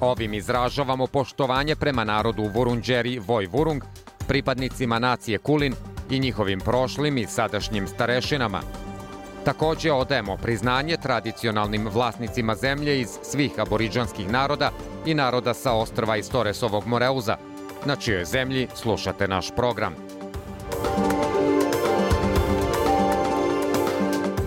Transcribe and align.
Ovim 0.00 0.34
izražavamo 0.34 1.06
poštovanje 1.06 1.76
prema 1.76 2.04
narodu 2.04 2.42
Vurunđeri 2.54 3.18
Voj 3.18 3.46
Vurung, 3.46 3.82
pripadnicima 4.28 4.98
nacije 4.98 5.38
Kulin 5.38 5.74
i 6.10 6.18
njihovim 6.18 6.60
prošlim 6.60 7.18
i 7.18 7.26
sadašnjim 7.26 7.86
starešinama. 7.86 8.60
Takođe 9.44 9.92
odajemo 9.92 10.36
priznanje 10.36 10.96
tradicionalnim 10.96 11.88
vlasnicima 11.88 12.54
zemlje 12.54 13.00
iz 13.00 13.08
svih 13.22 13.52
aboriđanskih 13.58 14.30
naroda 14.30 14.70
i 15.06 15.14
naroda 15.14 15.54
sa 15.54 15.72
ostrva 15.72 16.16
iz 16.16 16.30
Toresovog 16.30 16.86
Moreuza, 16.86 17.36
na 17.84 17.96
čijoj 17.96 18.24
zemlji 18.24 18.68
slušate 18.74 19.28
naš 19.28 19.50
program. 19.56 19.94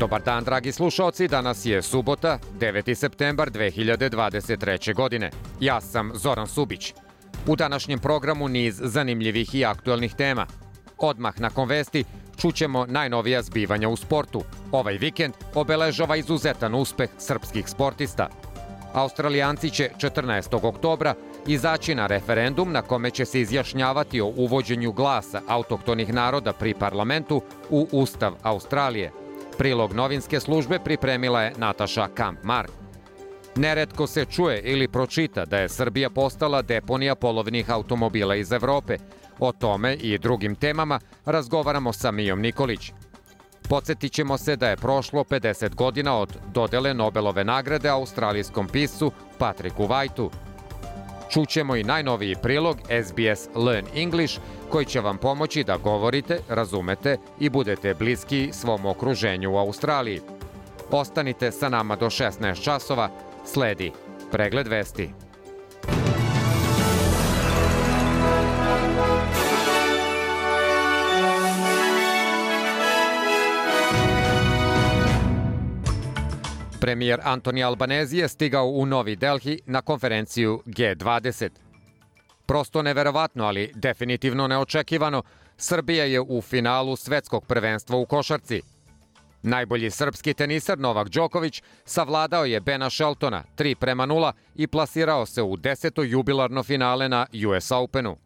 Dobar 0.04 0.22
dan, 0.22 0.44
dragi 0.44 0.72
slušalci. 0.72 1.28
Danas 1.28 1.66
je 1.66 1.82
subota, 1.82 2.40
9. 2.60 2.96
septembar 2.96 3.52
2023. 3.52 4.94
godine. 4.94 5.32
Ja 5.60 5.82
sam 5.82 6.12
Zoran 6.16 6.48
Subić. 6.48 6.94
U 7.48 7.56
današnjem 7.56 8.00
programu 8.00 8.48
niz 8.48 8.82
zanimljivih 8.84 9.56
i 9.56 9.66
aktuelnih 9.66 10.14
tema. 10.14 10.48
Odmah 10.98 11.40
nakon 11.40 11.70
vesti 11.70 12.04
čućemo 12.38 12.86
najnovija 12.86 13.42
zbivanja 13.42 13.90
u 13.90 13.96
sportu. 13.96 14.44
Ovaj 14.72 14.98
vikend 14.98 15.34
obeležava 15.54 16.16
izuzetan 16.16 16.76
uspeh 16.76 17.10
srpskih 17.18 17.70
sportista. 17.70 18.30
Australijanci 18.94 19.70
će 19.70 19.90
14. 19.98 20.68
oktobra 20.68 21.16
izaći 21.48 21.96
na 21.96 22.08
referendum 22.08 22.72
na 22.72 22.82
kome 22.82 23.12
će 23.12 23.26
se 23.26 23.42
izjašnjavati 23.42 24.22
o 24.22 24.34
uvođenju 24.36 24.92
glasa 24.92 25.42
autohtonih 25.48 26.14
naroda 26.14 26.54
pri 26.54 26.74
parlamentu 26.74 27.42
u 27.70 27.88
Ustav 27.92 28.34
Australije– 28.42 29.12
Prilog 29.58 29.94
novinske 29.94 30.40
službe 30.40 30.80
pripremila 30.80 31.42
je 31.42 31.54
Nataša 31.58 32.08
Kampmar. 32.08 32.68
Neretko 33.56 34.08
se 34.08 34.26
čuje 34.26 34.62
ili 34.62 34.88
pročita 34.88 35.46
da 35.46 35.58
je 35.58 35.70
Srbija 35.70 36.10
postala 36.10 36.62
deponija 36.62 37.16
polovnih 37.16 37.70
automobila 37.70 38.36
iz 38.36 38.52
Evrope. 38.52 38.98
O 39.40 39.52
tome 39.52 39.94
i 39.94 40.18
drugim 40.18 40.56
temama 40.56 41.00
razgovaramo 41.26 41.94
sa 41.94 42.12
Mijom 42.12 42.42
Nikolić. 42.42 42.92
Podsjetit 43.70 44.12
ćemo 44.12 44.38
se 44.38 44.56
da 44.56 44.70
je 44.70 44.78
prošlo 44.78 45.24
50 45.24 45.76
godina 45.76 46.18
od 46.18 46.38
dodele 46.54 46.94
Nobelove 46.94 47.44
nagrade 47.44 47.90
australijskom 47.90 48.68
piscu 48.68 49.12
Patriku 49.38 49.86
Vajtu– 49.86 50.32
Čućemo 51.34 51.76
i 51.76 51.84
najnoviji 51.84 52.36
prilog 52.42 52.78
SBS 53.06 53.50
Learn 53.56 53.88
English 53.96 54.40
koji 54.70 54.86
će 54.86 55.00
vam 55.00 55.18
pomoći 55.18 55.64
da 55.64 55.78
govorite, 55.78 56.40
razumete 56.50 57.18
i 57.40 57.50
budete 57.50 57.94
bliski 57.94 58.50
svom 58.52 58.86
okruženju 58.86 59.54
u 59.54 59.58
Australiji. 59.58 60.22
Ostanite 60.92 61.52
sa 61.52 61.70
nama 61.70 61.96
do 61.96 62.06
16 62.06 62.64
časova, 62.64 63.10
sledi 63.46 63.92
pregled 64.32 64.68
vesti. 64.68 65.23
Premijer 76.84 77.20
Antoni 77.24 77.64
Albanezi 77.64 78.18
je 78.18 78.28
stigao 78.28 78.68
u 78.68 78.86
Novi 78.86 79.16
Delhi 79.16 79.60
na 79.66 79.82
konferenciju 79.82 80.62
G20. 80.66 81.50
Prosto 82.46 82.82
neverovatno, 82.82 83.46
ali 83.46 83.72
definitivno 83.76 84.48
neočekivano, 84.48 85.24
Srbija 85.58 86.06
je 86.06 86.22
u 86.22 86.42
finalu 86.42 86.96
svetskog 86.96 87.46
prvenstva 87.46 87.98
u 87.98 88.06
košarci. 88.06 88.62
Najbolji 89.44 89.90
srpski 89.90 90.34
tenisar 90.34 90.80
Novak 90.80 91.10
Đoković 91.10 91.62
savladao 91.86 92.46
je 92.46 92.60
Bena 92.60 92.90
Sheltona 92.90 93.44
3 93.58 93.76
prema 93.76 94.08
0 94.08 94.32
i 94.56 94.68
plasirao 94.68 95.26
se 95.26 95.42
u 95.42 95.58
deseto 95.58 96.04
jubilarno 96.04 96.64
finale 96.64 97.10
na 97.10 97.26
US 97.48 97.72
Openu. 97.72 98.18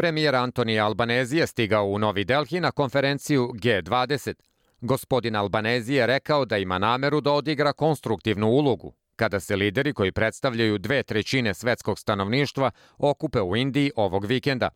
Premijer 0.00 0.34
Antoni 0.34 0.80
Albanezi 0.80 1.36
je 1.36 1.46
stigao 1.46 1.86
u 1.86 1.98
Novi 1.98 2.24
Delhi 2.24 2.60
na 2.60 2.70
konferenciju 2.70 3.50
G20. 3.54 4.34
Gospodin 4.80 5.36
Albanezi 5.36 5.94
je 5.94 6.06
rekao 6.06 6.44
da 6.44 6.58
ima 6.58 6.78
nameru 6.78 7.20
da 7.20 7.32
odigra 7.32 7.72
konstruktivnu 7.72 8.48
ulogu 8.48 8.94
kada 9.16 9.40
se 9.40 9.56
lideri 9.56 9.92
koji 9.92 10.12
predstavljaju 10.12 10.78
dve 10.78 11.02
trećine 11.02 11.54
svetskog 11.54 11.98
stanovništva 11.98 12.70
okupe 12.98 13.40
u 13.40 13.56
Indiji 13.56 13.90
ovog 13.96 14.24
vikenda. 14.24 14.68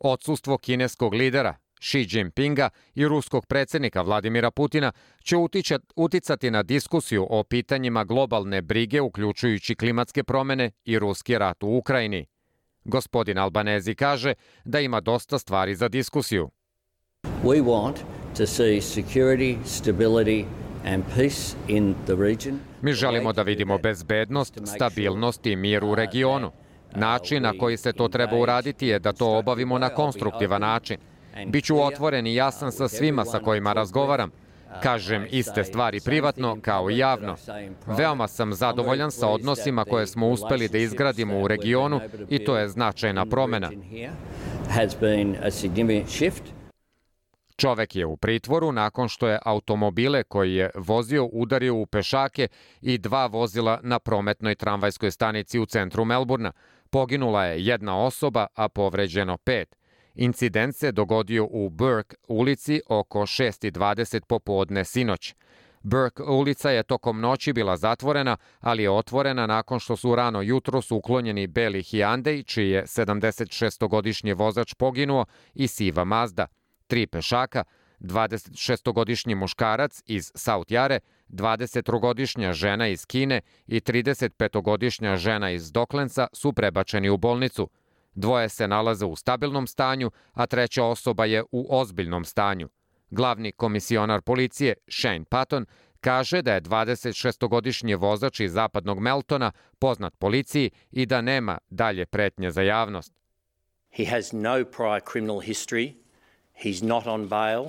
Odsustvo 0.00 0.58
kineskog 0.58 1.14
lidera 1.14 1.54
Xi 1.80 2.06
Jinpinga 2.10 2.68
i 2.94 3.08
ruskog 3.08 3.46
predsednika 3.46 4.02
Vladimira 4.02 4.50
Putina 4.50 4.92
će 5.24 5.36
uticati 5.96 6.50
na 6.50 6.62
diskusiju 6.62 7.26
o 7.30 7.44
pitanjima 7.44 8.04
globalne 8.04 8.62
brige 8.62 9.00
uključujući 9.00 9.74
klimatske 9.74 10.24
promene 10.24 10.70
i 10.84 10.98
ruski 10.98 11.38
rat 11.38 11.62
u 11.62 11.76
Ukrajini. 11.76 12.31
Gospodin 12.84 13.38
Albanezi 13.38 13.94
kaže 13.94 14.34
da 14.64 14.80
ima 14.80 15.00
dosta 15.00 15.38
stvari 15.38 15.74
za 15.74 15.88
diskusiju. 15.88 16.50
We 17.44 17.62
want 17.62 17.96
to 18.36 18.46
see 18.46 18.80
security, 18.80 19.56
stability 19.64 20.44
and 20.84 21.04
peace 21.16 21.56
in 21.68 21.94
the 22.06 22.14
region. 22.14 22.58
Mi 22.82 22.92
želimo 22.92 23.32
da 23.32 23.42
vidimo 23.42 23.78
bezbednost, 23.78 24.58
stabilnost 24.76 25.46
i 25.46 25.56
mir 25.56 25.84
u 25.84 25.94
regionu. 25.94 26.50
Način 26.94 27.42
na 27.42 27.52
koji 27.58 27.76
se 27.76 27.92
to 27.92 28.08
treba 28.08 28.36
uraditi 28.36 28.86
je 28.86 28.98
da 28.98 29.12
to 29.12 29.38
obavimo 29.38 29.78
na 29.78 29.88
konstruktivan 29.88 30.60
način. 30.60 30.96
Biću 31.46 31.82
otvoren 31.82 32.26
i 32.26 32.34
jasan 32.34 32.72
sa 32.72 32.88
svima 32.88 33.24
sa 33.24 33.38
kojima 33.38 33.72
razgovaram 33.72 34.30
Kažem 34.82 35.26
iste 35.30 35.64
stvari 35.64 36.00
privatno 36.04 36.58
kao 36.62 36.90
i 36.90 36.98
javno. 36.98 37.36
Veoma 37.86 38.28
sam 38.28 38.52
zadovoljan 38.52 39.10
sa 39.10 39.28
odnosima 39.28 39.84
koje 39.84 40.06
smo 40.06 40.28
uspeli 40.28 40.68
da 40.68 40.78
izgradimo 40.78 41.40
u 41.40 41.48
regionu 41.48 42.00
i 42.28 42.44
to 42.44 42.56
je 42.56 42.68
značajna 42.68 43.26
promena. 43.26 43.70
Čovek 47.56 47.96
je 47.96 48.06
u 48.06 48.16
pritvoru 48.16 48.72
nakon 48.72 49.08
što 49.08 49.28
je 49.28 49.38
automobile 49.44 50.22
koji 50.22 50.54
je 50.54 50.70
vozio 50.74 51.28
udario 51.32 51.74
u 51.74 51.86
pešake 51.86 52.48
i 52.80 52.98
dva 52.98 53.26
vozila 53.26 53.80
na 53.82 53.98
prometnoj 53.98 54.54
tramvajskoj 54.54 55.10
stanici 55.10 55.58
u 55.58 55.66
centru 55.66 56.04
Melburna. 56.04 56.52
Poginula 56.90 57.44
je 57.44 57.64
jedna 57.66 58.04
osoba, 58.04 58.46
a 58.54 58.68
povređeno 58.68 59.36
pet. 59.36 59.81
Incident 60.14 60.76
se 60.76 60.92
dogodio 60.92 61.48
u 61.50 61.70
Burke 61.70 62.16
ulici 62.28 62.80
oko 62.88 63.20
6.20 63.20 64.20
popodne 64.20 64.84
sinoć. 64.84 65.34
Burke 65.82 66.22
ulica 66.22 66.70
je 66.70 66.82
tokom 66.82 67.20
noći 67.20 67.52
bila 67.52 67.76
zatvorena, 67.76 68.36
ali 68.60 68.82
je 68.82 68.90
otvorena 68.90 69.46
nakon 69.46 69.80
što 69.80 69.96
su 69.96 70.14
rano 70.14 70.42
jutro 70.42 70.82
su 70.82 70.96
uklonjeni 70.96 71.46
beli 71.46 71.82
Hyundai, 71.82 72.46
čiji 72.46 72.70
je 72.70 72.82
76-godišnji 72.82 74.34
vozač 74.34 74.74
poginuo, 74.74 75.24
i 75.54 75.68
siva 75.68 76.04
Mazda. 76.04 76.46
Tri 76.86 77.06
pešaka, 77.06 77.64
26-godišnji 78.00 79.34
muškarac 79.34 80.02
iz 80.06 80.32
South 80.34 80.72
Jare, 80.72 81.00
23-godišnja 81.28 82.52
žena 82.52 82.88
iz 82.88 83.06
Kine 83.06 83.40
i 83.66 83.80
35-godišnja 83.80 85.16
žena 85.16 85.50
iz 85.50 85.72
Doklenca 85.72 86.26
su 86.32 86.52
prebačeni 86.52 87.08
u 87.08 87.16
bolnicu– 87.16 87.68
Dvoje 88.14 88.48
se 88.48 88.68
nalaze 88.68 89.04
u 89.04 89.16
stabilnom 89.16 89.66
stanju, 89.66 90.10
a 90.32 90.46
treća 90.46 90.84
osoba 90.84 91.24
je 91.24 91.42
u 91.52 91.66
ozbiljnom 91.70 92.24
stanju. 92.24 92.68
Glavni 93.10 93.52
komisionar 93.52 94.22
policije, 94.22 94.74
Shane 94.88 95.24
Patton, 95.24 95.66
kaže 96.00 96.42
da 96.42 96.54
je 96.54 96.62
26-godišnji 96.62 97.94
vozač 97.94 98.40
iz 98.40 98.52
zapadnog 98.52 99.00
Meltona 99.00 99.52
poznat 99.78 100.16
policiji 100.18 100.70
i 100.90 101.06
da 101.06 101.20
nema 101.20 101.58
dalje 101.70 102.06
pretnje 102.06 102.50
za 102.50 102.62
javnost. 102.62 103.12
He 103.96 104.04
has 104.04 104.32
no 104.32 104.64
prior 104.64 105.00
criminal 105.12 105.40
history. 105.40 105.92
He's 106.64 106.84
not 106.84 107.06
on 107.06 107.28
bail. 107.28 107.64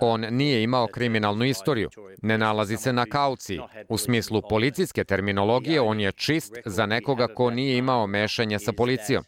On 0.00 0.20
nije 0.30 0.62
imao 0.62 0.86
kriminalnu 0.86 1.44
istoriju, 1.44 1.90
ne 2.22 2.38
nalazi 2.38 2.76
se 2.76 2.92
na 2.92 3.06
kauciji. 3.06 3.60
U 3.88 3.98
smislu 3.98 4.42
policijske 4.48 5.04
terminologije, 5.04 5.80
on 5.80 6.00
je 6.00 6.12
čist 6.12 6.54
za 6.64 6.86
nekoga 6.86 7.26
ko 7.26 7.50
nije 7.50 7.76
imao 7.76 8.06
mešanje 8.06 8.58
sa 8.58 8.72
policijom. 8.72 9.24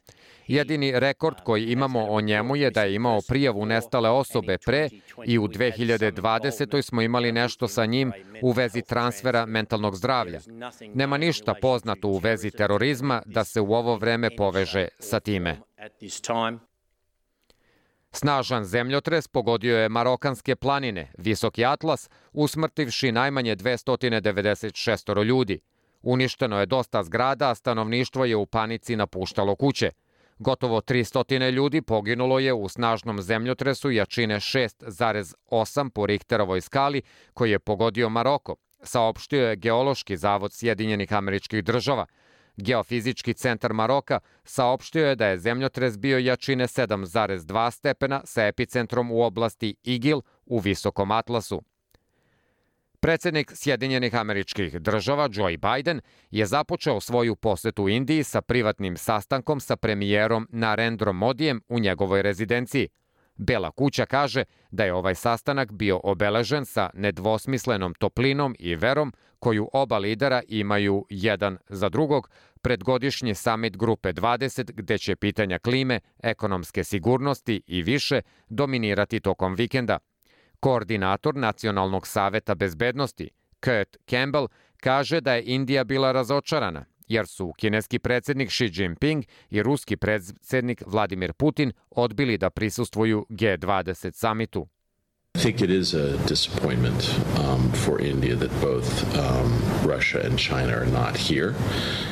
Jedini 0.47 1.01
rekord 1.01 1.37
koji 1.45 1.65
imamo 1.65 2.07
o 2.07 2.21
njemu 2.21 2.57
je 2.57 2.71
da 2.71 2.83
je 2.83 2.95
imao 2.95 3.21
prijavu 3.29 3.67
nestale 3.67 4.11
osobe 4.11 4.59
pre 4.59 4.89
i 5.27 5.39
u 5.39 5.49
2020. 5.49 6.83
smo 6.83 7.03
imali 7.03 7.33
nešto 7.33 7.69
sa 7.69 7.87
njim 7.87 8.13
u 8.43 8.51
vezi 8.51 8.83
transfera 8.83 9.47
mentalnog 9.47 9.97
zdravlja. 9.97 10.41
Nema 10.95 11.19
ništa 11.19 11.55
poznato 11.63 12.09
u 12.09 12.19
vezi 12.19 12.51
terorizma 12.51 13.23
da 13.27 13.45
se 13.45 13.61
u 13.61 13.75
ovo 13.75 13.97
vreme 13.97 14.31
poveže 14.37 14.89
sa 14.99 15.21
time. 15.21 15.61
Snažan 18.17 18.65
zemljotres 18.65 19.29
pogodio 19.29 19.79
je 19.79 19.89
Marokanske 19.89 20.57
planine, 20.57 21.13
Visoki 21.19 21.65
Atlas, 21.65 22.11
usmrtivši 22.33 23.13
najmanje 23.13 23.57
296 23.57 25.25
ljudi. 25.25 25.61
Uništeno 26.03 26.61
je 26.61 26.67
dosta 26.67 27.03
zgrada, 27.03 27.51
a 27.51 27.55
stanovništvo 27.55 28.25
je 28.25 28.37
u 28.37 28.47
panici 28.47 28.97
napuštalo 28.97 29.57
kuće. 29.57 29.91
Gotovo 30.39 30.81
300 30.81 31.51
ljudi 31.51 31.83
poginulo 31.83 32.39
je 32.39 32.53
u 32.53 32.69
snažnom 32.69 33.23
zemljotresu 33.23 33.91
jačine 33.91 34.37
6,8 34.37 35.91
po 35.91 36.07
Richterovoj 36.07 36.61
skali 36.61 37.03
koji 37.33 37.51
je 37.51 37.59
pogodio 37.59 38.09
Maroko, 38.09 38.57
saopštio 38.83 39.49
je 39.49 39.57
Geološki 39.57 40.17
zavod 40.17 40.53
Sjedinjenih 40.53 41.13
američkih 41.13 41.65
država– 41.65 42.07
Geofizički 42.57 43.35
centar 43.35 43.73
Maroka 43.73 44.21
saopštio 44.45 45.07
je 45.07 45.17
da 45.17 45.27
je 45.27 45.39
zemljotres 45.39 45.99
bio 45.99 46.19
jačine 46.19 46.67
7,2 46.67 47.71
stepena 47.71 48.21
sa 48.25 48.47
epicentrom 48.47 49.13
u 49.13 49.23
oblasti 49.23 49.75
Igil 49.85 50.21
u 50.47 50.59
Visokom 50.59 51.11
Atlasu. 51.11 51.63
Predsednik 53.01 53.53
Sjedinjenih 53.55 54.15
američkih 54.15 54.81
država 54.81 55.29
Joe 55.33 55.57
Biden 55.57 56.01
je 56.31 56.47
započeo 56.47 57.01
svoju 57.01 57.37
posetu 57.37 57.89
Indiji 57.89 58.23
sa 58.23 58.41
privatnim 58.41 58.97
sastankom 58.97 59.61
sa 59.61 59.77
premijerom 59.77 60.49
Narendrom 60.51 61.17
Modijem 61.17 61.61
u 61.69 61.79
njegovoj 61.79 62.23
rezidenciji– 62.23 62.89
Bela 63.37 63.71
kuća 63.71 64.07
kaže 64.07 64.45
da 64.71 64.85
je 64.85 64.95
ovaj 64.95 65.15
sastanak 65.15 65.73
bio 65.73 66.01
obeležen 66.05 66.65
sa 66.65 66.91
nedvosmislenom 66.95 67.95
toplinom 67.95 68.57
i 68.59 68.75
verom 68.75 69.13
koju 69.45 69.69
oba 69.73 69.99
lidera 69.99 70.43
imaju 70.49 71.07
jedan 71.11 71.59
za 71.69 71.89
drugog 71.89 72.31
pred 72.63 72.85
godišnji 72.85 73.35
samit 73.35 73.77
Grupe 73.77 74.13
20 74.13 74.73
gde 74.73 74.99
će 74.99 75.17
pitanja 75.17 75.59
klime, 75.59 76.01
ekonomske 76.23 76.85
sigurnosti 76.85 77.63
i 77.67 77.83
više 77.83 78.21
dominirati 78.49 79.21
tokom 79.21 79.55
vikenda. 79.55 79.99
Koordinator 80.61 81.37
Nacionalnog 81.37 82.07
saveta 82.07 82.55
bezbednosti, 82.55 83.31
Kurt 83.65 83.97
Campbell, 84.11 84.49
kaže 84.77 85.21
da 85.21 85.35
je 85.35 85.45
Indija 85.47 85.85
bila 85.85 86.13
razočarana 86.13 86.85
jer 87.09 87.27
su 87.27 87.53
kineski 87.57 87.99
predsednik 87.99 88.51
Xi 88.51 88.71
Jinping 88.73 89.25
i 89.51 89.63
ruski 89.63 89.97
predsednik 89.97 90.83
Vladimir 90.87 91.33
Putin 91.33 91.73
odbili 91.91 92.39
da 92.39 92.51
prisustvuju 92.51 93.27
G20 93.31 94.13
samitu. 94.13 94.69
I 95.37 95.41
think 95.41 95.61
it 95.61 95.71
is 95.71 95.95
a 95.95 96.17
disappointment 96.29 97.21
um, 97.39 97.73
for 97.73 98.01
India 98.01 98.37
that 98.37 98.51
both 98.61 99.17
um, 99.19 99.53
Russia 99.85 100.21
and 100.27 100.39
China 100.39 100.73
are 100.73 100.87
not 100.87 101.17
here. 101.17 101.53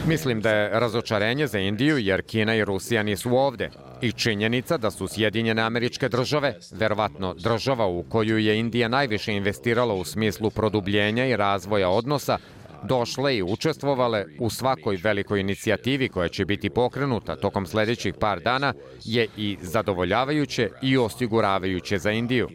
Mislim 0.06 0.40
da 0.40 0.50
je 0.50 0.80
razočarenje 0.80 1.46
za 1.46 1.58
Indiju 1.58 1.98
jer 1.98 2.22
Kina 2.22 2.54
i 2.54 2.64
Rusija 2.64 3.02
nisu 3.02 3.36
ovde 3.36 3.70
i 4.00 4.12
činjenica 4.12 4.76
da 4.76 4.90
su 4.90 5.08
Sjedinjene 5.08 5.62
američke 5.62 6.08
države, 6.08 6.58
verovatno 6.70 7.34
država 7.34 7.86
u 7.86 8.02
koju 8.02 8.38
je 8.38 8.58
Indija 8.58 8.88
najviše 8.88 9.32
investirala 9.32 9.94
u 9.94 10.04
smislu 10.04 10.50
produbljenja 10.50 11.26
i 11.26 11.36
razvoja 11.36 11.88
odnosa, 11.88 12.38
došle 12.84 13.36
i 13.36 13.42
učestvovale 13.42 14.24
u 14.38 14.50
svakoj 14.50 14.96
velikoj 15.02 15.40
inicijativi 15.40 16.08
koja 16.08 16.28
će 16.28 16.44
biti 16.44 16.70
pokrenuta 16.70 17.36
tokom 17.36 17.66
sledećih 17.66 18.14
par 18.20 18.40
dana 18.40 18.74
je 19.04 19.28
i 19.36 19.58
zadovoljavajuće 19.60 20.70
i 20.82 20.98
osiguravajuće 20.98 21.98
za 21.98 22.10
Indiju. 22.10 22.48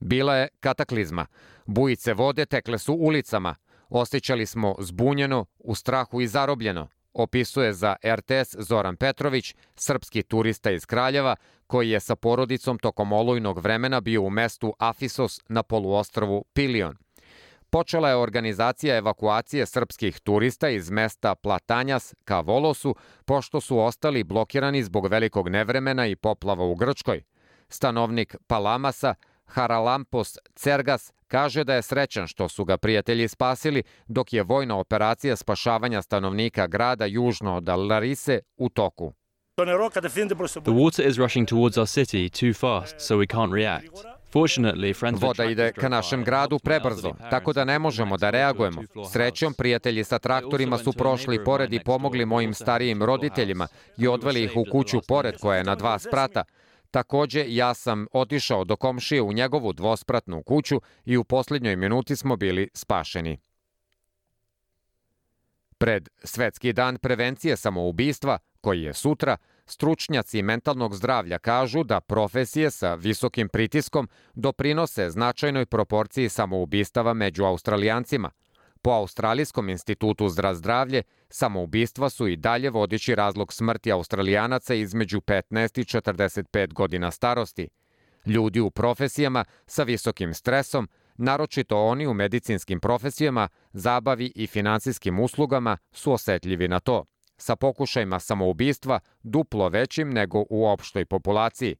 Bila 0.00 0.36
je 0.36 0.48
kataklizma. 0.60 1.26
Bujice 1.66 2.14
vode 2.14 2.46
tekle 2.46 2.78
su 2.78 2.94
ulicama. 2.94 3.54
Osjećali 3.88 4.46
smo 4.46 4.74
zbunjeno, 4.78 5.46
u 5.58 5.74
strahu 5.74 6.20
i 6.20 6.26
zarobljeno, 6.26 6.88
opisuje 7.14 7.72
za 7.72 7.96
RTS 8.04 8.56
Zoran 8.58 8.96
Petrović, 8.96 9.54
srpski 9.76 10.22
turista 10.22 10.70
iz 10.70 10.86
Kraljeva, 10.86 11.36
koji 11.66 11.90
je 11.90 12.00
sa 12.00 12.16
porodicom 12.16 12.78
tokom 12.78 13.12
olujnog 13.12 13.58
vremena 13.58 14.00
bio 14.00 14.22
u 14.22 14.30
mestu 14.30 14.74
Afisos 14.78 15.40
na 15.48 15.62
poluostrvu 15.62 16.44
Pilion. 16.52 16.96
Počela 17.74 18.08
je 18.08 18.16
organizacija 18.16 18.96
evakuacije 18.96 19.66
srpskih 19.66 20.20
turista 20.20 20.68
iz 20.68 20.90
mesta 20.90 21.34
Platanjas 21.34 22.14
ka 22.24 22.40
Volosu, 22.40 22.94
pošto 23.24 23.60
su 23.60 23.78
ostali 23.78 24.24
blokirani 24.24 24.82
zbog 24.82 25.06
velikog 25.06 25.48
nevremena 25.48 26.06
i 26.06 26.16
poplava 26.16 26.64
u 26.64 26.74
Grčkoj. 26.74 27.22
Stanovnik 27.68 28.36
Palamasa, 28.46 29.14
Haralampos 29.44 30.38
Cergas, 30.54 31.12
kaže 31.28 31.64
da 31.64 31.74
je 31.74 31.82
srećan 31.82 32.26
što 32.26 32.48
su 32.48 32.64
ga 32.64 32.76
prijatelji 32.76 33.28
spasili, 33.28 33.82
dok 34.06 34.32
je 34.32 34.42
vojna 34.42 34.78
operacija 34.78 35.36
spašavanja 35.36 36.02
stanovnika 36.02 36.66
grada 36.66 37.04
južno 37.04 37.56
od 37.56 37.68
Larise 37.68 38.40
u 38.56 38.68
toku. 38.68 39.12
The 39.56 39.64
water 40.72 41.08
is 41.08 41.18
rushing 41.18 41.48
towards 41.48 41.78
our 41.78 41.86
city 41.86 42.28
too 42.40 42.54
fast, 42.60 43.00
so 43.00 43.16
we 43.16 43.26
can't 43.26 43.52
react. 43.52 44.14
Voda 45.20 45.44
ide 45.44 45.72
ka 45.72 45.88
našem 45.88 46.24
gradu 46.24 46.58
prebrzo, 46.58 47.12
tako 47.30 47.52
da 47.52 47.64
ne 47.64 47.78
možemo 47.78 48.16
da 48.16 48.30
reagujemo. 48.30 48.82
Srećom, 49.12 49.54
prijatelji 49.54 50.04
sa 50.04 50.18
traktorima 50.18 50.78
su 50.78 50.92
prošli 50.92 51.44
pored 51.44 51.72
i 51.72 51.80
pomogli 51.84 52.24
mojim 52.24 52.54
starijim 52.54 53.02
roditeljima 53.02 53.66
i 53.98 54.08
odveli 54.08 54.44
ih 54.44 54.52
u 54.56 54.64
kuću 54.72 55.00
pored 55.08 55.34
koja 55.40 55.56
je 55.56 55.64
na 55.64 55.74
dva 55.74 55.98
sprata. 55.98 56.44
Takođe, 56.90 57.44
ja 57.48 57.74
sam 57.74 58.06
otišao 58.12 58.64
do 58.64 58.76
komšije 58.76 59.22
u 59.22 59.32
njegovu 59.32 59.72
dvospratnu 59.72 60.42
kuću 60.42 60.80
i 61.04 61.16
u 61.16 61.24
poslednjoj 61.24 61.76
minuti 61.76 62.16
smo 62.16 62.36
bili 62.36 62.68
spašeni. 62.74 63.38
Pred 65.78 66.08
Svetski 66.24 66.72
dan 66.72 66.96
prevencije 66.96 67.56
samoubistva, 67.56 68.38
koji 68.60 68.82
je 68.82 68.94
sutra, 68.94 69.36
Stručnjaci 69.66 70.42
mentalnog 70.42 70.94
zdravlja 70.94 71.38
kažu 71.38 71.84
da 71.84 72.00
profesije 72.00 72.70
sa 72.70 72.94
visokim 72.94 73.48
pritiskom 73.48 74.08
doprinose 74.34 75.10
značajnoj 75.10 75.66
proporciji 75.66 76.28
samoubistava 76.28 77.14
među 77.14 77.44
Australijancima. 77.44 78.30
Po 78.82 78.90
Australijskom 78.90 79.68
institutu 79.68 80.28
za 80.28 80.54
zdravlje, 80.54 81.02
samoubistva 81.28 82.10
su 82.10 82.28
i 82.28 82.36
dalje 82.36 82.70
vodići 82.70 83.14
razlog 83.14 83.52
smrti 83.52 83.92
Australijanaca 83.92 84.74
između 84.74 85.20
15 85.20 85.80
i 85.80 85.84
45 85.84 86.72
godina 86.72 87.10
starosti. 87.10 87.68
Ljudi 88.26 88.60
u 88.60 88.70
profesijama 88.70 89.44
sa 89.66 89.82
visokim 89.82 90.34
stresom, 90.34 90.88
naročito 91.16 91.78
oni 91.78 92.06
u 92.06 92.14
medicinskim 92.14 92.80
profesijama, 92.80 93.48
zabavi 93.72 94.32
i 94.34 94.46
finansijskim 94.46 95.20
uslugama, 95.20 95.76
su 95.92 96.12
osetljivi 96.12 96.68
na 96.68 96.80
to 96.80 97.04
sa 97.36 97.56
pokušajima 97.56 98.18
samoubistva 98.18 99.00
duplo 99.22 99.68
većim 99.68 100.10
nego 100.10 100.44
u 100.50 100.66
opštoj 100.66 101.04
populaciji. 101.04 101.76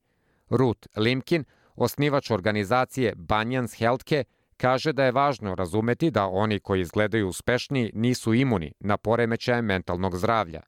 Ruth 0.50 0.88
Limkin, 0.96 1.44
osnivač 1.76 2.30
organizacije 2.30 3.12
Banyans 3.16 3.78
Healthcare, 3.78 4.25
kaže 4.56 4.92
da 4.92 5.04
je 5.04 5.12
važno 5.12 5.54
razumeti 5.54 6.11
da 6.11 6.26
oni 6.26 6.61
koji 6.61 6.80
izgledaju 6.80 7.28
uspešni 7.28 7.90
nisu 7.94 8.34
imuni 8.34 8.73
na 8.80 8.96
poremećaje 8.96 9.62
mentalnog 9.62 10.16
zdravlja. 10.16 10.61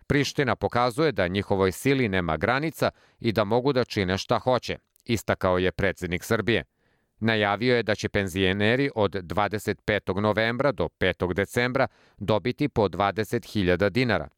Priština 0.08 0.56
pokazuje 0.56 1.12
da 1.12 1.28
njihovoj 1.28 1.72
sili 1.72 2.10
nema 2.10 2.38
granica 2.38 2.92
i 3.20 3.32
da 3.32 3.44
mogu 3.44 3.74
da 3.74 3.84
čine 3.84 4.18
šta 4.18 4.40
hoće, 4.40 4.78
istakao 5.06 5.58
je 5.58 5.72
predsednik 5.72 6.24
Srbije. 6.24 6.64
Najavio 7.20 7.76
je 7.76 7.84
da 7.84 7.96
će 7.96 8.10
penzioneri 8.10 8.90
od 8.96 9.12
25. 9.12 10.20
novembra 10.20 10.72
do 10.72 10.90
5. 11.00 11.34
decembra 11.34 11.88
dobiti 12.18 12.70
po 12.70 12.88
20.000 12.88 13.90
dinara. 13.90 14.30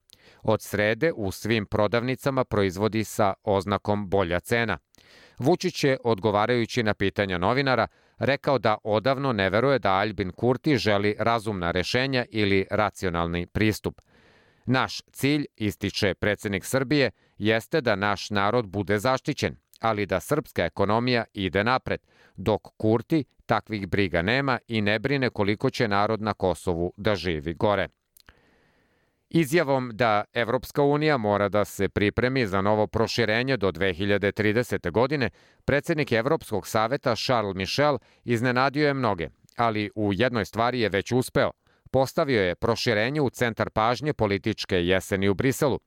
Od 0.44 0.62
srede 0.62 1.12
u 1.16 1.32
svim 1.32 1.66
prodavnicama 1.66 2.44
proizvodi 2.44 3.04
sa 3.04 3.34
oznakom 3.44 4.10
bolja 4.10 4.40
cena. 4.40 4.78
Vučić 5.38 5.84
je, 5.84 5.98
odgovarajući 6.04 6.84
na 6.84 6.94
pitanja 6.94 7.38
novinara, 7.38 7.88
rekao 8.22 8.60
da 8.60 8.78
odavno 8.84 9.34
ne 9.34 9.50
veruje 9.50 9.80
da 9.80 9.92
Albin 9.92 10.32
Kurti 10.32 10.78
želi 10.78 11.16
razumna 11.20 11.72
rešenja 11.72 12.25
ili 12.30 12.66
racionalni 12.72 13.46
pristup. 13.46 14.01
Naš 14.66 15.01
cilj, 15.12 15.46
ističe 15.56 16.13
predsednik 16.13 16.66
Srbije, 16.66 17.12
jeste 17.38 17.82
da 17.82 17.96
naš 17.96 18.30
narod 18.30 18.68
bude 18.68 19.00
zaštićen, 19.00 19.56
ali 19.80 20.06
da 20.06 20.20
srpska 20.20 20.66
ekonomija 20.66 21.24
ide 21.34 21.63
napred, 21.63 22.00
dok 22.36 22.62
Kurti 22.78 23.24
takvih 23.46 23.88
briga 23.88 24.22
nema 24.22 24.60
i 24.68 24.82
ne 24.82 25.00
brine 25.00 25.30
koliko 25.30 25.70
će 25.70 25.88
narod 25.88 26.22
na 26.22 26.34
Kosovu 26.34 26.94
da 26.98 27.16
živi 27.16 27.54
gore. 27.54 27.88
Izjavom 29.34 29.92
da 29.94 30.24
Evropska 30.34 30.84
unija 30.84 31.18
mora 31.18 31.50
da 31.50 31.66
se 31.66 31.90
pripremi 31.90 32.48
za 32.48 32.62
novo 32.62 32.88
proširenje 32.88 33.58
do 33.58 33.72
2030. 33.72 34.92
godine, 34.92 35.30
predsednik 35.66 36.12
Evropskog 36.12 36.68
saveta 36.68 37.16
Charles 37.16 37.56
Michel 37.56 37.98
iznenadio 38.24 38.88
je 38.88 38.94
mnoge, 38.94 39.30
ali 39.56 39.90
u 39.96 40.14
jednoj 40.14 40.46
stvari 40.46 40.80
je 40.80 40.90
već 40.90 41.12
uspeo. 41.12 41.52
Postavio 41.92 42.42
je 42.42 42.56
proširenje 42.56 43.22
u 43.22 43.30
centar 43.30 43.70
pažnje 43.70 44.14
političke 44.14 44.76
jeseni 44.76 45.30
u 45.30 45.34
Briselu. 45.34 45.80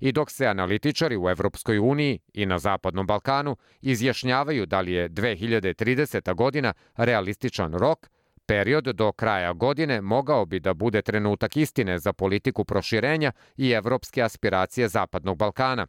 I 0.00 0.12
dok 0.12 0.30
se 0.30 0.46
analitičari 0.46 1.16
u 1.16 1.28
Evropskoj 1.28 1.78
uniji 1.78 2.18
i 2.34 2.46
na 2.46 2.58
Zapadnom 2.58 3.06
Balkanu 3.06 3.56
izjašnjavaju 3.80 4.66
da 4.66 4.80
li 4.80 4.92
je 4.92 5.08
2030. 5.08 6.34
godina 6.34 6.72
realističan 6.96 7.74
rok, 7.74 8.08
Period 8.48 8.84
do 8.84 9.12
kraja 9.12 9.52
godine 9.52 10.00
mogao 10.00 10.46
bi 10.46 10.60
da 10.60 10.74
bude 10.74 11.02
trenutak 11.02 11.56
istine 11.56 11.98
za 11.98 12.12
politiku 12.12 12.64
proširenja 12.64 13.32
i 13.56 13.70
evropske 13.70 14.22
aspiracije 14.22 14.88
Zapadnog 14.88 15.36
Balkana. 15.36 15.86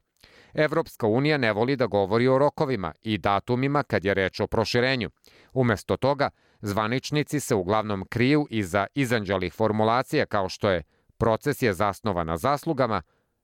Evropska 0.54 1.08
unija 1.08 1.38
ne 1.38 1.54
voli 1.54 1.75
da 1.75 1.86
govori 1.86 2.28
o 2.28 2.38
rokovima 2.38 2.94
i 3.01 3.18
datumima 3.18 3.84
kad 3.84 4.06
je 4.06 4.13
reč 4.13 4.39
o 4.39 4.48
proširenju. 4.48 5.10
Umesto 5.54 5.98
toga, 5.98 6.30
zvaničnici 6.62 7.39
se 7.39 7.56
uglavnom 7.56 8.06
kriju 8.10 8.48
iza 8.50 8.88
izanđalih 8.96 9.54
formulacija 9.54 10.25
kao 10.25 10.50
što 10.50 10.70
je 10.70 10.84
proces 11.18 11.62
je 11.62 11.74
zasnovan 11.74 12.28
na 12.28 12.38
zaslugama, 12.38 13.01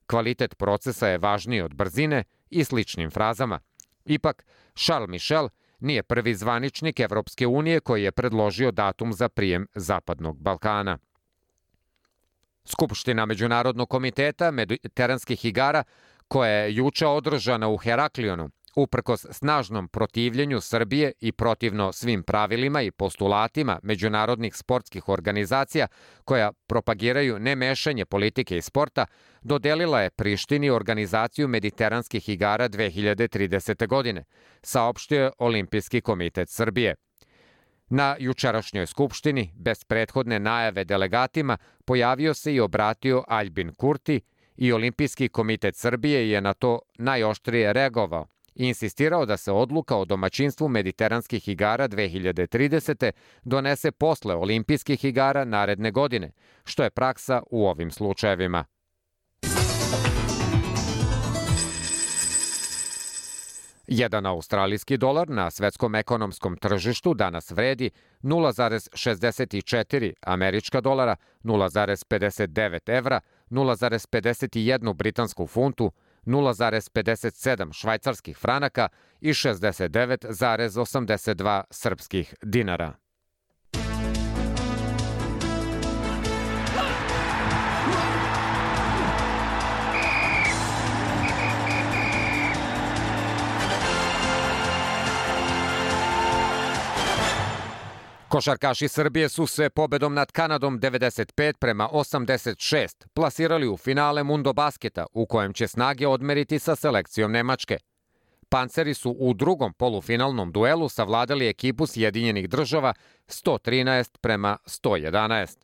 kvalitet 0.08 0.56
procesa 0.58 1.08
je 1.08 1.18
važniji 1.18 1.62
od 1.62 1.76
brzine 1.76 2.24
i 2.50 2.64
sličnim 2.64 3.12
frazama. 3.12 3.60
Ipak, 4.06 4.46
Charles 4.74 5.10
Michel– 5.10 5.50
nije 5.80 6.04
prvi 6.04 6.36
zvaničnik 6.36 7.00
Evropske 7.00 7.48
unije 7.48 7.80
koji 7.80 8.04
je 8.04 8.12
predložio 8.12 8.72
datum 8.72 9.14
za 9.14 9.30
prijem 9.30 9.68
Zapadnog 9.76 10.38
Balkana. 10.40 10.98
Skupština 12.66 13.26
Međunarodnog 13.26 13.90
komiteta 13.90 14.52
mediteranskih 14.52 15.46
igara, 15.46 15.84
koja 16.28 16.52
je 16.52 16.76
juče 16.76 17.08
održana 17.08 17.70
u 17.70 17.78
Heraklionu, 17.78 18.50
uprkos 18.76 19.26
snažnom 19.32 19.88
protivljenju 19.88 20.62
Srbije 20.62 21.12
i 21.20 21.32
protivno 21.32 21.92
svim 21.94 22.24
pravilima 22.24 22.82
i 22.82 22.92
postulatima 22.92 23.80
međunarodnih 23.84 24.56
sportskih 24.56 25.10
organizacija 25.10 25.88
koja 26.24 26.52
propagiraju 26.68 27.40
nemešanje 27.40 28.06
politike 28.06 28.58
i 28.58 28.62
sporta, 28.62 29.06
dodelila 29.42 30.02
je 30.02 30.10
Prištini 30.10 30.70
organizaciju 30.70 31.48
Mediteranskih 31.48 32.30
igara 32.30 32.70
2030. 32.70 33.88
godine, 33.88 34.24
saopštio 34.62 35.24
je 35.24 35.32
Olimpijski 35.38 36.02
komitet 36.02 36.50
Srbije. 36.50 36.96
Na 37.90 38.16
jučerašnjoj 38.20 38.86
skupštini, 38.86 39.54
bez 39.56 39.84
prethodne 39.84 40.40
najave 40.40 40.84
delegatima, 40.84 41.58
pojavio 41.86 42.34
se 42.34 42.54
i 42.54 42.60
obratio 42.60 43.24
Aljbin 43.28 43.74
Kurti 43.74 44.22
i 44.56 44.74
Olimpijski 44.74 45.30
komitet 45.30 45.76
Srbije 45.76 46.30
je 46.30 46.42
na 46.42 46.54
to 46.54 46.80
najoštrije 46.98 47.74
reagovao 47.74 48.35
i 48.56 48.68
insistirao 48.68 49.26
da 49.26 49.38
se 49.38 49.52
odluka 49.52 49.98
o 49.98 50.06
domaćinstvu 50.06 50.68
mediteranskih 50.68 51.48
igara 51.48 51.88
2030. 51.88 53.12
donese 53.44 53.92
posle 53.92 54.36
olimpijskih 54.36 55.06
igara 55.06 55.46
naredne 55.46 55.92
godine, 55.92 56.32
što 56.64 56.84
je 56.84 56.90
praksa 56.90 57.42
u 57.52 57.68
ovim 57.68 57.92
slučajevima. 57.92 58.66
Jedan 63.88 64.26
australijski 64.26 64.98
dolar 64.98 65.30
na 65.30 65.52
svetskom 65.52 65.96
ekonomskom 65.96 66.58
tržištu 66.58 67.14
danas 67.14 67.52
vredi 67.52 67.90
0,64 68.24 70.14
američka 70.22 70.82
dolara, 70.82 71.16
0,59 71.44 72.98
evra, 72.98 73.22
0,51 73.50 74.94
britansku 74.94 75.48
funtu, 75.48 75.92
0,57 76.26 77.74
švajcarskih 77.74 78.38
franaka 78.38 78.88
i 79.22 79.30
69,82 79.30 81.64
srpskih 81.72 82.34
dinara. 82.44 82.94
Košarkaši 98.30 98.88
Srbije 98.88 99.30
su 99.30 99.48
se 99.48 99.70
pobedom 99.70 100.14
nad 100.14 100.32
Kanadom 100.32 100.80
95 100.80 101.54
prema 101.60 101.90
86 101.94 103.08
plasirali 103.14 103.68
u 103.68 103.78
finale 103.78 104.24
Mundo 104.24 104.54
Basketa 104.54 105.06
u 105.14 105.26
kojem 105.26 105.54
će 105.54 105.68
snage 105.68 106.08
odmeriti 106.08 106.60
sa 106.60 106.76
selekcijom 106.76 107.32
Nemačke. 107.32 107.78
Panceri 108.50 108.94
su 108.94 109.12
u 109.20 109.34
drugom 109.34 109.74
polufinalnom 109.74 110.52
duelu 110.52 110.90
savladali 110.90 111.48
ekipu 111.48 111.88
Sjedinjenih 111.88 112.50
država 112.50 112.94
113 113.28 114.18
prema 114.22 114.58
111. 114.66 115.58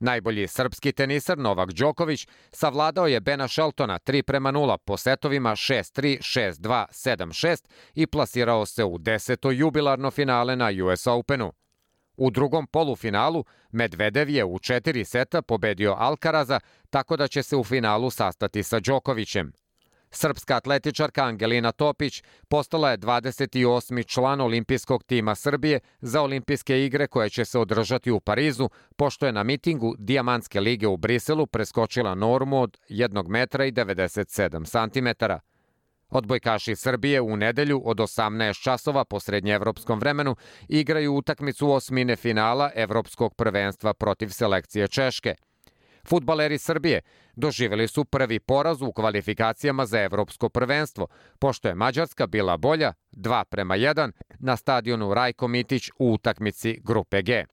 Najbolji 0.00 0.48
srpski 0.48 0.92
tenisar 0.92 1.38
Novak 1.38 1.72
Đoković 1.72 2.28
savladao 2.52 3.06
je 3.06 3.20
Bena 3.20 3.48
Sheltona 3.48 3.98
3 3.98 4.22
prema 4.22 4.52
0 4.52 4.76
po 4.76 4.96
setovima 4.96 5.50
6-3, 5.50 6.18
6-2, 6.60 6.86
7-6 6.90 7.64
i 7.94 8.06
plasirao 8.06 8.66
se 8.66 8.84
u 8.84 8.98
deseto 8.98 9.50
jubilarno 9.50 10.10
finale 10.10 10.56
na 10.56 10.70
US 10.84 11.06
Openu. 11.06 11.52
U 12.22 12.30
drugom 12.30 12.66
polufinalu 12.66 13.44
Medvedev 13.72 14.30
je 14.30 14.44
u 14.44 14.58
četiri 14.58 15.04
seta 15.04 15.42
pobedio 15.42 15.94
Alkaraza, 15.98 16.60
tako 16.90 17.16
da 17.16 17.28
će 17.28 17.42
se 17.42 17.56
u 17.56 17.64
finalu 17.64 18.10
sastati 18.10 18.62
sa 18.62 18.80
Đokovićem. 18.80 19.52
Srpska 20.10 20.56
atletičarka 20.56 21.24
Angelina 21.24 21.72
Topić 21.72 22.22
postala 22.48 22.90
je 22.90 22.98
28. 22.98 24.06
član 24.06 24.40
olimpijskog 24.40 25.04
tima 25.04 25.34
Srbije 25.34 25.80
za 26.00 26.22
olimpijske 26.22 26.84
igre 26.84 27.06
koje 27.06 27.30
će 27.30 27.44
se 27.44 27.58
održati 27.58 28.10
u 28.10 28.20
Parizu, 28.20 28.68
pošto 28.96 29.26
je 29.26 29.32
na 29.32 29.42
mitingu 29.42 29.94
Dijamantske 29.98 30.60
lige 30.60 30.86
u 30.86 30.96
Briselu 30.96 31.46
preskočila 31.46 32.14
normu 32.14 32.60
od 32.60 32.78
1 32.88 33.28
metra 33.28 33.64
i 33.64 33.72
97 33.72 34.64
santimetara. 34.64 35.40
Odbojkaši 36.12 36.76
Srbije 36.76 37.20
u 37.20 37.36
nedelju 37.36 37.82
od 37.84 37.96
18 37.96 38.62
časova 38.62 39.04
po 39.04 39.20
srednjeevropskom 39.20 39.98
vremenu 39.98 40.36
igraju 40.68 41.14
utakmicu 41.14 41.70
osmine 41.70 42.16
finala 42.16 42.70
Evropskog 42.74 43.34
prvenstva 43.34 43.94
protiv 43.94 44.28
selekcije 44.28 44.88
Češke. 44.88 45.34
Futbaleri 46.08 46.58
Srbije 46.58 47.00
doživeli 47.36 47.88
su 47.88 48.04
prvi 48.04 48.40
poraz 48.40 48.82
u 48.82 48.92
kvalifikacijama 48.92 49.86
za 49.86 50.00
Evropsko 50.00 50.48
prvenstvo, 50.48 51.06
pošto 51.38 51.68
je 51.68 51.74
Mađarska 51.74 52.26
bila 52.26 52.56
bolja 52.56 52.92
2 53.12 53.44
prema 53.44 53.76
1 53.76 54.12
na 54.38 54.56
stadionu 54.56 55.14
Rajko 55.14 55.48
Mitić 55.48 55.90
u 55.98 56.12
utakmici 56.12 56.80
Grupe 56.84 57.22
G. 57.22 57.44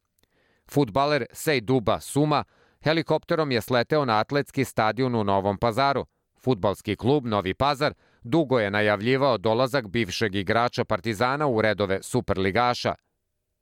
Futbaler 0.71 1.25
Sejduba 1.33 1.99
Suma 1.99 2.43
helikopterom 2.83 3.51
je 3.51 3.61
sleteo 3.61 4.05
na 4.05 4.19
atletski 4.19 4.65
stadion 4.65 5.15
u 5.15 5.23
Novom 5.23 5.57
pazaru. 5.57 6.05
Futbalski 6.39 6.95
klub 6.95 7.25
Novi 7.25 7.53
Pazar– 7.53 7.93
dugo 8.23 8.59
je 8.59 8.71
najavljivao 8.71 9.38
dolazak 9.38 9.88
bivšeg 9.88 10.35
igrača 10.35 10.85
Partizana 10.85 11.47
u 11.47 11.61
redove 11.61 11.99
Superligaša. 12.01 12.95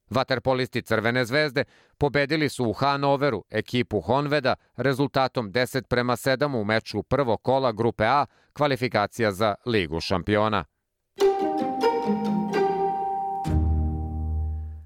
Vaterpolisti 0.09 0.81
Crvene 0.81 1.25
zvezde 1.25 1.63
pobedili 1.97 2.49
su 2.49 2.65
u 2.65 2.73
Hanoveru 2.73 3.43
ekipu 3.49 4.01
Honveda 4.01 4.55
rezultatom 4.75 5.51
10 5.51 5.81
prema 5.81 6.15
7 6.15 6.61
u 6.61 6.63
meču 6.63 7.03
prvo 7.03 7.37
kola 7.37 7.71
Grupe 7.71 8.05
A 8.05 8.25
kvalifikacija 8.53 9.31
za 9.31 9.55
Ligu 9.65 9.99
šampiona. 9.99 10.65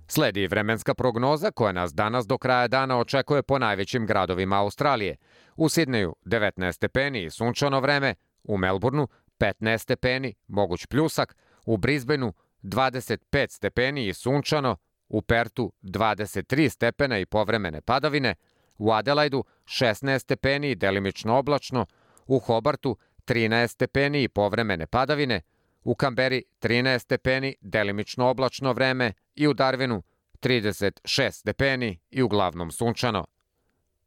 Sledi 0.07 0.47
vremenska 0.47 0.93
prognoza 0.93 1.51
koja 1.51 1.71
nas 1.71 1.93
danas 1.93 2.27
do 2.27 2.37
kraja 2.37 2.67
dana 2.67 2.99
očekuje 2.99 3.43
po 3.43 3.59
najvećim 3.59 4.05
gradovima 4.05 4.59
Australije. 4.59 5.15
U 5.55 5.69
Sidneju 5.69 6.15
19 6.25 6.71
stepeni 6.71 7.23
i 7.23 7.29
sunčano 7.29 7.79
vreme, 7.79 8.15
u 8.43 8.57
Melbourneu 8.57 9.07
15 9.41 9.77
stepeni, 9.77 10.33
moguć 10.47 10.85
pljusak, 10.85 11.35
u 11.65 11.77
Brisbaneu 11.77 12.33
25 12.63 13.49
stepeni 13.49 14.07
i 14.07 14.13
sunčano, 14.13 14.77
u 15.09 15.21
Pertu 15.21 15.73
23 15.81 16.69
stepena 16.69 17.17
i 17.17 17.25
povremene 17.25 17.81
padavine, 17.81 18.35
u 18.77 18.91
Adelaidu 18.91 19.43
16 19.65 20.19
stepeni 20.19 20.71
i 20.71 20.75
delimično 20.75 21.37
oblačno, 21.37 21.85
u 22.27 22.39
Hobartu 22.39 22.97
13 23.25 23.67
stepeni 23.67 24.23
i 24.23 24.27
povremene 24.27 24.87
padavine, 24.87 25.41
u 25.83 25.95
Kamberi 25.95 26.43
13 26.61 26.99
stepeni, 26.99 27.55
delimično 27.61 28.29
oblačno 28.29 28.73
vreme 28.73 29.13
i 29.35 29.47
u 29.47 29.53
Darwinu 29.53 30.01
36 30.41 31.31
stepeni 31.31 31.99
i 32.09 32.21
uglavnom 32.21 32.71
sunčano. 32.71 33.25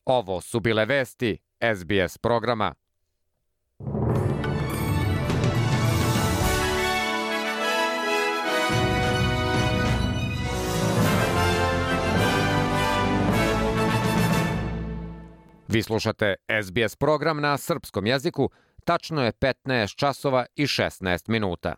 Ovo 0.05 0.41
su 0.41 0.61
bile 0.61 0.85
vesti 0.85 1.38
SBS 1.76 2.19
programa. 2.19 2.75
Vi 15.75 15.83
slušate 15.83 16.35
SBS 16.64 16.97
program 16.97 17.40
na 17.40 17.59
srpskom 17.59 18.07
jeziku, 18.07 18.50
tačno 18.85 19.25
je 19.25 19.33
15 19.33 19.97
časova 19.97 20.47
i 20.57 20.66
16 20.66 21.28
minuta. 21.28 21.75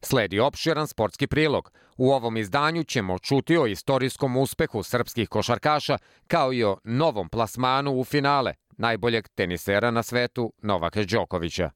Sledi 0.00 0.40
opširan 0.40 0.86
sportski 0.86 1.26
prilog. 1.26 1.72
U 1.96 2.12
ovom 2.12 2.36
izdanju 2.36 2.84
ćemo 2.84 3.18
čuti 3.18 3.58
o 3.58 3.66
istorijskom 3.66 4.36
uspehu 4.36 4.82
srpskih 4.82 5.28
košarkaša 5.28 5.98
kao 6.26 6.52
i 6.52 6.64
o 6.64 6.78
novom 6.84 7.28
plasmanu 7.28 7.92
u 7.92 8.04
finale 8.04 8.54
najboljeg 8.76 9.28
tenisera 9.28 9.90
na 9.90 10.02
svetu 10.02 10.52
Novaka 10.62 11.04
Đokovića. 11.04 11.70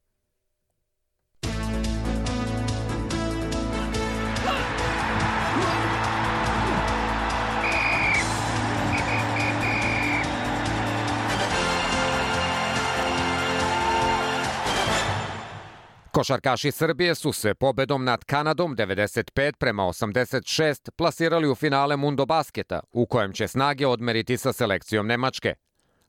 Košarkaši 16.13 16.73
Srbije 16.73 17.15
su 17.15 17.33
se 17.33 17.55
pobedom 17.55 18.05
nad 18.05 18.25
Kanadom 18.25 18.77
95 18.77 19.53
prema 19.57 19.83
86 19.83 20.91
plasirali 20.91 21.49
u 21.49 21.55
finale 21.55 21.97
Mundo 21.97 22.27
Basketa, 22.27 22.81
u 22.93 23.07
kojem 23.07 23.33
će 23.33 23.49
snage 23.49 23.87
odmeriti 23.87 24.37
sa 24.37 24.53
selekcijom 24.53 25.07
Nemačke. 25.07 25.55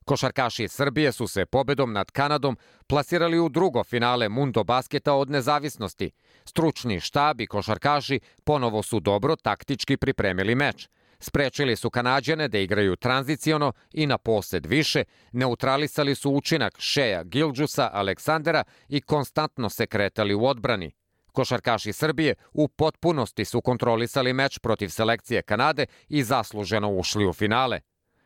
Košarkaši 0.05 0.67
Srbije 0.67 1.11
su 1.11 1.27
se 1.27 1.45
pobedom 1.45 1.93
nad 1.93 2.11
Kanadom 2.11 2.57
plasirali 2.87 3.39
u 3.39 3.49
drugo 3.49 3.83
finale 3.83 4.29
Mundo 4.29 4.63
Basketa 4.63 5.13
od 5.13 5.29
nezavisnosti. 5.29 6.11
Stručni 6.45 6.99
štab 6.99 7.41
i 7.41 7.47
košarkaši 7.47 8.19
ponovo 8.43 8.83
su 8.83 8.99
dobro 8.99 9.35
taktički 9.35 9.97
pripremili 9.97 10.55
meč– 10.55 10.87
Sprečili 11.25 11.75
su 11.75 11.89
Kanadjane 11.89 12.47
da 12.47 12.57
igraju 12.57 12.95
tranziciono 12.95 13.71
i 13.93 14.07
na 14.07 14.17
posed 14.17 14.65
više, 14.65 15.03
neutralisali 15.31 16.15
su 16.15 16.31
učinak 16.31 16.73
Šeja 16.77 17.23
Gilđusa 17.23 17.89
Aleksandera 17.93 18.63
i 18.89 19.01
konstantno 19.01 19.69
se 19.69 19.87
kretali 19.87 20.33
u 20.33 20.45
odbrani. 20.45 20.91
Košarkaši 21.31 21.93
Srbije 21.93 22.35
u 22.53 22.67
potpunosti 22.67 23.45
su 23.45 23.61
kontrolisali 23.61 24.33
meč 24.33 24.59
protiv 24.59 24.89
selekcije 24.89 25.41
Kanade 25.41 25.85
i 26.09 26.23
zasluženo 26.23 26.91
ušli 26.91 27.25
u 27.25 27.33
finale. 27.33 27.79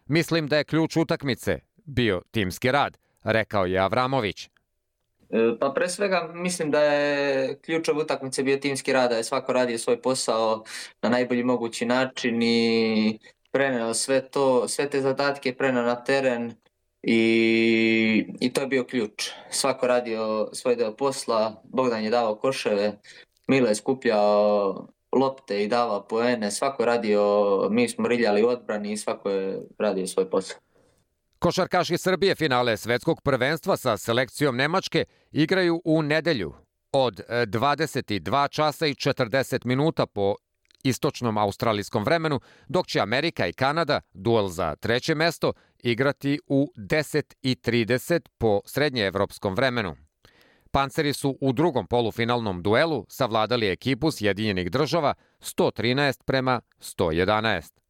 Mislim 0.06 0.48
da 0.48 0.58
je 0.58 0.64
ključ 0.64 0.98
utakmice 0.98 1.60
bio 1.86 2.22
timski 2.32 2.72
rad, 2.72 2.98
rekao 3.24 3.66
je 3.66 3.80
Avramović. 3.80 4.50
E, 5.30 5.58
pa 5.60 5.70
pre 5.70 5.90
svega 5.90 6.32
mislim 6.34 6.72
da 6.72 6.80
je 6.80 7.60
ključov 7.62 7.98
utakmice 7.98 8.44
bio 8.44 8.58
timski 8.58 8.94
rad, 8.94 9.10
da 9.10 9.18
je 9.18 9.24
svako 9.24 9.54
radio 9.54 9.78
svoj 9.78 10.02
posao 10.02 10.64
na 11.02 11.10
najbolji 11.10 11.44
mogući 11.44 11.86
način 11.86 12.42
i 12.42 13.20
preneo 13.52 13.94
sve 13.94 14.30
to, 14.30 14.68
sve 14.68 14.90
te 14.90 15.02
zadatke 15.02 15.56
preneo 15.56 15.84
na 15.84 16.04
teren 16.04 16.54
i, 17.04 18.26
i 18.40 18.54
to 18.54 18.62
je 18.62 18.68
bio 18.68 18.84
ključ. 18.84 19.30
Svako 19.50 19.88
radio 19.88 20.50
svoj 20.54 20.76
deo 20.76 20.96
posla, 20.96 21.62
Bogdan 21.64 22.04
je 22.04 22.10
davao 22.10 22.36
koševe, 22.36 23.00
Mile 23.48 23.70
je 23.70 23.76
skupljao 23.76 24.88
lopte 25.12 25.64
i 25.64 25.68
davao 25.68 26.08
poene, 26.08 26.52
svako 26.52 26.86
radio, 26.86 27.22
mi 27.72 27.90
smo 27.90 28.08
riljali 28.08 28.44
odbrani 28.44 28.92
i 28.92 28.98
svako 28.98 29.30
je 29.30 29.60
radio 29.80 30.08
svoj 30.08 30.30
posao. 30.30 30.67
Košarkaši 31.40 31.98
Srbije 31.98 32.36
finale 32.36 32.78
svetskog 32.78 33.22
prvenstva 33.22 33.78
sa 33.78 33.98
selekcijom 33.98 34.56
Nemačke 34.56 35.06
igraju 35.32 35.82
u 35.86 36.02
nedelju 36.02 36.54
od 36.92 37.22
22 37.30 38.46
e, 38.46 38.50
časa 38.50 38.88
i 38.88 38.94
40 38.94 39.66
minuta 39.66 40.06
po 40.06 40.36
istočnom 40.84 41.38
australijskom 41.38 42.04
vremenu, 42.04 42.40
dok 42.68 42.88
će 42.88 43.00
Amerika 43.00 43.48
i 43.48 43.54
Kanada, 43.54 44.02
duel 44.14 44.48
za 44.48 44.76
treće 44.76 45.16
mesto, 45.16 45.54
igrati 45.84 46.40
u 46.48 46.72
10 46.78 47.34
i 47.42 47.56
30 47.56 48.20
po 48.38 48.60
srednjeevropskom 48.66 49.56
vremenu. 49.56 49.96
Panceri 50.72 51.14
su 51.14 51.38
u 51.42 51.54
drugom 51.54 51.88
polufinalnom 51.88 52.64
duelu 52.64 53.06
savladali 53.10 53.70
ekipu 53.70 54.12
Sjedinjenih 54.12 54.72
država 54.72 55.14
113 55.40 56.24
prema 56.26 56.62
111. 56.80 57.87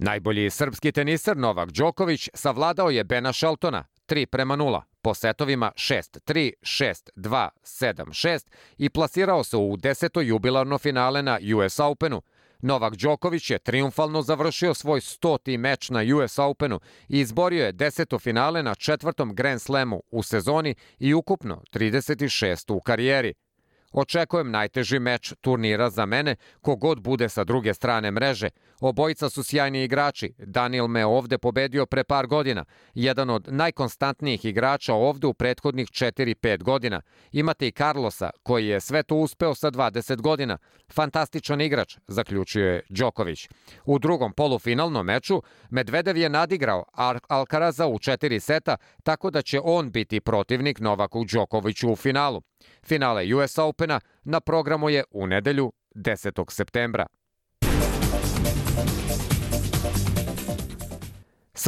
Najbolji 0.00 0.50
srpski 0.50 0.92
teniser 0.92 1.36
Novak 1.36 1.70
Đoković 1.70 2.28
savladao 2.34 2.90
je 2.90 3.04
Bena 3.04 3.32
Sheltona 3.32 3.84
3 4.08 4.26
prema 4.26 4.56
0 4.56 4.82
po 5.02 5.14
setovima 5.14 5.72
6-3, 5.76 6.52
6-2, 6.62 7.48
7-6 7.62 8.46
i 8.78 8.88
plasirao 8.90 9.44
se 9.44 9.56
u 9.56 9.76
deseto 9.76 10.20
jubilarno 10.20 10.78
finale 10.78 11.22
na 11.22 11.38
US 11.56 11.80
Openu. 11.80 12.22
Novak 12.62 12.96
Đoković 12.96 13.50
je 13.50 13.58
triumfalno 13.58 14.22
završio 14.22 14.74
svoj 14.74 15.00
stoti 15.00 15.58
meč 15.58 15.90
na 15.90 16.00
US 16.16 16.38
Openu 16.38 16.80
i 17.08 17.20
izborio 17.20 17.64
je 17.64 17.72
deseto 17.72 18.18
finale 18.18 18.62
na 18.62 18.74
četvrtom 18.74 19.34
Grand 19.34 19.60
Slamu 19.60 20.02
u 20.10 20.22
sezoni 20.22 20.74
i 20.98 21.14
ukupno 21.14 21.62
36 21.72 22.72
u 22.72 22.80
karijeri. 22.80 23.34
Očekujem 23.92 24.50
najteži 24.50 24.98
meč 24.98 25.32
turnira 25.40 25.90
za 25.90 26.06
mene, 26.06 26.36
kogod 26.60 27.00
bude 27.00 27.28
sa 27.28 27.44
druge 27.44 27.74
strane 27.74 28.10
mreže. 28.10 28.50
Obojica 28.80 29.30
su 29.30 29.42
sjajni 29.42 29.84
igrači. 29.84 30.32
Daniel 30.38 30.86
me 30.86 31.06
ovde 31.06 31.38
pobedio 31.38 31.86
pre 31.86 32.04
par 32.04 32.26
godina. 32.26 32.64
Jedan 32.94 33.30
od 33.30 33.48
najkonstantnijih 33.50 34.44
igrača 34.44 34.94
ovde 34.94 35.26
u 35.26 35.34
prethodnih 35.34 35.88
4-5 35.88 36.62
godina. 36.62 37.00
Imate 37.32 37.68
i 37.68 37.70
Carlosa, 37.70 38.30
koji 38.42 38.66
je 38.66 38.80
sve 38.80 39.02
to 39.02 39.16
uspeo 39.16 39.54
sa 39.54 39.70
20 39.70 40.20
godina. 40.20 40.58
Fantastičan 40.92 41.60
igrač, 41.60 41.96
zaključio 42.08 42.66
je 42.66 42.82
Đoković. 42.88 43.48
U 43.84 43.98
drugom 43.98 44.32
polufinalnom 44.32 45.06
meču 45.06 45.42
Medvedev 45.70 46.16
je 46.16 46.28
nadigrao 46.28 46.84
Alcaraza 47.28 47.86
u 47.86 47.98
četiri 47.98 48.40
seta, 48.40 48.76
tako 49.02 49.30
da 49.30 49.42
će 49.42 49.60
on 49.64 49.90
biti 49.90 50.20
protivnik 50.20 50.80
Novaku 50.80 51.24
Đokoviću 51.32 51.92
u 51.92 51.96
finalu. 51.96 52.42
Finale 52.82 53.34
US 53.34 53.58
Opena 53.58 54.00
na 54.24 54.40
programu 54.40 54.90
je 54.90 55.04
u 55.10 55.26
nedelju 55.26 55.72
10. 55.94 56.50
septembra. 56.50 57.06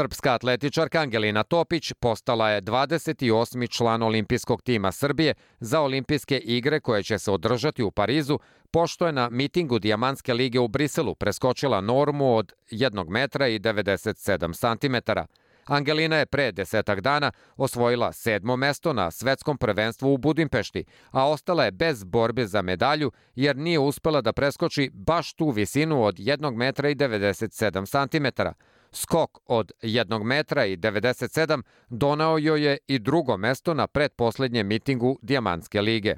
Srpska 0.00 0.34
atletičarka 0.34 1.00
Angelina 1.00 1.42
Topić 1.42 1.92
postala 1.92 2.50
je 2.50 2.62
28. 2.62 3.70
član 3.70 4.02
olimpijskog 4.02 4.62
tima 4.62 4.92
Srbije 4.92 5.34
za 5.60 5.80
olimpijske 5.80 6.38
igre 6.38 6.80
koje 6.80 7.02
će 7.02 7.18
se 7.18 7.30
održati 7.30 7.82
u 7.82 7.90
Parizu, 7.90 8.38
pošto 8.70 9.06
je 9.06 9.12
na 9.12 9.28
mitingu 9.30 9.78
Dijamantske 9.78 10.34
lige 10.34 10.58
u 10.60 10.68
Briselu 10.68 11.14
preskočila 11.14 11.80
normu 11.80 12.36
od 12.36 12.52
1 12.70 13.08
metra 13.08 13.48
i 13.48 13.58
97 13.58 14.52
santimetara. 14.52 15.26
Angelina 15.70 16.16
je 16.16 16.26
pre 16.26 16.52
desetak 16.52 17.00
dana 17.00 17.32
osvojila 17.56 18.12
sedmo 18.12 18.56
mesto 18.56 18.92
na 18.92 19.10
svetskom 19.10 19.58
prvenstvu 19.58 20.14
u 20.14 20.18
Budimpešti, 20.18 20.84
a 21.10 21.28
ostala 21.28 21.64
je 21.64 21.70
bez 21.70 22.04
borbe 22.04 22.46
za 22.46 22.62
medalju 22.62 23.12
jer 23.34 23.56
nije 23.56 23.78
uspela 23.78 24.20
da 24.20 24.32
preskoči 24.32 24.90
baš 24.92 25.32
tu 25.32 25.50
visinu 25.50 26.04
od 26.04 26.16
1 26.16 26.56
metra 26.56 26.88
i 26.88 26.94
97 26.94 27.86
santimetara. 27.86 28.54
Skok 28.92 29.38
od 29.46 29.72
1 29.82 30.22
metra 30.22 30.66
i 30.66 30.76
97 30.76 31.62
donao 31.88 32.38
joj 32.38 32.64
je 32.64 32.78
i 32.86 32.98
drugo 32.98 33.36
mesto 33.36 33.74
na 33.74 33.86
predposlednjem 33.86 34.66
mitingu 34.66 35.18
Dijamantske 35.22 35.80
lige. 35.80 36.16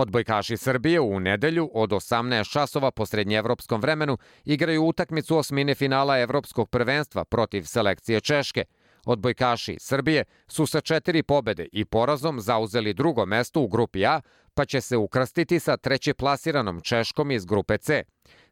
Odbojkaši 0.00 0.56
Srbije 0.56 1.00
u 1.00 1.20
nedelju 1.20 1.70
od 1.74 1.90
18 1.90 2.52
časova 2.52 2.90
po 2.90 3.06
srednjevropskom 3.06 3.80
vremenu 3.80 4.18
igraju 4.44 4.84
utakmicu 4.84 5.36
osmine 5.36 5.74
finala 5.74 6.18
Evropskog 6.18 6.70
prvenstva 6.70 7.24
protiv 7.24 7.62
selekcije 7.62 8.20
Češke. 8.20 8.64
Odbojkaši 9.04 9.76
Srbije 9.80 10.24
su 10.48 10.66
sa 10.66 10.80
četiri 10.80 11.22
pobede 11.22 11.66
i 11.72 11.84
porazom 11.84 12.40
zauzeli 12.40 12.94
drugo 12.94 13.26
mesto 13.26 13.60
u 13.60 13.68
grupi 13.68 14.06
A, 14.06 14.20
pa 14.54 14.64
će 14.64 14.80
se 14.80 14.96
ukrstiti 14.96 15.60
sa 15.60 15.76
treće 15.76 16.14
plasiranom 16.14 16.80
Češkom 16.80 17.30
iz 17.30 17.44
grupe 17.44 17.78
C. 17.78 18.02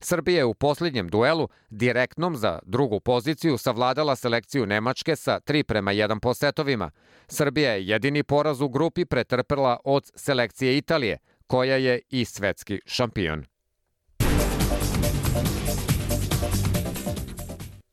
Srbija 0.01 0.39
je 0.39 0.45
u 0.45 0.55
posljednjem 0.55 1.09
duelu 1.09 1.49
direktnom 1.71 2.37
za 2.37 2.59
drugu 2.63 3.01
poziciju 3.01 3.59
savladala 3.59 4.17
selekciju 4.17 4.67
Nemačke 4.67 5.17
sa 5.17 5.41
3 5.41 5.63
prema 5.63 5.93
1 5.93 6.21
po 6.21 6.35
setovima. 6.35 6.91
Srbija 7.29 7.73
je 7.73 7.87
jedini 7.87 8.23
poraz 8.23 8.61
u 8.61 8.69
grupi 8.69 9.05
pretrpela 9.05 9.79
od 9.85 10.11
selekcije 10.15 10.79
Italije, 10.79 11.19
koja 11.49 11.77
je 11.77 12.01
i 12.11 12.25
svetski 12.25 12.81
šampion. 12.87 13.45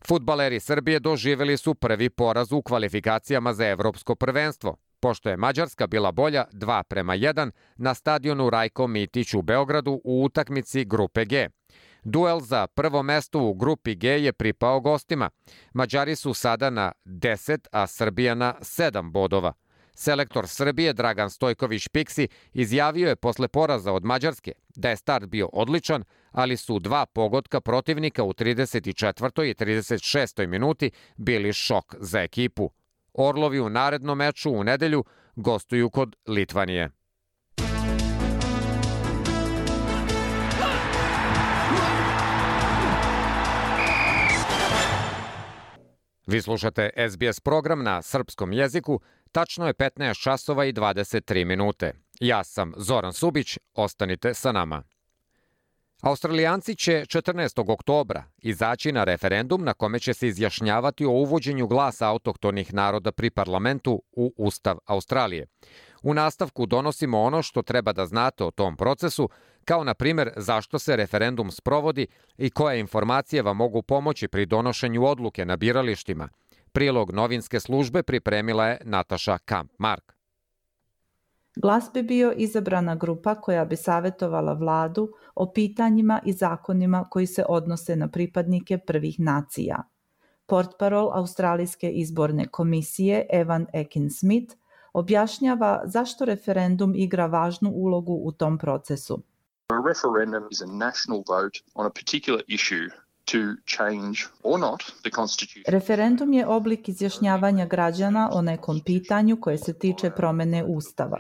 Futbaleri 0.07 0.59
Srbije 0.59 0.99
doživeli 0.99 1.57
su 1.57 1.75
prvi 1.75 2.09
poraz 2.09 2.51
u 2.51 2.61
kvalifikacijama 2.61 3.53
za 3.53 3.67
evropsko 3.67 4.15
prvenstvo, 4.15 4.75
pošto 4.99 5.29
je 5.29 5.37
Mađarska 5.37 5.87
bila 5.87 6.11
bolja 6.11 6.45
2 6.53 6.83
prema 6.83 7.15
1 7.15 7.51
na 7.75 7.93
stadionu 7.93 8.49
Rajko 8.49 8.87
Mitić 8.87 9.33
u 9.33 9.41
Beogradu 9.41 10.01
u 10.03 10.23
utakmici 10.23 10.85
grupe 10.85 11.25
G. 11.25 11.49
Duel 12.03 12.39
za 12.39 12.67
prvo 12.67 13.03
mesto 13.03 13.39
u 13.39 13.53
grupi 13.53 13.95
G 13.95 14.23
je 14.23 14.33
pripao 14.33 14.79
gostima. 14.79 15.29
Mađari 15.73 16.15
su 16.15 16.33
sada 16.33 16.69
na 16.69 16.91
10, 17.05 17.67
a 17.71 17.87
Srbija 17.87 18.35
na 18.35 18.53
7 18.61 19.11
bodova. 19.11 19.53
Selektor 19.95 20.47
Srbije 20.47 20.93
Dragan 20.93 21.29
Stojković 21.29 21.87
Piksi 21.87 22.27
izjavio 22.53 23.09
je 23.09 23.15
posle 23.15 23.47
poraza 23.47 23.93
od 23.93 24.05
Mađarske 24.05 24.51
da 24.75 24.89
je 24.89 24.95
start 24.95 25.25
bio 25.25 25.49
odličan, 25.53 26.03
ali 26.31 26.57
su 26.57 26.79
dva 26.79 27.05
pogotka 27.05 27.61
protivnika 27.61 28.23
u 28.23 28.33
34. 28.33 29.43
i 29.43 29.53
36. 29.53 30.47
minuti 30.47 30.91
bili 31.15 31.53
šok 31.53 31.95
za 31.99 32.21
ekipu. 32.21 32.69
Orlovi 33.13 33.59
u 33.59 33.69
narednom 33.69 34.17
meču 34.17 34.51
u 34.51 34.63
nedelju 34.63 35.03
gostuju 35.35 35.89
kod 35.89 36.15
Litvanije. 36.27 36.89
Vi 46.27 46.41
slušate 46.41 46.89
SBS 47.09 47.39
program 47.39 47.83
na 47.83 48.01
srpskom 48.01 48.53
jeziku, 48.53 49.01
tačno 49.31 49.67
je 49.67 49.73
15 49.73 50.23
časova 50.23 50.65
i 50.65 50.73
23 50.73 51.45
minute. 51.45 51.93
Ja 52.19 52.43
sam 52.43 52.73
Zoran 52.77 53.13
Subić, 53.13 53.57
ostanite 53.73 54.33
sa 54.33 54.51
nama. 54.51 54.83
Australijanci 56.01 56.75
će 56.75 56.91
14. 56.91 57.71
oktobra 57.71 58.23
izaći 58.37 58.91
na 58.91 59.03
referendum 59.03 59.63
na 59.63 59.73
kome 59.73 59.99
će 59.99 60.13
se 60.13 60.27
izjašnjavati 60.27 61.05
o 61.05 61.09
uvođenju 61.09 61.67
glasa 61.67 62.09
autohtonih 62.09 62.73
naroda 62.73 63.11
pri 63.11 63.29
parlamentu 63.29 64.01
u 64.11 64.33
Ustav 64.37 64.77
Australije. 64.85 65.47
U 66.03 66.13
nastavku 66.13 66.65
donosimo 66.65 67.21
ono 67.21 67.41
što 67.41 67.61
treba 67.61 67.93
da 67.93 68.05
znate 68.05 68.43
o 68.43 68.51
tom 68.51 68.77
procesu, 68.77 69.29
kao 69.65 69.83
na 69.83 69.93
primer 69.93 70.31
zašto 70.37 70.79
se 70.79 70.95
referendum 70.95 71.51
sprovodi 71.51 72.07
i 72.37 72.49
koje 72.49 72.79
informacije 72.79 73.41
vam 73.41 73.57
mogu 73.57 73.81
pomoći 73.81 74.27
pri 74.27 74.45
donošenju 74.45 75.05
odluke 75.05 75.45
na 75.45 75.55
biralištima. 75.55 76.29
Prilog 76.75 77.11
novinske 77.11 77.59
službe 77.59 78.03
pripremila 78.03 78.65
je 78.65 78.81
Nataša 78.83 79.37
Kamp-Mark. 79.37 80.11
Glas 81.55 81.89
bi 81.93 82.03
bio 82.03 82.33
izabrana 82.37 82.95
grupa 82.95 83.35
koja 83.35 83.65
bi 83.65 83.75
savjetovala 83.75 84.53
vladu 84.53 85.11
o 85.35 85.51
pitanjima 85.53 86.21
i 86.25 86.33
zakonima 86.33 87.05
koji 87.09 87.27
se 87.27 87.45
odnose 87.49 87.95
na 87.95 88.07
pripadnike 88.07 88.77
prvih 88.77 89.19
nacija. 89.19 89.83
Portparol 90.45 91.11
Australijske 91.13 91.91
izborne 91.91 92.47
komisije 92.47 93.25
Evan 93.31 93.67
Ekin 93.73 94.09
Smith 94.09 94.55
objašnjava 94.93 95.81
zašto 95.85 96.25
referendum 96.25 96.95
igra 96.95 97.25
važnu 97.25 97.69
ulogu 97.69 98.13
u 98.23 98.31
tom 98.31 98.57
procesu. 98.57 99.23
A 99.69 99.75
referendum 99.87 100.47
is 100.51 100.61
a 100.61 100.65
national 100.65 101.23
vote 101.27 101.59
on 101.73 101.85
a 101.85 101.89
particular 101.89 102.43
issue 102.47 103.04
to 103.31 103.37
change 103.65 104.17
or 104.43 104.59
not 104.59 104.83
the 105.01 105.09
constitution. 105.15 105.63
Referendum 105.67 106.33
je 106.33 106.47
oblik 106.47 106.89
izjašnjavanja 106.89 107.65
građana 107.65 108.29
o 108.33 108.41
nekom 108.41 108.81
pitanju 108.85 109.37
koje 109.41 109.57
se 109.57 109.79
tiče 109.79 110.09
promene 110.09 110.63
ustava. 110.63 111.17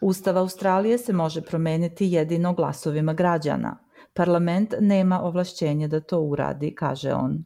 Ustav 0.00 0.38
Australije 0.38 0.98
se 0.98 1.12
može 1.12 1.42
promeniti 1.42 2.06
jedino 2.06 2.54
glasovima 2.54 3.12
građana. 3.12 3.78
Parlament 4.12 4.74
nema 4.80 5.22
ovlašćenje 5.22 5.88
da 5.88 6.00
to 6.00 6.20
uradi, 6.20 6.74
kaže 6.74 7.12
on. 7.12 7.44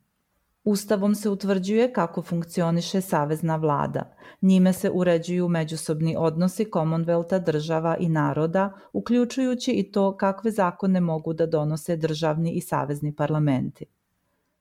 Ustavom 0.65 1.15
se 1.15 1.31
utvrđuje 1.31 1.93
kako 1.93 2.23
funkcioniše 2.23 3.01
savezna 3.01 3.57
vlada. 3.57 4.17
Njime 4.43 4.73
se 4.73 4.91
uređuju 4.91 5.49
međusobni 5.49 6.17
odnosi 6.19 6.65
Commonwealtha 6.65 7.45
država 7.45 7.97
i 7.97 8.09
naroda, 8.09 8.73
uključujući 8.93 9.73
i 9.73 9.93
to 9.93 10.17
kakve 10.17 10.51
zakone 10.51 11.01
mogu 11.01 11.33
da 11.33 11.47
donose 11.47 11.97
državni 11.97 12.51
i 12.51 12.61
savezni 12.61 13.17
parlamenti. 13.17 13.85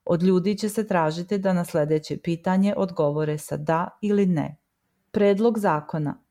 Od 0.06 0.24
ljudi 0.24 0.58
će 0.58 0.70
se 0.70 0.88
tražiti 0.88 1.38
da 1.38 1.54
na 1.54 1.66
sledeće 1.66 2.18
pitanje 2.18 2.74
odgovore 2.78 3.38
sa 3.38 3.58
da 3.58 3.88
ili 4.02 4.26
ne. 4.26 4.58
Predlog 5.12 5.60
zakona 5.60 6.23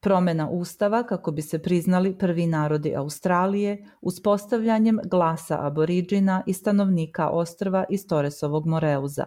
promena 0.00 0.48
ustava 0.50 1.02
kako 1.02 1.30
bi 1.30 1.42
se 1.42 1.62
priznali 1.62 2.18
prvi 2.18 2.46
narodi 2.46 2.94
Australije 2.96 3.86
uspostavljanjem 4.00 5.00
glasa 5.04 5.66
aboriđina 5.66 6.42
i 6.46 6.52
stanovnika 6.52 7.28
ostrva 7.28 7.84
iz 7.90 8.06
Toresovog 8.06 8.66
Moreuza. 8.66 9.24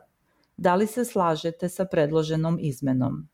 Da 0.57 0.75
li 0.75 0.87
se 0.87 1.05
slažete 1.05 1.69
sa 1.69 1.85
predloženom 1.85 2.57
izmenom? 2.61 3.27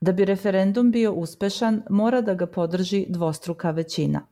Da 0.00 0.12
bi 0.12 0.24
referendum 0.24 0.90
bio 0.90 1.12
uspešan, 1.12 1.82
mora 1.90 2.20
da 2.20 2.34
ga 2.34 2.46
podrži 2.46 3.06
dvostruka 3.08 3.70
većina. 3.70 4.26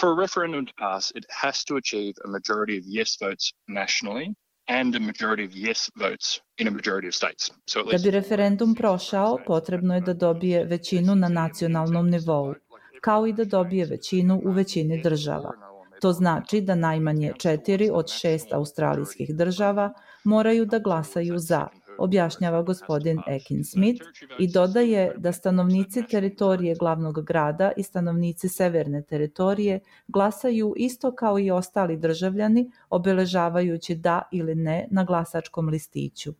For 0.00 0.08
a 0.08 0.20
referendum 0.20 0.66
to 0.66 0.72
pass, 0.78 1.10
it 1.10 1.24
has 1.42 1.64
to 1.64 1.76
achieve 1.76 2.14
a 2.24 2.28
majority 2.28 2.78
of 2.78 2.84
yes 2.84 3.20
votes 3.20 3.44
nationally 3.68 4.34
and 4.68 4.94
a 4.94 5.00
majority 5.00 5.44
of 5.44 5.52
yes 5.54 5.90
votes 5.96 6.40
in 6.58 6.68
a 6.68 6.70
majority 6.70 7.08
of 7.08 7.14
states. 7.14 7.50
So 7.66 7.82
da 7.82 7.98
bi 7.98 8.10
referendum 8.10 8.74
prošao, 8.74 9.38
potrebno 9.46 9.94
je 9.94 10.00
da 10.00 10.14
dobije 10.14 10.64
većinu 10.64 11.14
na 11.14 11.28
nacionalnom 11.28 12.10
nivou, 12.10 12.54
kao 13.00 13.26
i 13.26 13.32
da 13.32 13.44
dobije 13.44 13.86
većinu 13.86 14.40
u 14.44 14.50
većini 14.50 15.02
država. 15.02 15.52
To 16.00 16.12
znači 16.12 16.60
da 16.60 16.74
najmanje 16.74 17.32
četiri 17.38 17.90
od 17.92 18.08
šest 18.08 18.52
australijskih 18.52 19.36
država 19.36 19.92
moraju 20.24 20.66
da 20.66 20.78
glasaju 20.78 21.38
za, 21.38 21.68
objašnjava 21.98 22.62
gospodin 22.62 23.18
Ekin 23.26 23.64
Smith 23.64 24.02
i 24.38 24.52
dodaje 24.52 25.14
da 25.16 25.32
stanovnici 25.32 26.02
teritorije 26.06 26.74
glavnog 26.74 27.24
grada 27.24 27.72
i 27.76 27.82
stanovnici 27.82 28.48
severne 28.48 29.02
teritorije 29.02 29.80
glasaju 30.08 30.74
isto 30.76 31.14
kao 31.14 31.38
i 31.38 31.50
ostali 31.50 31.96
državljani, 31.96 32.70
obeležavajući 32.90 33.94
da 33.94 34.22
ili 34.32 34.54
ne 34.54 34.88
na 34.90 35.04
glasačkom 35.04 35.68
listiću. 35.68 36.34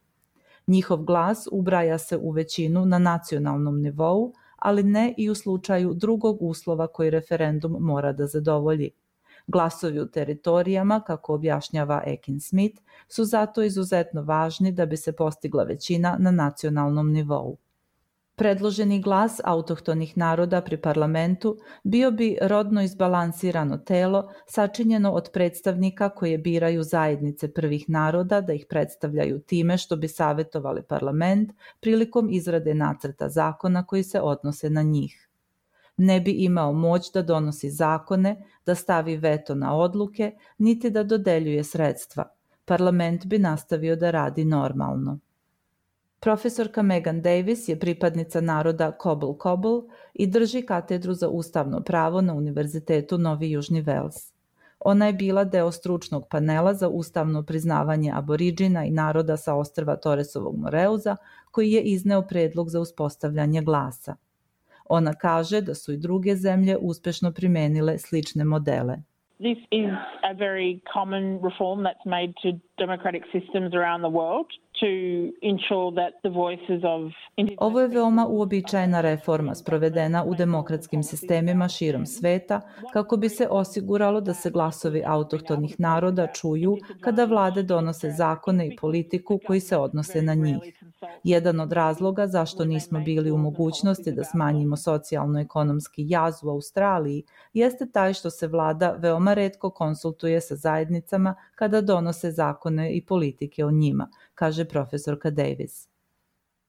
Njihov 0.66 1.02
glas 1.02 1.48
ubraja 1.52 1.98
se 1.98 2.16
u 2.16 2.30
većinu 2.30 2.84
na 2.84 2.98
nacionalnom 2.98 3.80
nivou, 3.80 4.32
ali 4.56 4.82
ne 4.82 5.14
i 5.16 5.30
u 5.30 5.34
slučaju 5.34 5.94
drugog 5.94 6.36
uslova 6.40 6.86
koji 6.86 7.10
referendum 7.10 7.76
mora 7.80 8.12
da 8.12 8.26
zadovolji. 8.26 8.90
Glasovi 9.46 10.00
u 10.00 10.06
teritorijama, 10.06 11.00
kako 11.00 11.34
objašnjava 11.34 12.02
Ekin 12.06 12.40
Smith, 12.40 12.82
su 13.08 13.24
zato 13.24 13.62
izuzetno 13.62 14.22
važni 14.22 14.72
da 14.72 14.86
bi 14.86 14.96
se 14.96 15.12
postigla 15.12 15.64
većina 15.64 16.16
na 16.20 16.30
nacionalnom 16.30 17.12
nivou. 17.12 17.56
Predloženi 18.36 19.00
glas 19.02 19.40
autohtonih 19.44 20.16
naroda 20.18 20.60
pri 20.60 20.76
parlamentu 20.76 21.56
bio 21.84 22.10
bi 22.10 22.36
rodno 22.42 22.82
izbalansirano 22.82 23.78
telo 23.78 24.32
sačinjeno 24.46 25.12
od 25.12 25.30
predstavnika 25.32 26.08
koje 26.08 26.38
biraju 26.38 26.82
zajednice 26.82 27.52
prvih 27.52 27.88
naroda 27.88 28.40
da 28.40 28.52
ih 28.52 28.66
predstavljaju 28.68 29.40
time 29.40 29.78
što 29.78 29.96
bi 29.96 30.08
savjetovali 30.08 30.82
parlament 30.82 31.52
prilikom 31.80 32.28
izrade 32.30 32.74
nacrta 32.74 33.28
zakona 33.28 33.86
koji 33.86 34.02
se 34.02 34.20
odnose 34.20 34.70
na 34.70 34.82
njih 34.82 35.25
ne 35.96 36.20
bi 36.20 36.30
imao 36.30 36.72
moć 36.72 37.12
da 37.12 37.22
donosi 37.22 37.70
zakone, 37.70 38.42
da 38.66 38.74
stavi 38.74 39.16
veto 39.16 39.54
na 39.54 39.76
odluke, 39.76 40.32
niti 40.58 40.90
da 40.90 41.02
dodeljuje 41.02 41.64
sredstva. 41.64 42.24
Parlament 42.64 43.26
bi 43.26 43.38
nastavio 43.38 43.96
da 43.96 44.10
radi 44.10 44.44
normalno. 44.44 45.18
Profesorka 46.20 46.82
Megan 46.82 47.22
Davis 47.22 47.68
je 47.68 47.78
pripadnica 47.78 48.40
naroda 48.40 48.92
Cobble 49.02 49.34
Cobble 49.42 49.82
i 50.14 50.26
drži 50.26 50.62
katedru 50.62 51.14
za 51.14 51.28
ustavno 51.28 51.80
pravo 51.80 52.20
na 52.20 52.34
Univerzitetu 52.34 53.18
Novi 53.18 53.50
Južni 53.50 53.80
Vels. 53.80 54.32
Ona 54.80 55.06
je 55.06 55.12
bila 55.12 55.44
deo 55.44 55.72
stručnog 55.72 56.26
panela 56.30 56.74
za 56.74 56.88
ustavno 56.88 57.42
priznavanje 57.42 58.12
aboriđina 58.14 58.84
i 58.84 58.90
naroda 58.90 59.36
sa 59.36 59.54
ostrva 59.54 59.96
Toresovog 59.96 60.56
Moreuza, 60.58 61.16
koji 61.50 61.72
je 61.72 61.82
izneo 61.82 62.22
predlog 62.22 62.70
za 62.70 62.80
uspostavljanje 62.80 63.62
glasa– 63.62 64.16
Ona 64.88 65.14
kaže 65.14 65.60
da 65.60 65.74
su 65.74 65.92
i 65.92 65.96
druge 65.96 66.34
zemlje 66.34 66.76
uspešno 66.80 67.32
primenile 67.32 67.98
slične 67.98 68.44
modele. 68.44 68.96
This 69.38 69.58
is 69.70 69.90
a 70.22 70.32
very 70.32 70.80
common 70.92 71.24
reform 71.42 71.84
that's 71.84 72.06
made 72.06 72.32
to 72.42 72.48
democratic 72.78 73.22
systems 73.32 73.74
around 73.74 74.00
the 74.00 74.14
world 74.20 74.46
Ovo 77.58 77.80
je 77.80 77.88
veoma 77.88 78.26
uobičajena 78.26 79.00
reforma 79.00 79.54
sprovedena 79.54 80.24
u 80.24 80.34
demokratskim 80.34 81.02
sistemima 81.02 81.68
širom 81.68 82.06
sveta 82.06 82.60
kako 82.92 83.16
bi 83.16 83.28
se 83.28 83.48
osiguralo 83.50 84.20
da 84.20 84.34
se 84.34 84.50
glasovi 84.50 85.02
autohtonih 85.06 85.80
naroda 85.80 86.26
čuju 86.26 86.76
kada 87.00 87.24
vlade 87.24 87.62
donose 87.62 88.10
zakone 88.10 88.66
i 88.66 88.76
politiku 88.76 89.40
koji 89.46 89.60
se 89.60 89.76
odnose 89.76 90.22
na 90.22 90.34
njih. 90.34 90.56
Jedan 91.24 91.60
od 91.60 91.72
razloga 91.72 92.26
zašto 92.26 92.64
nismo 92.64 93.00
bili 93.00 93.30
u 93.30 93.38
mogućnosti 93.38 94.12
da 94.12 94.24
smanjimo 94.24 94.76
socijalno-ekonomski 94.76 96.04
jaz 96.08 96.44
u 96.44 96.50
Australiji 96.50 97.24
jeste 97.52 97.86
taj 97.92 98.14
što 98.14 98.30
se 98.30 98.46
vlada 98.46 98.96
veoma 98.98 99.34
redko 99.34 99.70
konsultuje 99.70 100.40
sa 100.40 100.56
zajednicama 100.56 101.34
kada 101.54 101.80
donose 101.80 102.30
zakone 102.30 102.92
i 102.92 103.06
politike 103.06 103.64
o 103.64 103.70
njima, 103.70 104.08
kaže 104.36 104.64
profesorka 104.64 105.30
Davis. 105.30 105.88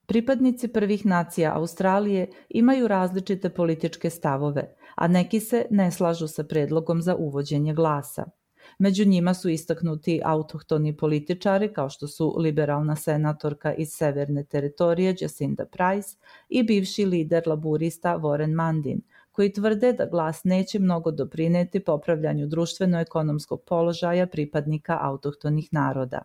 Pripadnici 0.08 0.68
prvih 0.68 1.06
nacija 1.06 1.56
Australije 1.56 2.28
imaju 2.50 2.88
različite 2.88 3.50
političke 3.50 4.10
stavove, 4.10 4.76
a 4.96 5.08
neki 5.08 5.40
se 5.40 5.66
ne 5.70 5.92
slažu 5.92 6.28
sa 6.28 6.44
predlogom 6.44 7.02
za 7.02 7.16
uvođenje 7.16 7.74
glasa. 7.74 8.26
Među 8.80 9.06
njima 9.06 9.34
su 9.34 9.50
istaknuti 9.50 10.22
autohtoni 10.24 10.98
političari 10.98 11.74
kao 11.74 11.90
što 11.90 12.08
su 12.08 12.36
liberalna 12.38 12.96
senatorka 12.96 13.74
iz 13.74 13.90
Severne 13.92 14.44
teritorije 14.44 15.16
Jacinda 15.22 15.66
Price 15.66 16.18
i 16.50 16.64
bivši 16.64 17.06
lider 17.06 17.44
laburista 17.46 18.18
Warren 18.18 18.56
Mandin, 18.56 19.02
koji 19.32 19.54
tvrde 19.54 19.94
da 19.94 20.06
glas 20.06 20.44
neće 20.44 20.80
mnogo 20.80 21.12
doprineti 21.12 21.80
popravljanju 21.80 22.48
društveno-ekonomskog 22.48 23.62
položaja 23.66 24.28
pripadnika 24.28 24.98
autohtonih 25.02 25.70
naroda. 25.72 26.22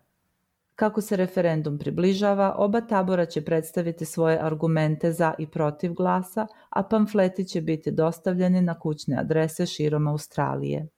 Kako 0.77 1.01
se 1.01 1.17
referendum 1.17 1.79
približava, 1.79 2.55
oba 2.59 2.81
tabora 2.81 3.27
će 3.27 3.45
predstaviti 3.45 4.05
svoje 4.05 4.39
argumente 4.41 5.13
za 5.13 5.35
i 5.39 5.47
protiv 5.47 5.93
glasa, 5.93 6.47
a 6.71 6.83
pamfleti 6.83 7.45
će 7.45 7.61
biti 7.61 7.91
dostavljeni 7.91 8.63
na 8.63 8.79
kućne 8.79 9.17
adrese 9.21 9.67
širom 9.67 10.09
Australije. 10.09 10.89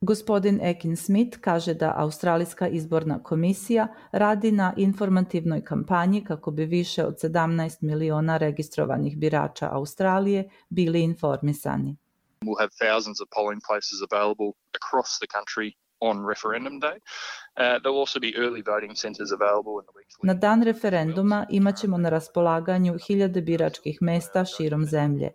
Gospodin 0.00 0.60
Ekin 0.62 0.96
Smith 0.96 1.38
kaže 1.40 1.74
da 1.74 1.94
Australijska 1.96 2.68
izborna 2.68 3.22
komisija 3.22 3.88
radi 4.12 4.52
na 4.52 4.74
informativnoj 4.76 5.64
kampanji 5.64 6.24
kako 6.24 6.50
bi 6.50 6.64
više 6.64 7.04
od 7.04 7.14
17 7.14 7.82
miliona 7.82 8.36
registrovanih 8.36 9.18
birača 9.18 9.68
Australije 9.72 10.50
bili 10.68 11.02
informisani. 11.02 11.96
We'll 12.44 12.60
have 12.60 12.74
thousands 12.84 13.20
of 13.22 13.28
polling 13.36 13.60
places 13.68 13.98
available 14.10 14.50
across 14.80 15.10
the 15.22 15.28
country 15.36 15.81
on 16.08 16.16
referendum 16.32 16.80
day. 16.80 16.96
Uh, 16.96 17.78
there'll 17.80 18.02
also 18.04 18.20
be 18.20 18.32
early 18.36 18.62
voting 18.72 18.94
centers 18.96 19.30
available 19.38 19.74
in 19.80 19.84
the 19.88 19.94
weeks 19.98 20.14
Na 20.22 20.34
dan 20.34 20.62
referenduma 20.62 21.46
imaćemo 21.50 21.98
na 21.98 22.08
raspolaganju 22.08 22.98
hiljade 23.06 23.40
biračkih 23.40 23.98
mesta 24.00 24.44
širom 24.44 24.84
zemlje. 24.84 25.30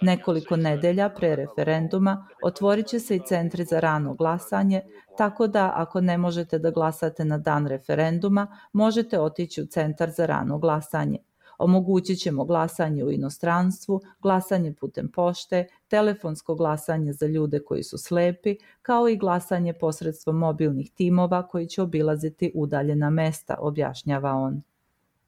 Nekoliko 0.00 0.56
nedelja 0.56 1.08
pre 1.08 1.36
referenduma 1.36 2.28
otvorit 2.42 2.86
će 2.86 3.00
se 3.00 3.16
i 3.16 3.20
centri 3.26 3.64
za 3.64 3.80
rano 3.80 4.14
glasanje, 4.14 4.82
tako 5.18 5.46
da 5.46 5.72
ako 5.74 6.00
ne 6.00 6.18
možete 6.18 6.58
da 6.58 6.70
glasate 6.70 7.24
na 7.24 7.38
dan 7.38 7.66
referenduma, 7.66 8.58
možete 8.72 9.20
otići 9.20 9.62
u 9.62 9.66
centar 9.66 10.10
za 10.10 10.26
rano 10.26 10.58
glasanje. 10.58 11.18
Omogućit 11.58 12.18
ćemo 12.18 12.44
glasanje 12.44 13.04
u 13.04 13.10
inostranstvu, 13.10 14.00
glasanje 14.22 14.72
putem 14.72 15.08
pošte, 15.08 15.66
telefonsko 15.88 16.54
glasanje 16.54 17.12
za 17.12 17.26
ljude 17.26 17.58
koji 17.64 17.82
su 17.82 17.98
slepi, 17.98 18.56
kao 18.82 19.08
i 19.08 19.16
glasanje 19.16 19.72
posredstvom 19.72 20.36
mobilnih 20.36 20.90
timova 20.90 21.48
koji 21.48 21.66
će 21.66 21.82
obilaziti 21.82 22.52
udaljena 22.54 23.10
mesta, 23.10 23.54
objašnjava 23.58 24.32
on. 24.32 24.62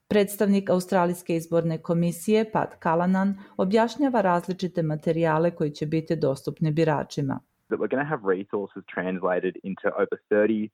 Predstavnik 0.08 0.70
Australijske 0.70 1.36
izborne 1.36 1.78
komisije 1.78 2.50
Pat 2.52 2.82
Callanan 2.82 3.38
objašnjava 3.56 4.20
različite 4.20 4.82
materijale 4.82 5.50
koji 5.50 5.70
će 5.70 5.86
biti 5.86 6.16
dostupni 6.16 6.72
biračima. 6.72 7.40
That 7.68 7.80
we're 7.80 7.90
going 7.90 8.08
to 8.08 8.16
have 8.16 8.36
resources 8.36 8.82
translated 8.94 9.54
into 9.62 9.88
over 9.88 10.18
30 10.30 10.68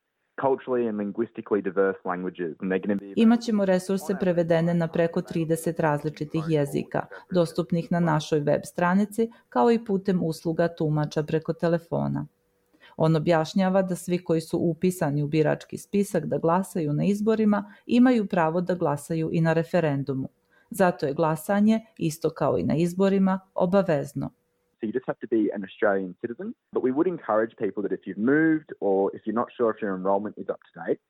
Imaćemo 3.16 3.64
resurse 3.64 4.16
prevedene 4.20 4.74
na 4.74 4.88
preko 4.88 5.20
30 5.20 5.80
različitih 5.80 6.42
jezika, 6.48 7.06
dostupnih 7.30 7.92
na 7.92 8.00
našoj 8.00 8.40
web 8.40 8.60
stranici, 8.64 9.30
kao 9.48 9.70
i 9.72 9.84
putem 9.84 10.22
usluga 10.22 10.68
tumača 10.68 11.22
preko 11.22 11.52
telefona. 11.52 12.26
On 12.96 13.16
objašnjava 13.16 13.82
da 13.82 13.96
svi 13.96 14.18
koji 14.24 14.40
su 14.40 14.58
upisani 14.58 15.22
u 15.22 15.26
birački 15.26 15.78
spisak 15.78 16.26
da 16.26 16.38
glasaju 16.38 16.92
na 16.92 17.04
izborima 17.04 17.74
imaju 17.86 18.26
pravo 18.26 18.60
da 18.60 18.74
glasaju 18.74 19.30
i 19.32 19.40
na 19.40 19.52
referendumu. 19.52 20.28
Zato 20.70 21.06
je 21.06 21.14
glasanje, 21.14 21.80
isto 21.98 22.30
kao 22.30 22.58
i 22.58 22.62
na 22.62 22.74
izborima, 22.74 23.40
obavezno. 23.54 24.30
So 24.84 24.88
you 24.88 24.92
just 24.92 25.06
have 25.06 25.18
to 25.20 25.26
be 25.26 25.50
an 25.56 25.64
Australian 25.64 26.14
citizen. 26.20 26.54
But 26.74 26.82
we 26.82 26.92
would 26.92 27.06
encourage 27.06 27.56
people 27.56 27.82
that 27.84 27.92
if 27.92 28.06
you've 28.06 28.18
moved 28.18 28.68
or 28.80 29.10
if 29.16 29.20
you're 29.24 29.40
not 29.42 29.48
sure 29.56 29.70
if 29.74 29.80
your 29.82 29.94
enrollment 29.96 30.34
is 30.36 30.48
up 30.54 30.60
to 30.68 30.80
date, 30.86 31.00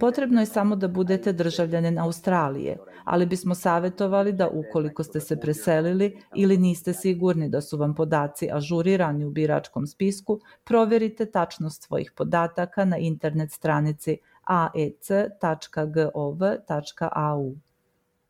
Potrebno 0.00 0.40
je 0.40 0.46
samo 0.46 0.76
da 0.76 0.88
budete 0.88 1.32
državljanin 1.32 1.98
Australije, 1.98 2.76
ali 3.04 3.26
bismo 3.26 3.54
savjetovali 3.54 4.32
da 4.32 4.48
ukoliko 4.48 5.04
ste 5.04 5.20
se 5.20 5.40
preselili 5.40 6.16
ili 6.36 6.56
niste 6.56 6.92
sigurni 6.92 7.48
da 7.48 7.60
su 7.60 7.76
vam 7.76 7.94
podaci 7.94 8.48
ažurirani 8.52 9.24
u 9.24 9.30
biračkom 9.30 9.86
spisku, 9.86 10.40
provjerite 10.64 11.26
tačnost 11.26 11.82
svojih 11.82 12.12
podataka 12.16 12.84
na 12.84 12.98
internet 12.98 13.50
stranici 13.50 14.18
aec.gov.au. 14.44 14.90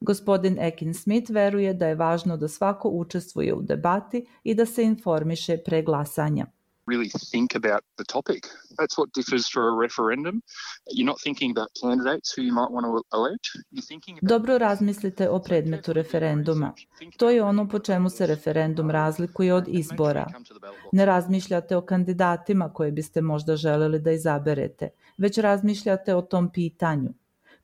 Gospodin 0.01 0.59
Ekin 0.59 0.95
Smith 0.95 1.31
veruje 1.31 1.75
da 1.75 1.87
je 1.87 1.95
važno 1.95 2.37
da 2.37 2.49
svako 2.49 2.89
učestvuje 2.89 3.55
u 3.55 3.63
debati 3.63 4.27
i 4.45 4.55
da 4.55 4.67
se 4.67 4.83
informiše 4.83 5.59
pre 5.65 5.83
glasanja. 5.83 6.47
really 6.91 7.11
think 7.33 7.55
about 7.55 7.83
the 7.97 8.05
topic. 8.05 8.43
That's 8.79 8.97
what 8.99 9.09
differs 9.13 9.45
for 9.55 9.63
a 9.73 9.75
referendum. 9.87 10.43
You're 10.97 11.11
not 11.13 11.21
thinking 11.27 11.51
about 11.57 11.71
candidates 11.83 12.29
who 12.35 12.43
you 12.43 12.55
might 12.61 12.71
want 12.75 12.85
to 12.87 12.93
elect. 13.19 13.47
You're 13.73 13.89
thinking 13.93 14.15
about... 14.19 14.29
Dobro 14.29 14.59
razmislite 14.59 15.29
o 15.29 15.39
predmetu 15.39 15.93
referenduma. 15.93 16.75
To 17.17 17.31
je 17.31 17.43
ono 17.43 17.69
po 17.69 17.79
čemu 17.79 18.11
se 18.11 18.27
referendum 18.27 18.91
razlikuje 18.91 19.55
od 19.55 19.65
izbora. 19.69 20.27
Ne 20.93 21.05
razmišljate 21.05 21.77
o 21.77 21.83
kandidatima 21.83 22.73
koje 22.73 22.93
biste 22.93 23.21
možda 23.21 23.57
želeli 23.57 23.99
da 23.99 24.13
izaberete, 24.13 24.89
već 25.19 25.39
razmišljate 25.39 26.15
o 26.15 26.23
tom 26.23 26.53
pitanju. 26.53 27.11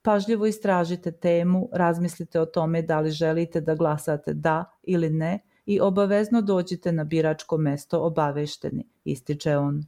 Pažljivo 0.06 0.46
istražite 0.46 1.12
temu, 1.12 1.68
razmislite 1.72 2.40
o 2.40 2.46
tome 2.46 2.82
da 2.82 3.00
li 3.00 3.10
želite 3.10 3.60
da 3.60 3.74
glasate 3.74 4.34
da 4.34 4.64
ili 4.82 5.10
ne 5.10 5.38
i 5.66 5.80
obavezno 5.80 6.42
dođite 6.42 6.92
na 6.92 7.04
biračko 7.04 7.56
mesto 7.56 8.00
obavešteni, 8.00 8.86
ističe 9.04 9.56
on. 9.56 9.82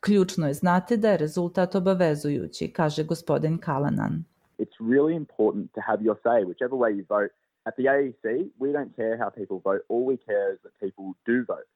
Ključno 0.00 0.46
je 0.46 0.54
znati 0.54 0.96
da 0.96 1.10
je 1.10 1.16
rezultat 1.16 1.74
obavezujući, 1.74 2.72
kaže 2.72 3.04
gospodin 3.04 3.58
Kalanan. 3.58 4.24
It's 4.58 4.78
really 4.80 5.16
important 5.16 5.72
to 5.72 5.80
have 5.86 6.02
your 6.02 6.16
say, 6.24 6.44
whichever 6.44 6.78
way 6.78 6.92
you 6.98 7.04
vote. 7.08 7.34
At 7.62 7.74
the 7.74 7.82
AEC, 7.82 8.24
we 8.60 8.72
don't 8.72 8.96
care 8.96 9.16
how 9.16 9.30
people 9.30 9.72
vote, 9.72 9.84
all 9.88 10.04
we 10.12 10.16
care 10.26 10.54
is 10.54 10.60
that 10.60 10.72
people 10.80 11.06
do 11.26 11.54
vote. 11.54 11.68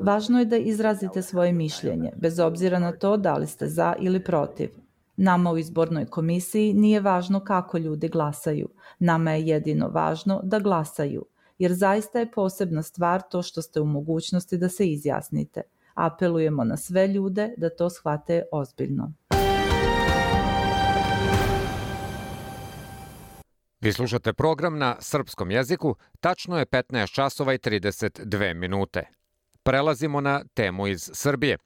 Važno 0.00 0.38
je 0.38 0.44
da 0.44 0.56
izrazite 0.56 1.22
svoje 1.22 1.52
mišljenje, 1.52 2.12
bez 2.16 2.38
obzira 2.38 2.78
na 2.78 2.92
to 2.92 3.16
da 3.16 3.34
li 3.34 3.46
ste 3.46 3.66
za 3.66 3.94
ili 3.98 4.24
protiv. 4.24 4.87
Nama 5.20 5.52
u 5.52 5.58
izbornoj 5.58 6.06
komisiji 6.06 6.74
nije 6.74 7.00
važno 7.00 7.40
kako 7.40 7.78
ljudi 7.78 8.08
glasaju. 8.08 8.68
Nama 8.98 9.32
je 9.32 9.46
jedino 9.46 9.88
važno 9.88 10.40
da 10.42 10.58
glasaju– 10.58 11.24
jer 11.58 11.72
zaista 11.72 12.18
je 12.18 12.30
posebna 12.30 12.82
stvar 12.82 13.22
to 13.30 13.42
što 13.42 13.62
ste 13.62 13.80
u 13.80 13.86
mogućnosti 13.86 14.58
da 14.58 14.68
se 14.68 14.86
izjasnite. 14.86 15.62
Apelujemo 15.94 16.64
na 16.64 16.76
sve 16.76 17.08
ljude 17.08 17.54
da 17.56 17.70
to 17.70 17.90
shvate 17.90 18.42
ozbiljno. 18.52 19.12
Vi 23.80 23.92
slušate 23.92 24.32
program 24.32 24.78
na 24.78 24.96
srpskom 25.00 25.50
jeziku, 25.50 25.96
tačno 26.20 26.58
je 26.58 26.66
15 26.66 27.14
časova 27.14 27.54
i 27.54 27.58
32 27.58 28.54
minute. 28.54 29.04
Prelazimo 29.62 30.20
na 30.20 30.44
temu 30.54 30.86
iz 30.86 31.10
Srbije. 31.12 31.58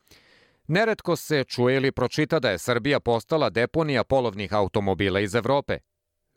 Neretko 0.72 1.16
se 1.16 1.44
čuje 1.44 1.76
ili 1.76 1.92
pročita 1.92 2.38
da 2.40 2.50
je 2.50 2.58
Srbija 2.58 3.00
postala 3.00 3.50
deponija 3.50 4.04
polovnih 4.04 4.54
automobila 4.54 5.20
iz 5.20 5.34
Evrope, 5.34 5.78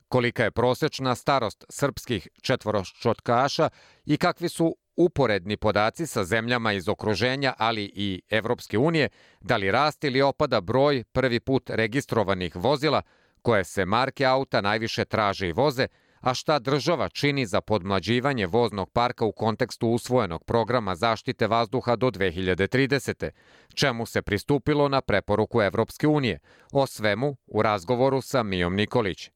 kolika 0.08 0.43
je 0.43 0.52
prosečna 0.52 1.15
starost 1.15 1.65
srpskih 1.69 2.28
četvoroščotkaša 2.41 3.69
i 4.06 4.17
kakvi 4.17 4.50
su 4.50 4.76
uporedni 4.95 5.58
podaci 5.58 6.08
sa 6.08 6.24
zemljama 6.24 6.74
iz 6.74 6.89
okruženja, 6.89 7.54
ali 7.58 7.91
i 7.95 8.21
Evropske 8.30 8.78
unije, 8.78 9.10
da 9.41 9.58
li 9.58 9.71
raste 9.71 10.08
ili 10.08 10.21
opada 10.21 10.62
broj 10.62 11.04
prvi 11.12 11.39
put 11.39 11.69
registrovanih 11.69 12.56
vozila, 12.56 13.02
koje 13.41 13.63
se 13.63 13.86
marke 13.86 14.26
auta 14.26 14.62
najviše 14.62 15.06
traže 15.06 15.50
i 15.50 15.54
voze, 15.54 15.88
A 16.26 16.34
šta 16.34 16.60
država 16.60 17.10
čini 17.10 17.46
za 17.46 17.62
podmlađivanje 17.62 18.46
voznog 18.48 18.90
parka 18.90 19.26
u 19.26 19.32
kontekstu 19.32 19.88
usvojenog 19.88 20.44
programa 20.44 20.96
zaštite 20.96 21.48
vazduha 21.48 21.96
do 21.96 22.08
2030. 22.08 23.30
Čemu 23.74 24.06
se 24.06 24.22
pristupilo 24.22 24.90
na 24.90 25.02
preporuku 25.02 25.62
Evropske 25.62 26.08
unije? 26.08 26.40
O 26.72 26.88
svemu 26.88 27.36
u 27.48 27.62
razgovoru 27.62 28.22
sa 28.22 28.44
Mijom 28.44 28.76
Nikolić. 28.76 29.30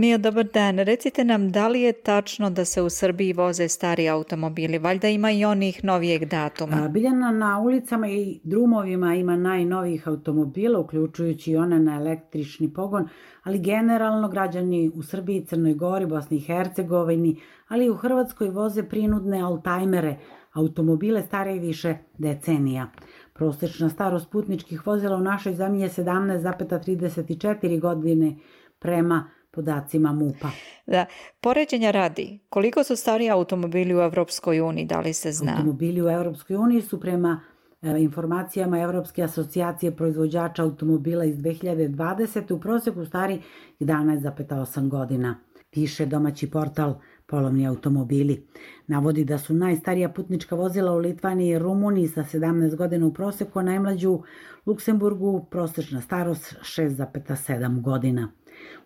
Mija, 0.00 0.18
dobar 0.18 0.46
dan. 0.54 0.78
Recite 0.78 1.24
nam 1.24 1.50
da 1.50 1.68
li 1.68 1.80
je 1.80 1.92
tačno 1.92 2.50
da 2.50 2.64
se 2.64 2.82
u 2.82 2.90
Srbiji 2.90 3.32
voze 3.32 3.68
stari 3.68 4.08
automobili? 4.08 4.78
Valjda 4.78 5.08
ima 5.08 5.30
i 5.30 5.44
onih 5.44 5.84
novijeg 5.84 6.24
datuma. 6.24 6.88
Biljana 6.88 7.32
na 7.32 7.60
ulicama 7.60 8.08
i 8.08 8.40
drumovima 8.44 9.14
ima 9.14 9.36
najnovijih 9.36 10.08
automobila, 10.08 10.78
uključujući 10.78 11.50
i 11.50 11.56
one 11.56 11.78
na 11.78 11.96
električni 11.96 12.72
pogon, 12.74 13.08
ali 13.42 13.58
generalno 13.58 14.28
građani 14.28 14.90
u 14.94 15.02
Srbiji, 15.02 15.44
Crnoj 15.44 15.74
Gori, 15.74 16.06
Bosni 16.06 16.36
i 16.36 16.40
Hercegovini, 16.40 17.40
ali 17.68 17.84
i 17.84 17.90
u 17.90 17.96
Hrvatskoj 17.96 18.48
voze 18.48 18.82
prinudne 18.82 19.40
altajmere, 19.40 20.16
automobile 20.52 21.22
stare 21.22 21.56
i 21.56 21.60
više 21.60 21.94
decenija. 22.18 22.90
Prosečna 23.32 23.88
starost 23.88 24.30
putničkih 24.30 24.86
vozila 24.86 25.16
u 25.16 25.20
našoj 25.20 25.54
zemlji 25.54 25.80
je 25.80 25.88
17,34 25.88 27.80
godine 27.80 28.36
prema 28.78 29.30
podacima 29.50 30.12
MUPA. 30.12 30.50
Da, 30.86 31.06
poređenja 31.40 31.90
radi, 31.90 32.38
koliko 32.48 32.84
su 32.84 32.96
stari 32.96 33.30
automobili 33.30 33.94
u 33.94 34.00
Evropskoj 34.00 34.60
uniji, 34.60 34.86
da 34.86 35.00
li 35.00 35.12
se 35.12 35.32
zna? 35.32 35.52
Automobili 35.52 36.02
u 36.02 36.08
Evropskoj 36.08 36.56
uniji 36.56 36.82
su 36.82 37.00
prema 37.00 37.40
e, 37.82 37.98
informacijama 37.98 38.80
Evropske 38.80 39.22
asocijacije 39.22 39.96
proizvođača 39.96 40.62
automobila 40.62 41.24
iz 41.24 41.36
2020. 41.36 42.52
u 42.52 42.60
proseku 42.60 43.04
stari 43.04 43.42
11,8 43.80 44.88
godina. 44.88 45.40
Piše 45.70 46.06
domaći 46.06 46.50
portal 46.50 46.94
polovni 47.26 47.66
automobili. 47.66 48.46
Navodi 48.86 49.24
da 49.24 49.38
su 49.38 49.54
najstarija 49.54 50.08
putnička 50.08 50.56
vozila 50.56 50.92
u 50.92 50.98
Litvaniji 50.98 51.50
i 51.50 51.58
Rumuniji 51.58 52.08
sa 52.08 52.24
17 52.24 52.76
godina 52.76 53.06
u 53.06 53.12
proseku, 53.12 53.58
a 53.58 53.62
najmlađu 53.62 54.10
u 54.10 54.22
Luksemburgu 54.66 55.46
prosečna 55.50 56.00
starost 56.00 56.56
6,7 56.60 57.80
godina. 57.80 58.28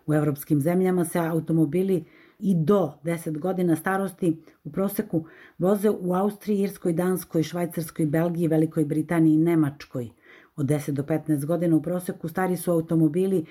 U 0.05 0.13
evropskim 0.13 0.61
zemljama 0.61 1.05
se 1.05 1.19
automobili 1.19 2.03
i 2.39 2.55
do 2.55 2.93
10 3.03 3.39
godina 3.39 3.75
starosti 3.75 4.37
u 4.63 4.71
proseku 4.71 5.25
voze 5.57 5.89
u 5.89 6.13
Austriji, 6.13 6.61
Irskoj, 6.61 6.93
Danskoj, 6.93 7.43
Švajcarskoj, 7.43 8.05
Belgiji, 8.05 8.47
Velikoj 8.47 8.85
Britaniji 8.85 9.33
i 9.33 9.37
Nemačkoj. 9.37 10.09
Od 10.55 10.65
10 10.65 10.91
do 10.91 11.03
15 11.03 11.45
godina 11.45 11.75
u 11.75 11.81
proseku 11.81 12.27
stari 12.27 12.57
su 12.57 12.71
automobili 12.71 13.45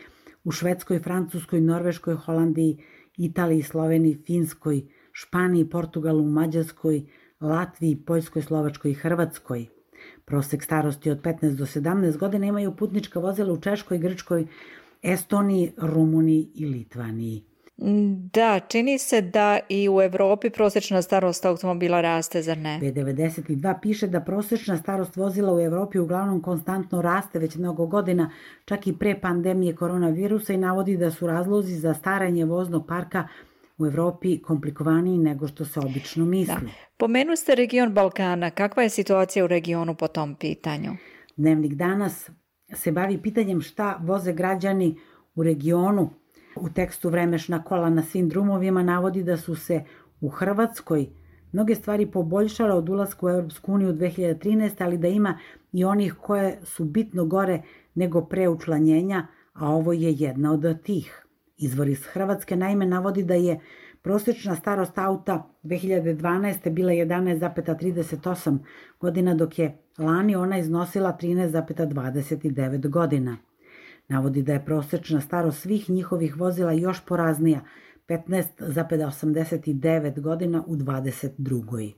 u 0.45 0.51
Švedskoj, 0.51 0.99
Francuskoj, 0.99 1.61
Norveškoj, 1.61 2.15
Holandiji, 2.15 2.79
Italiji, 3.17 3.63
Sloveniji, 3.63 4.23
Finskoj, 4.27 4.83
Španiji, 5.13 5.71
Portugalu, 5.71 6.25
Mađarskoj, 6.25 7.07
Latviji, 7.41 7.97
Poljskoj, 8.07 8.43
Slovačkoj 8.43 8.91
i 8.91 8.95
Hrvatskoj. 8.95 9.67
Prosek 10.25 10.63
starosti 10.63 11.11
od 11.11 11.21
15 11.23 11.57
do 11.57 11.67
17 11.67 12.17
godina 12.19 12.47
imaju 12.47 12.77
putnička 12.77 13.21
vozila 13.21 13.53
u 13.53 13.61
Češkoj, 13.61 13.99
Grčkoj, 13.99 14.47
Estoniji, 15.05 15.73
Rumuniji 15.77 16.49
i 16.55 16.67
Litvaniji. 16.67 17.45
Da, 18.33 18.61
čini 18.69 18.99
se 18.99 19.21
da 19.21 19.59
i 19.69 19.89
u 19.89 20.01
Evropi 20.01 20.51
prosečna 20.51 21.03
starost 21.03 21.45
automobila 21.45 22.01
raste, 22.01 22.43
zar 22.43 22.59
ne? 22.59 22.79
B92 22.83 23.75
piše 23.83 24.07
da 24.07 24.21
prosečna 24.21 24.77
starost 24.77 25.17
vozila 25.17 25.55
u 25.55 25.61
Evropi 25.61 25.99
uglavnom 25.99 26.43
konstantno 26.43 27.03
raste 27.03 27.39
već 27.39 27.57
mnogo 27.57 27.87
godina, 27.87 28.31
čak 28.65 28.87
i 28.87 28.99
pre 28.99 29.21
pandemije 29.21 29.75
koronavirusa 29.75 30.53
i 30.53 30.57
navodi 30.57 30.97
da 30.97 31.11
su 31.11 31.27
razlozi 31.27 31.75
za 31.77 31.95
staranje 31.95 32.45
voznog 32.45 32.87
parka 32.89 33.29
u 33.79 33.87
Evropi 33.87 34.43
komplikovaniji 34.43 35.19
nego 35.19 35.49
što 35.49 35.65
se 35.65 35.81
obično 35.81 36.25
misli. 36.25 36.55
Da. 36.55 36.73
Pomenu 36.97 37.37
ste 37.37 37.55
region 37.55 37.95
Balkana. 37.95 38.51
Kakva 38.51 38.83
je 38.83 38.89
situacija 38.89 39.45
u 39.45 39.49
regionu 39.49 39.95
po 39.95 40.09
tom 40.09 40.35
pitanju? 40.35 40.91
Dnevnik 41.37 41.75
danas 41.75 42.31
se 42.75 42.93
bavi 42.93 43.19
pitanjem 43.23 43.61
šta 43.61 44.01
voze 44.03 44.33
građani 44.33 44.97
u 45.35 45.43
regionu. 45.43 46.11
U 46.57 46.71
tekstu 46.71 47.09
Vremešna 47.09 47.63
kola 47.63 47.91
na 47.91 48.03
svim 48.03 48.29
drumovima 48.29 48.83
navodi 48.83 49.23
da 49.23 49.37
su 49.37 49.57
se 49.57 49.85
u 50.21 50.29
Hrvatskoj 50.29 51.07
mnoge 51.53 51.75
stvari 51.75 52.07
poboljšale 52.07 52.75
od 52.75 52.89
ulaska 52.89 53.27
u 53.27 53.31
Europsku 53.31 53.73
uniju 53.73 53.93
2013. 53.93 54.85
ali 54.85 54.99
da 54.99 55.09
ima 55.09 55.39
i 55.73 55.85
onih 55.85 56.15
koje 56.21 56.59
su 56.63 56.85
bitno 56.85 57.25
gore 57.25 57.63
nego 57.95 58.25
pre 58.25 58.49
učlanjenja, 58.49 59.27
a 59.53 59.69
ovo 59.69 59.93
je 59.93 60.15
jedna 60.19 60.53
od 60.53 60.83
tih. 60.83 61.27
Izvor 61.57 61.89
iz 61.89 62.07
Hrvatske 62.07 62.57
naime 62.57 62.87
navodi 62.87 63.23
da 63.23 63.35
je 63.35 63.61
prosečna 64.05 64.57
starost 64.57 64.99
auta 64.99 65.51
2012. 65.63 66.71
bila 66.71 66.93
11,38 66.93 68.59
godina, 69.01 69.35
dok 69.35 69.59
je 69.59 69.79
Lani 69.99 70.37
ona 70.37 70.59
iznosila 70.59 71.17
13,29 71.21 72.89
godina. 72.89 73.37
Navodi 74.09 74.43
da 74.43 74.53
je 74.53 74.65
prosečna 74.65 75.21
starost 75.21 75.63
svih 75.63 75.91
njihovih 75.91 76.37
vozila 76.37 76.73
još 76.73 77.05
poraznija, 77.05 77.61
15,89 78.09 80.21
godina 80.21 80.65
u 80.67 80.77
22. 80.77 81.93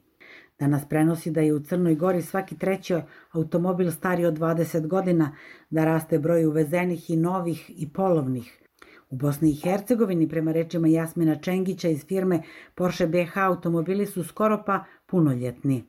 Danas 0.59 0.89
prenosi 0.89 1.31
da 1.31 1.41
je 1.41 1.55
u 1.55 1.61
Crnoj 1.61 1.95
Gori 1.95 2.23
svaki 2.23 2.59
treći 2.59 2.95
automobil 3.33 3.91
stari 3.91 4.27
od 4.27 4.39
20 4.39 4.87
godina, 4.87 5.37
da 5.71 5.85
raste 5.85 6.19
broj 6.19 6.47
uvezenih 6.47 7.11
i 7.11 7.17
novih 7.17 7.83
i 7.83 7.93
polovnih. 7.93 8.66
U 9.11 9.17
Bosni 9.17 9.51
i 9.51 9.55
Hercegovini, 9.55 10.29
prema 10.29 10.53
rečima 10.53 10.89
Jasmina 10.89 11.37
Čengića 11.37 11.89
iz 11.89 12.05
firme 12.07 12.43
Porsche 12.75 13.07
BH, 13.07 13.39
automobili 13.39 14.07
su 14.07 14.25
skoro 14.25 14.63
pa 14.67 14.85
punoljetni. 15.07 15.85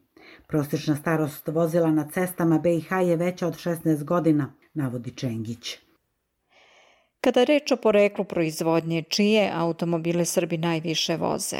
Prosečna 0.47 0.95
starost 0.95 1.47
vozila 1.47 1.91
na 1.91 2.09
cestama 2.09 2.59
BiH 2.59 2.91
je 2.91 3.15
veća 3.15 3.47
od 3.47 3.53
16 3.53 4.03
godina, 4.03 4.53
navodi 4.73 5.11
Čengić. 5.11 5.77
Kada 7.21 7.43
reč 7.43 7.71
o 7.71 7.75
poreklu 7.75 8.25
proizvodnje, 8.25 9.03
čije 9.09 9.51
automobile 9.53 10.25
Srbi 10.25 10.57
najviše 10.57 11.17
voze? 11.17 11.57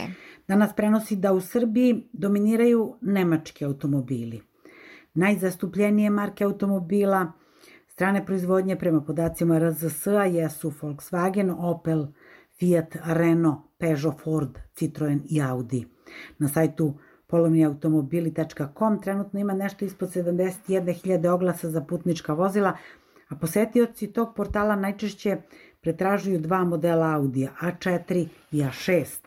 Danas 0.47 0.75
prenosi 0.75 1.15
da 1.15 1.33
u 1.33 1.41
Srbiji 1.41 2.03
dominiraju 2.13 2.95
nemački 3.01 3.65
automobili. 3.65 4.41
Najzastupljenije 5.13 6.09
marke 6.09 6.43
automobila 6.43 7.31
strane 7.97 8.25
proizvodnje 8.25 8.75
prema 8.75 9.01
podacima 9.01 9.59
RZS-a 9.59 10.23
jesu 10.23 10.73
Volkswagen, 10.81 11.55
Opel, 11.57 12.05
Fiat, 12.59 12.97
Renault, 13.05 13.57
Peugeot, 13.77 14.21
Ford, 14.23 14.59
Citroen 14.75 15.21
i 15.29 15.41
Audi. 15.41 15.87
Na 16.39 16.47
sajtu 16.47 16.93
polovniautomobili.com 17.27 19.01
trenutno 19.01 19.39
ima 19.39 19.53
nešto 19.53 19.85
ispod 19.85 20.09
71.000 20.09 21.27
oglasa 21.27 21.69
za 21.69 21.81
putnička 21.81 22.33
vozila, 22.33 22.77
a 23.29 23.35
posetioci 23.35 24.07
tog 24.07 24.35
portala 24.35 24.75
najčešće 24.75 25.37
pretražuju 25.81 26.39
dva 26.39 26.63
modela 26.63 27.15
Audija, 27.15 27.51
A4 27.61 28.27
i 28.51 28.57
A6. 28.57 29.17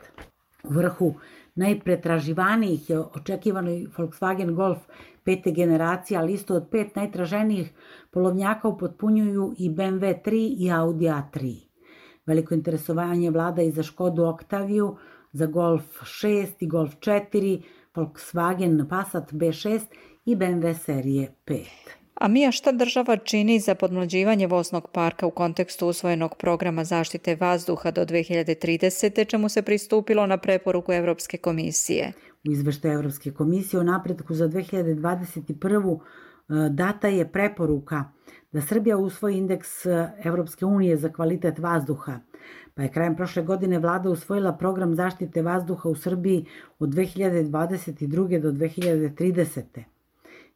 U 0.64 0.72
vrhu 0.74 1.14
najpretraživanijih 1.54 2.90
je 2.90 2.98
očekivano 2.98 3.70
Volkswagen 3.70 4.54
Golf 4.54 4.78
pete 5.24 5.50
generacije, 5.50 6.18
ali 6.18 6.32
isto 6.32 6.54
od 6.54 6.68
pet 6.70 6.96
najtraženijih 6.96 7.72
polovnjaka 8.10 8.68
upotpunjuju 8.68 9.54
i 9.58 9.70
BMW 9.70 10.14
3 10.24 10.56
i 10.58 10.70
Audi 10.70 11.04
A3. 11.04 11.56
Veliko 12.26 12.54
interesovanje 12.54 13.30
vlada 13.30 13.62
i 13.62 13.70
za 13.70 13.82
Škodu 13.82 14.24
Octaviju, 14.24 14.96
za 15.32 15.46
Golf 15.46 16.02
6 16.02 16.46
i 16.60 16.66
Golf 16.66 16.94
4, 16.94 17.62
Volkswagen 17.94 18.88
Passat 18.88 19.32
B6 19.32 19.80
i 20.24 20.36
BMW 20.36 20.74
serije 20.74 21.34
5. 21.46 21.64
A 22.14 22.28
Mija, 22.28 22.52
šta 22.52 22.72
država 22.72 23.16
čini 23.16 23.60
za 23.60 23.74
podmlađivanje 23.74 24.46
voznog 24.46 24.90
parka 24.92 25.26
u 25.26 25.30
kontekstu 25.30 25.86
usvojenog 25.86 26.36
programa 26.36 26.84
zaštite 26.84 27.36
vazduha 27.40 27.90
do 27.90 28.04
2030. 28.04 29.28
čemu 29.28 29.48
se 29.48 29.62
pristupilo 29.62 30.26
na 30.26 30.38
preporuku 30.38 30.92
Evropske 30.92 31.38
komisije? 31.38 32.12
U 32.48 32.52
izveštaju 32.52 32.94
Evropske 32.94 33.30
komisije 33.30 33.80
o 33.80 33.82
napretku 33.82 34.34
za 34.34 34.48
2021. 34.48 35.98
E, 36.50 36.68
data 36.70 37.08
je 37.08 37.32
preporuka 37.32 38.04
da 38.52 38.60
Srbija 38.60 38.96
usvoji 38.96 39.38
indeks 39.38 39.86
e, 39.86 40.10
Evropske 40.24 40.66
unije 40.66 40.96
za 40.96 41.08
kvalitet 41.08 41.58
vazduha 41.58 42.20
pa 42.74 42.82
je 42.82 42.92
krajem 42.92 43.16
prošle 43.16 43.42
godine 43.42 43.78
vlada 43.78 44.10
usvojila 44.10 44.52
program 44.52 44.94
zaštite 44.94 45.42
vazduha 45.42 45.88
u 45.88 45.94
Srbiji 45.94 46.46
od 46.78 46.88
2022. 46.88 48.40
do 48.40 48.52
2030. 48.52 49.62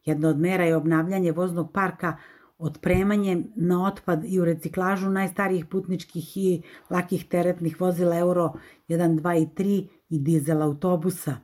Jedna 0.05 0.29
od 0.29 0.39
mera 0.39 0.65
je 0.65 0.77
obnavljanje 0.77 1.33
voznog 1.33 1.73
parka 1.73 2.17
otpremanje 2.59 3.45
na 3.57 3.87
otpad 3.87 4.25
i 4.25 4.41
u 4.41 4.45
reciklažu 4.45 5.11
najstarijih 5.11 5.67
putničkih 5.67 6.37
i 6.37 6.63
lakih 6.91 7.29
teretnih 7.29 7.81
vozila 7.81 8.19
Euro 8.19 8.53
1, 8.89 9.21
2 9.21 9.43
i 9.43 9.47
3 9.47 9.89
i 10.09 10.19
dizel 10.19 10.63
autobusa. 10.63 11.37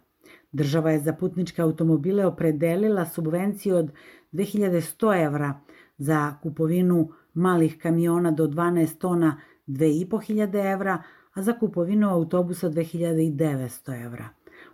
Država 0.52 0.90
je 0.90 0.98
za 0.98 1.12
putničke 1.12 1.62
automobile 1.62 2.26
opredelila 2.26 3.06
subvenciju 3.06 3.76
od 3.76 3.92
2100 4.32 5.24
evra 5.26 5.60
za 5.98 6.34
kupovinu 6.42 7.08
malih 7.34 7.78
kamiona 7.78 8.30
do 8.30 8.46
12 8.46 8.98
tona 8.98 9.40
2500 9.66 10.72
evra, 10.72 11.02
a 11.34 11.42
za 11.42 11.52
kupovinu 11.52 12.10
autobusa 12.10 12.70
2900 12.70 14.04
evra. 14.04 14.28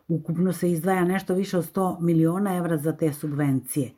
Ukupno 0.08 0.52
se 0.52 0.70
izdvaja 0.70 1.04
nešto 1.04 1.34
više 1.34 1.58
od 1.58 1.74
100 1.74 2.00
miliona 2.00 2.56
evra 2.56 2.76
za 2.76 2.92
te 2.92 3.12
subvencije. 3.12 3.90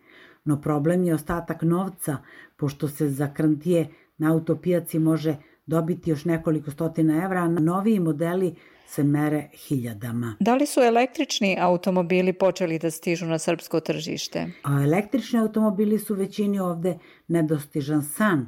No 0.45 0.61
problem 0.61 1.05
je 1.05 1.15
ostatak 1.15 1.63
novca, 1.63 2.17
pošto 2.57 2.89
se 2.89 3.09
za 3.09 3.35
krantije 3.35 3.89
na 4.19 4.33
autopijaci 4.33 4.99
može 4.99 5.37
dobiti 5.67 6.11
još 6.11 6.25
nekoliko 6.25 6.71
stotina 6.71 7.25
evra, 7.25 7.41
a 7.41 7.49
noviji 7.49 8.01
modeli 8.01 8.55
se 8.89 9.05
mere 9.05 9.49
hiljadama. 9.53 10.37
Da 10.41 10.55
li 10.55 10.67
su 10.67 10.81
električni 10.81 11.57
automobili 11.61 12.33
počeli 12.33 12.79
da 12.79 12.91
stižu 12.91 13.27
na 13.27 13.39
srpsko 13.39 13.81
tržište? 13.81 14.47
A 14.63 14.83
električni 14.83 15.39
automobili 15.39 15.99
su 15.99 16.15
većini 16.15 16.61
ovde 16.61 16.99
nedostižan 17.29 18.03
san, 18.03 18.47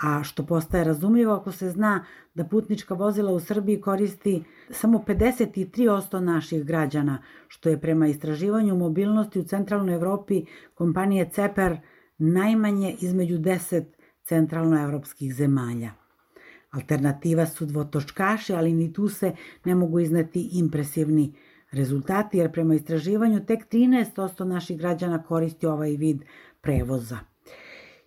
a 0.00 0.24
što 0.24 0.46
postaje 0.46 0.84
razumljivo 0.84 1.34
ako 1.34 1.52
se 1.52 1.70
zna 1.70 2.04
da 2.34 2.44
putnička 2.44 2.94
vozila 2.94 3.32
u 3.32 3.40
Srbiji 3.40 3.80
koristi 3.80 4.42
samo 4.70 5.04
53% 5.06 6.20
naših 6.20 6.64
građana, 6.64 7.22
što 7.48 7.68
je 7.68 7.80
prema 7.80 8.08
istraživanju 8.08 8.76
mobilnosti 8.76 9.40
u 9.40 9.44
centralnoj 9.44 9.94
Evropi 9.94 10.44
kompanije 10.74 11.30
CEPER 11.32 11.78
najmanje 12.18 12.96
između 13.00 13.38
10 13.38 13.84
centralnoevropskih 14.24 15.34
zemalja. 15.34 16.05
Alternativa 16.76 17.46
su 17.46 17.66
dvotočkaši, 17.66 18.52
ali 18.52 18.72
ni 18.72 18.92
tu 18.92 19.08
se 19.08 19.32
ne 19.64 19.74
mogu 19.74 20.00
izneti 20.00 20.48
impresivni 20.52 21.32
rezultati, 21.72 22.38
jer 22.38 22.52
prema 22.52 22.74
istraživanju 22.74 23.46
tek 23.46 23.68
13% 23.72 24.44
naših 24.44 24.78
građana 24.78 25.22
koristi 25.22 25.66
ovaj 25.66 25.90
vid 25.90 26.22
prevoza. 26.60 27.18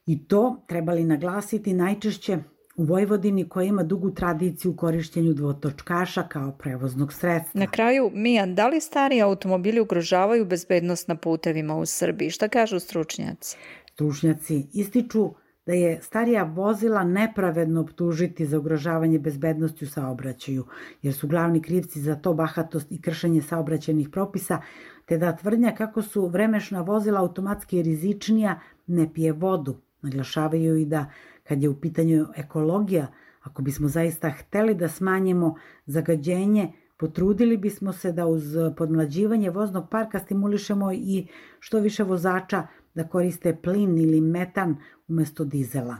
I 0.05 0.27
to 0.27 0.63
trebali 0.67 1.03
naglasiti 1.03 1.73
najčešće 1.73 2.37
u 2.75 2.83
Vojvodini 2.83 3.49
koja 3.49 3.65
ima 3.65 3.83
dugu 3.83 4.11
tradiciju 4.11 4.71
u 4.71 4.75
korišćenju 4.75 5.33
dvotočkaša 5.33 6.23
kao 6.23 6.51
prevoznog 6.51 7.13
sredstva. 7.13 7.59
Na 7.59 7.67
kraju, 7.67 8.11
Mijan, 8.13 8.55
da 8.55 8.67
li 8.67 8.81
stari 8.81 9.21
automobili 9.21 9.79
ugrožavaju 9.79 10.45
bezbednost 10.45 11.07
na 11.07 11.15
putevima 11.15 11.75
u 11.75 11.85
Srbiji? 11.85 12.29
Šta 12.29 12.47
kažu 12.47 12.79
stručnjaci? 12.79 13.57
Stručnjaci 13.93 14.67
ističu 14.73 15.33
da 15.69 15.75
je 15.75 16.01
starija 16.01 16.43
vozila 16.43 17.03
nepravedno 17.03 17.81
optužiti 17.81 18.45
za 18.45 18.57
ugrožavanje 18.59 19.19
bezbednosti 19.19 19.85
u 19.85 19.87
saobraćaju, 19.87 20.65
jer 21.01 21.13
su 21.13 21.27
glavni 21.27 21.61
krivci 21.61 22.01
za 22.01 22.15
to 22.15 22.33
bahatost 22.33 22.91
i 22.91 23.01
kršenje 23.01 23.41
saobraćajnih 23.41 24.09
propisa, 24.09 24.61
te 25.05 25.17
da 25.17 25.35
tvrdnja 25.35 25.75
kako 25.77 26.01
su 26.01 26.25
vremešna 26.27 26.81
vozila 26.81 27.19
automatski 27.19 27.81
rizičnija 27.81 28.59
ne 28.87 29.13
pije 29.13 29.31
vodu. 29.31 29.75
Naglašavaju 30.01 30.77
i 30.77 30.85
da 30.85 31.05
kad 31.43 31.63
je 31.63 31.69
u 31.69 31.79
pitanju 31.79 32.25
ekologija, 32.35 33.07
ako 33.41 33.61
bismo 33.61 33.87
zaista 33.87 34.29
hteli 34.29 34.75
da 34.75 34.87
smanjimo 34.87 35.55
zagađenje, 35.85 36.73
potrudili 36.97 37.57
bismo 37.57 37.93
se 37.93 38.11
da 38.11 38.27
uz 38.27 38.57
podmlađivanje 38.77 39.49
voznog 39.49 39.89
parka 39.89 40.19
stimulišemo 40.19 40.91
i 40.91 41.27
što 41.59 41.79
više 41.79 42.03
vozača 42.03 42.67
da 42.99 43.07
koriste 43.07 43.55
plin 43.55 43.97
ili 43.97 44.21
metan 44.21 44.75
umesto 45.07 45.43
dizela. 45.43 45.97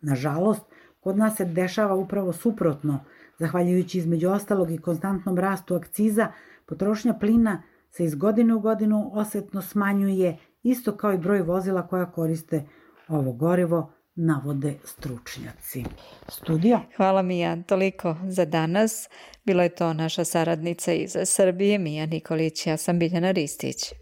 Nažalost, 0.00 0.62
kod 1.00 1.16
nas 1.16 1.36
se 1.36 1.44
dešava 1.44 1.94
upravo 1.94 2.32
suprotno. 2.32 3.00
Zahvaljujući 3.38 3.98
između 3.98 4.28
ostalog 4.28 4.70
i 4.70 4.78
konstantnom 4.78 5.38
rastu 5.38 5.74
akciza, 5.74 6.32
potrošnja 6.66 7.14
plina 7.14 7.62
se 7.90 8.04
iz 8.04 8.14
godine 8.14 8.54
u 8.54 8.60
godinu 8.60 9.10
osetno 9.14 9.62
smanjuje, 9.62 10.38
isto 10.62 10.96
kao 10.96 11.12
i 11.12 11.18
broj 11.18 11.42
vozila 11.42 11.86
koja 11.86 12.12
koriste 12.12 12.64
ovo 13.08 13.32
gorivo, 13.32 13.92
navode 14.14 14.74
stručnjaci. 14.84 15.84
Studio. 16.28 16.80
Hvala 16.96 17.22
Mija, 17.22 17.62
toliko 17.62 18.16
za 18.28 18.44
danas. 18.44 19.08
Bilo 19.44 19.62
je 19.62 19.74
to 19.74 19.92
naša 19.92 20.24
saradnica 20.24 20.92
iz 20.92 21.16
Srbije, 21.24 21.78
Mija 21.78 22.06
Nikolić, 22.06 22.66
ja 22.66 22.76
sam 22.76 22.98
Biljana 22.98 23.30
Ristić. 23.30 24.01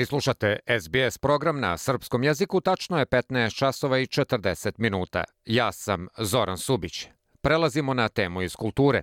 Vi 0.00 0.06
slušate 0.06 0.58
SBS 0.80 1.18
program 1.18 1.60
na 1.60 1.78
srpskom 1.78 2.24
jeziku, 2.24 2.60
tačno 2.60 2.98
je 2.98 3.06
15 3.06 3.54
časova 3.54 3.98
i 3.98 4.06
40 4.06 4.72
minuta. 4.78 5.24
Ja 5.44 5.72
sam 5.72 6.08
Zoran 6.18 6.58
Subić. 6.58 7.06
Prelazimo 7.40 7.94
na 7.94 8.08
temu 8.08 8.42
iz 8.42 8.56
kulture. 8.56 9.02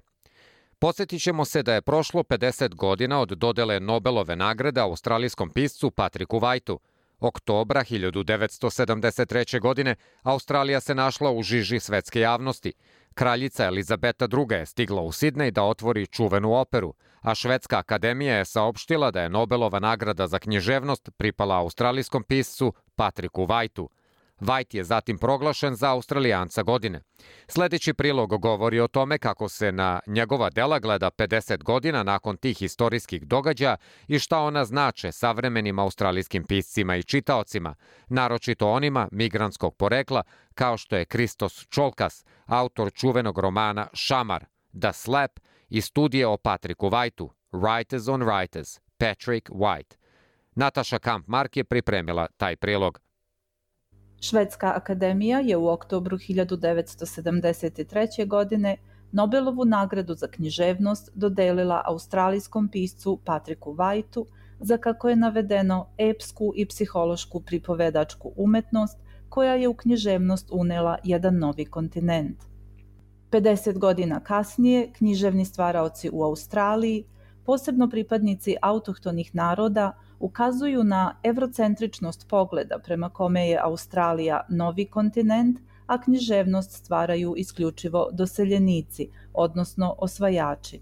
Podsjetit 0.79 1.21
ćemo 1.21 1.45
se 1.45 1.63
da 1.63 1.73
je 1.73 1.81
prošlo 1.81 2.23
50 2.23 2.75
godina 2.75 3.19
od 3.21 3.29
dodele 3.29 3.79
Nobelove 3.79 4.35
nagrade 4.35 4.81
australijskom 4.81 5.49
piscu 5.49 5.91
Patriku 5.91 6.39
Vajtu. 6.39 6.79
Oktobra 7.19 7.83
1973. 7.83 9.59
godine 9.59 9.95
Australija 10.23 10.79
se 10.79 10.95
našla 10.95 11.31
u 11.31 11.43
žiži 11.43 11.79
svetske 11.79 12.19
javnosti. 12.19 12.73
Kraljica 13.17 13.65
Elizabeta 13.65 14.27
II. 14.33 14.57
je 14.57 14.65
stigla 14.65 15.01
u 15.01 15.11
Sidnej 15.11 15.51
da 15.51 15.63
otvori 15.63 16.07
čuvenu 16.07 16.53
operu, 16.53 16.93
a 17.21 17.35
Švedska 17.35 17.77
akademija 17.77 18.37
je 18.37 18.45
saopštila 18.45 19.11
da 19.11 19.21
je 19.21 19.29
Nobelova 19.29 19.79
nagrada 19.79 20.27
za 20.27 20.39
književnost 20.39 21.09
pripala 21.17 21.57
australijskom 21.57 22.23
piscu 22.23 22.73
Patriku 22.95 23.45
Vajtu. 23.45 23.89
Vajt 24.39 24.73
je 24.73 24.83
zatim 24.83 25.17
proglašen 25.17 25.75
za 25.75 25.91
Australijanca 25.91 26.63
godine. 26.63 27.01
Sledeći 27.47 27.93
prilog 27.93 28.41
govori 28.41 28.79
o 28.79 28.87
tome 28.87 29.17
kako 29.17 29.49
se 29.49 29.71
na 29.71 29.99
njegova 30.07 30.49
dela 30.49 30.79
gleda 30.79 31.11
50 31.11 31.63
godina 31.63 32.03
nakon 32.03 32.37
tih 32.37 32.61
istorijskih 32.61 33.27
događaja 33.27 33.77
i 34.07 34.19
šta 34.19 34.39
ona 34.39 34.65
znače 34.65 35.11
savremenim 35.11 35.79
australijskim 35.79 36.43
piscima 36.43 36.95
i 36.95 37.03
čitaocima, 37.03 37.75
naročito 38.09 38.69
onima 38.69 39.07
migranskog 39.11 39.75
porekla 39.75 40.23
kao 40.53 40.77
što 40.77 40.95
je 40.95 41.05
Kristos 41.05 41.67
Čolkas, 41.69 42.25
autor 42.45 42.91
čuvenog 42.93 43.39
romana 43.39 43.87
Šamar, 43.93 44.45
The 44.81 44.93
Slap 44.93 45.39
i 45.69 45.81
studije 45.81 46.27
o 46.27 46.37
Patriku 46.37 46.89
Vajtu, 46.89 47.31
Writers 47.51 48.13
on 48.13 48.21
Writers, 48.21 48.79
Patrick 48.97 49.49
White. 49.49 49.95
Nataša 50.55 50.99
Kamp-Mark 50.99 51.57
je 51.57 51.63
pripremila 51.63 52.27
taj 52.37 52.55
prilog. 52.55 53.06
Švedska 54.19 54.73
akademija 54.75 55.39
je 55.39 55.57
u 55.57 55.67
oktobru 55.67 56.17
1973. 56.17 58.27
godine 58.27 58.77
Nobelovu 59.11 59.65
nagradu 59.65 60.13
za 60.13 60.27
književnost 60.27 61.09
dodelila 61.15 61.81
australijskom 61.85 62.69
piscu 62.69 63.19
Patriku 63.25 63.73
Whiteu 63.73 64.25
za 64.59 64.77
kako 64.77 65.09
je 65.09 65.15
navedeno 65.15 65.89
epsku 65.97 66.53
i 66.55 66.65
psihološku 66.65 67.41
pripovedačku 67.41 68.31
umetnost 68.35 68.97
koja 69.29 69.55
je 69.55 69.67
u 69.67 69.73
književnost 69.73 70.49
unela 70.51 70.97
jedan 71.03 71.37
novi 71.37 71.65
kontinent. 71.65 72.37
50 73.31 73.77
godina 73.77 74.19
kasnije 74.19 74.93
književni 74.93 75.45
stvaraoci 75.45 76.09
u 76.13 76.23
Australiji, 76.23 77.05
posebno 77.45 77.89
pripadnici 77.89 78.55
autohtonih 78.61 79.35
naroda, 79.35 79.97
ukazuju 80.19 80.83
na 80.83 81.15
evrocentričnost 81.23 82.27
pogleda 82.29 82.79
prema 82.79 83.09
kome 83.09 83.49
je 83.49 83.59
Australija 83.63 84.45
novi 84.49 84.85
kontinent, 84.85 85.59
a 85.85 86.01
književnost 86.01 86.71
stvaraju 86.71 87.33
isključivo 87.37 88.09
doseljenici, 88.13 89.09
odnosno 89.33 89.95
osvajači. 89.97 90.81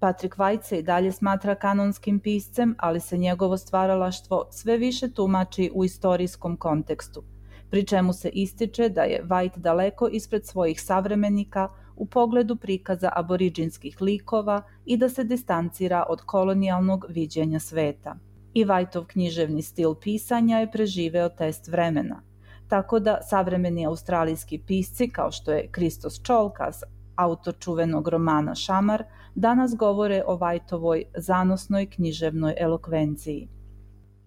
Patrick 0.00 0.36
White 0.36 0.62
se 0.62 0.78
i 0.78 0.82
dalje 0.82 1.12
smatra 1.12 1.54
kanonskim 1.54 2.20
piscem, 2.20 2.74
ali 2.78 3.00
se 3.00 3.18
njegovo 3.18 3.56
stvaralaštvo 3.56 4.46
sve 4.50 4.76
više 4.76 5.10
tumači 5.10 5.70
u 5.74 5.84
istorijskom 5.84 6.56
kontekstu, 6.56 7.22
pri 7.70 7.86
čemu 7.86 8.12
se 8.12 8.28
ističe 8.28 8.88
da 8.88 9.02
je 9.02 9.24
White 9.24 9.58
daleko 9.58 10.08
ispred 10.08 10.46
svojih 10.46 10.82
savremenika 10.82 11.68
u 11.96 12.06
pogledu 12.06 12.56
prikaza 12.56 13.10
aboriđinskih 13.16 14.02
likova 14.02 14.62
i 14.84 14.96
da 14.96 15.08
se 15.08 15.24
distancira 15.24 16.04
od 16.08 16.22
kolonijalnog 16.22 17.06
viđenja 17.08 17.60
sveta 17.60 18.16
i 18.58 18.64
Vajtov 18.64 19.04
književni 19.06 19.62
stil 19.62 19.94
pisanja 19.94 20.58
je 20.58 20.70
preživeo 20.70 21.28
test 21.28 21.68
vremena. 21.68 22.22
Tako 22.68 22.98
da 22.98 23.18
savremeni 23.22 23.86
australijski 23.86 24.58
pisci 24.66 25.08
kao 25.08 25.30
što 25.30 25.52
je 25.52 25.68
Kristos 25.70 26.20
Čolkas, 26.22 26.82
autor 27.16 27.54
čuvenog 27.58 28.08
romana 28.08 28.54
Šamar, 28.54 29.04
danas 29.34 29.74
govore 29.76 30.22
o 30.26 30.36
Vajtovoj 30.36 31.04
zanosnoj 31.16 31.86
književnoj 31.86 32.54
elokvenciji. 32.58 33.48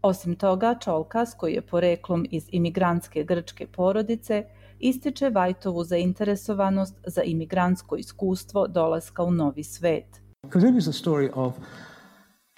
Osim 0.02 0.36
toga, 0.36 0.76
Čolkas, 0.80 1.34
koji 1.38 1.54
je 1.54 1.62
poreklom 1.62 2.26
iz 2.32 2.48
imigrantske 2.52 3.24
grčke 3.24 3.68
porodice, 3.68 4.46
ističe 4.80 5.30
Vajtovu 5.30 5.84
zainteresovanost 5.84 6.96
za 7.08 7.22
imigrantsko 7.22 7.96
iskustvo 7.96 8.68
dolaska 8.68 9.24
u 9.24 9.32
novi 9.32 9.64
svet. 9.64 10.22
Because 10.44 10.70
it 10.70 10.76
is 10.76 10.88
a 10.88 10.92
story 10.92 11.30
of 11.34 11.54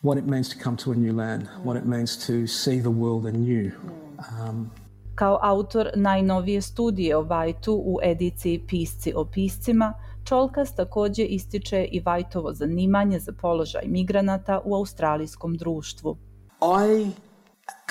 what 0.04 0.18
it 0.18 0.26
means 0.26 0.50
to 0.50 0.64
come 0.64 0.78
to 0.78 0.92
a 0.92 0.96
new 0.96 1.14
land, 1.14 1.48
what 1.64 1.78
it 1.78 1.86
means 1.86 2.28
to 2.28 2.48
see 2.48 2.82
the 2.82 2.90
world 2.90 3.26
anew. 3.26 3.72
Um, 4.18 4.72
Kao 5.16 5.40
autor 5.42 5.90
najnovije 5.96 6.62
studije 6.62 7.18
o 7.18 7.22
Vajtu 7.22 7.74
u 7.86 8.00
ediciji 8.04 8.66
Pisci 8.68 9.14
o 9.16 9.26
piscima, 9.26 9.94
Čolkas 10.24 10.76
takođe 10.76 11.24
ističe 11.24 11.84
i 11.92 12.00
Vajtovo 12.00 12.54
zanimanje 12.54 13.20
za 13.20 13.32
položaj 13.42 13.82
migranata 13.86 14.62
u 14.66 14.76
australijskom 14.76 15.56
društvu. 15.56 16.18
I 16.62 17.12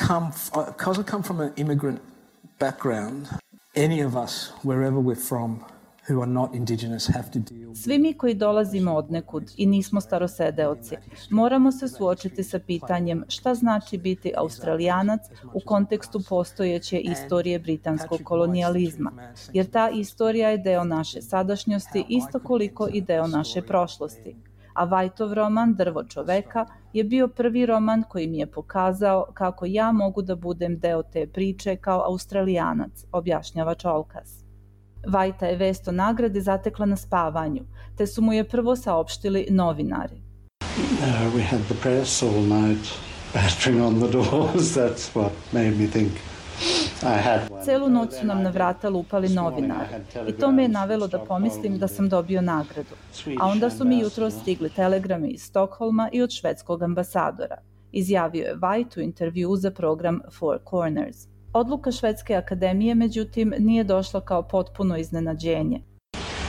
come, 0.07 0.31
because 0.79 1.01
I 1.01 1.05
come 1.11 1.23
from 1.23 1.41
an 1.41 1.51
immigrant 1.57 2.01
background, 2.61 3.27
any 3.75 4.07
of 4.07 4.15
us, 4.25 4.53
wherever 4.63 5.01
we're 5.01 5.29
from, 5.29 5.61
Svi 7.75 7.99
mi 7.99 8.15
koji 8.15 8.35
dolazimo 8.35 8.95
od 8.95 9.11
nekud 9.11 9.51
i 9.57 9.67
nismo 9.67 10.01
starosedeoci, 10.01 10.97
moramo 11.31 11.73
se 11.73 11.89
suočiti 11.89 12.43
sa 12.43 12.59
pitanjem 12.59 13.25
šta 13.29 13.55
znači 13.55 13.99
biti 13.99 14.33
australijanac 14.37 15.21
u 15.55 15.61
kontekstu 15.67 16.21
postojeće 16.29 16.99
istorije 16.99 17.59
britanskog 17.59 18.21
kolonijalizma, 18.25 19.13
jer 19.53 19.71
ta 19.71 19.91
istorija 19.91 20.51
je 20.51 20.59
deo 20.59 20.85
naše 20.85 21.23
sadašnjosti 21.23 22.05
isto 22.09 22.41
koliko 22.41 22.89
i 22.93 23.01
deo 23.01 23.27
naše 23.27 23.63
prošlosti. 23.63 24.37
A 24.75 24.85
Vajtov 24.85 25.33
roman 25.33 25.75
Drvo 25.75 26.05
čoveka 26.05 26.67
je 26.93 27.05
bio 27.05 27.29
prvi 27.29 27.67
roman 27.67 28.03
koji 28.09 28.27
mi 28.27 28.39
je 28.39 28.47
pokazao 28.47 29.27
kako 29.35 29.67
ja 29.69 29.93
mogu 29.93 30.23
da 30.23 30.37
budem 30.37 30.79
deo 30.79 31.03
te 31.03 31.27
priče 31.27 31.77
kao 31.77 32.03
australijanac, 32.07 33.05
objašnjava 33.13 33.75
Čolkas. 33.75 34.42
Vajta 35.07 35.47
je 35.47 35.57
vest 35.57 35.89
o 35.89 35.93
nagradi 35.93 36.41
zatekla 36.41 36.87
na 36.87 36.97
spavanju, 36.97 37.63
te 37.97 38.07
su 38.07 38.23
mu 38.23 38.33
je 38.33 38.49
prvo 38.49 38.77
saopštili 38.77 39.47
novinari. 39.51 40.23
Uh, 40.63 41.35
we 41.35 41.43
had 41.43 41.61
the 41.69 41.75
press 41.75 42.23
all 42.23 42.43
night 42.43 42.87
battering 43.35 43.83
on 43.83 44.01
the 44.01 44.09
doors. 44.19 44.75
That's 44.75 45.15
what 45.15 45.33
made 45.53 45.77
me 45.79 45.87
think. 45.87 46.13
Celu 47.65 47.89
noć 47.89 48.13
su 48.21 48.27
nam 48.27 48.43
na 48.43 48.51
vrata 48.51 48.89
lupali 48.89 49.29
novinari 49.29 49.89
i 50.29 50.33
to 50.33 50.51
me 50.53 50.63
je 50.63 50.69
navelo 50.69 51.07
da 51.07 51.19
pomislim 51.19 51.79
da 51.79 51.89
sam 51.89 52.09
dobio 52.09 52.43
nagradu. 52.43 52.95
A 53.41 53.47
onda 53.47 53.71
su 53.71 53.85
mi 53.85 53.99
jutro 53.99 54.31
stigli 54.31 54.71
telegrame 54.71 55.29
iz 55.29 55.43
Stokholma 55.43 56.09
i 56.13 56.23
od 56.23 56.31
švedskog 56.31 56.83
ambasadora. 56.83 57.57
Izjavio 57.93 58.45
je 58.45 58.57
White 58.57 58.99
u 58.99 59.01
intervju 59.01 59.57
za 59.57 59.71
program 59.71 60.21
Four 60.39 60.59
Corners. 60.71 61.32
Odluka 61.55 61.93
Švedske 61.93 62.35
akademije, 62.35 62.95
međutim, 62.95 63.55
nije 63.59 63.85
došla 63.85 64.21
kao 64.21 64.43
potpuno 64.43 64.97
iznenađenje. 64.97 65.81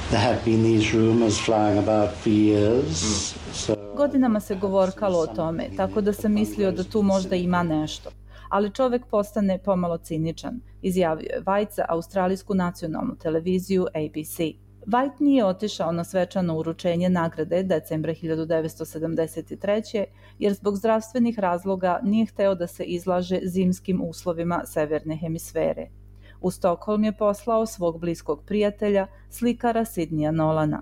There 0.09 0.23
have 0.23 0.39
been 0.45 0.63
these 0.63 0.97
rumors 0.97 1.47
flying 1.47 1.79
about 1.79 2.09
for 2.09 2.31
years. 2.31 3.33
So 3.53 3.75
Godinama 3.97 4.39
se 4.39 4.55
govorkalo 4.55 5.19
o 5.19 5.27
tome, 5.27 5.69
tako 5.77 6.01
da 6.01 6.13
sam 6.13 6.33
mislio 6.33 6.71
da 6.71 6.83
tu 6.83 7.01
možda 7.01 7.35
ima 7.35 7.63
nešto. 7.63 8.09
Ali 8.49 8.73
čovek 8.73 9.05
postane 9.11 9.57
pomalo 9.57 9.97
ciničan, 9.97 10.59
izjavio 10.81 11.29
je 11.29 11.65
za 11.75 11.85
australijsku 11.89 12.55
nacionalnu 12.55 13.15
televiziju 13.15 13.85
ABC. 13.87 14.62
White 14.85 15.19
nije 15.19 15.45
otišao 15.45 15.91
na 15.91 16.03
svečano 16.03 16.57
uručenje 16.57 17.09
nagrade 17.09 17.63
decembra 17.63 18.13
1973. 18.13 20.03
jer 20.39 20.53
zbog 20.53 20.77
zdravstvenih 20.77 21.39
razloga 21.39 21.99
nije 22.03 22.25
hteo 22.25 22.55
da 22.55 22.67
se 22.67 22.83
izlaže 22.83 23.39
zimskim 23.43 24.01
uslovima 24.01 24.61
severne 24.65 25.15
hemisfere. 25.15 25.87
U 26.41 26.51
Stokholm 26.51 27.03
je 27.03 27.17
poslao 27.17 27.65
svog 27.65 27.99
bliskog 27.99 28.43
prijatelja, 28.45 29.07
slikara 29.29 29.85
Sidnija 29.85 30.31
Nolana. 30.31 30.81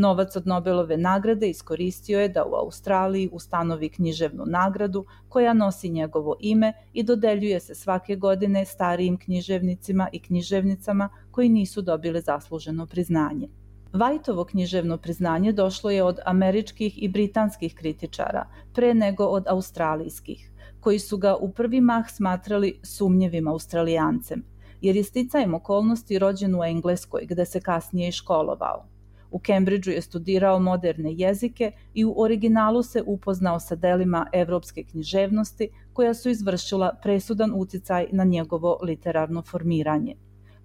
Novac 0.00 0.36
od 0.36 0.46
Nobelove 0.46 0.96
nagrade 0.96 1.48
iskoristio 1.48 2.20
je 2.20 2.28
da 2.28 2.44
u 2.44 2.54
Australiji 2.54 3.28
ustanovi 3.32 3.88
književnu 3.88 4.44
nagradu 4.46 5.04
koja 5.28 5.52
nosi 5.54 5.88
njegovo 5.88 6.36
ime 6.40 6.72
i 6.92 7.02
dodeljuje 7.02 7.60
se 7.60 7.74
svake 7.74 8.16
godine 8.16 8.64
starijim 8.64 9.18
književnicima 9.18 10.08
i 10.12 10.22
književnicama 10.22 11.08
koji 11.30 11.48
nisu 11.48 11.82
dobile 11.82 12.20
zasluženo 12.20 12.86
priznanje. 12.86 13.48
Vajtovo 13.92 14.44
književno 14.44 14.98
priznanje 14.98 15.52
došlo 15.52 15.90
je 15.90 16.02
od 16.02 16.18
američkih 16.26 17.02
i 17.02 17.08
britanskih 17.08 17.74
kritičara, 17.74 18.46
pre 18.74 18.94
nego 18.94 19.24
od 19.24 19.44
australijskih, 19.48 20.50
koji 20.80 20.98
su 20.98 21.18
ga 21.18 21.36
u 21.36 21.52
prvi 21.52 21.80
mah 21.80 22.10
smatrali 22.10 22.80
sumnjevim 22.82 23.48
australijancem, 23.48 24.44
jer 24.80 24.96
je 24.96 25.04
sticajem 25.04 25.54
okolnosti 25.54 26.18
rođen 26.18 26.54
u 26.54 26.64
Engleskoj, 26.64 27.26
gde 27.28 27.44
se 27.44 27.60
kasnije 27.60 28.08
i 28.08 28.12
školovao. 28.12 28.89
U 29.30 29.38
Cambridgeu 29.46 29.92
je 29.92 30.02
studirao 30.02 30.58
moderne 30.58 31.12
jezike 31.12 31.72
i 31.94 32.04
u 32.04 32.14
originalu 32.16 32.82
se 32.82 33.02
upoznao 33.06 33.60
sa 33.60 33.74
delima 33.74 34.26
evropske 34.32 34.84
književnosti 34.84 35.68
koja 35.92 36.14
su 36.14 36.30
izvršila 36.30 36.92
presudan 37.02 37.52
uticaj 37.54 38.06
na 38.12 38.24
njegovo 38.24 38.78
literarno 38.82 39.42
formiranje. 39.42 40.16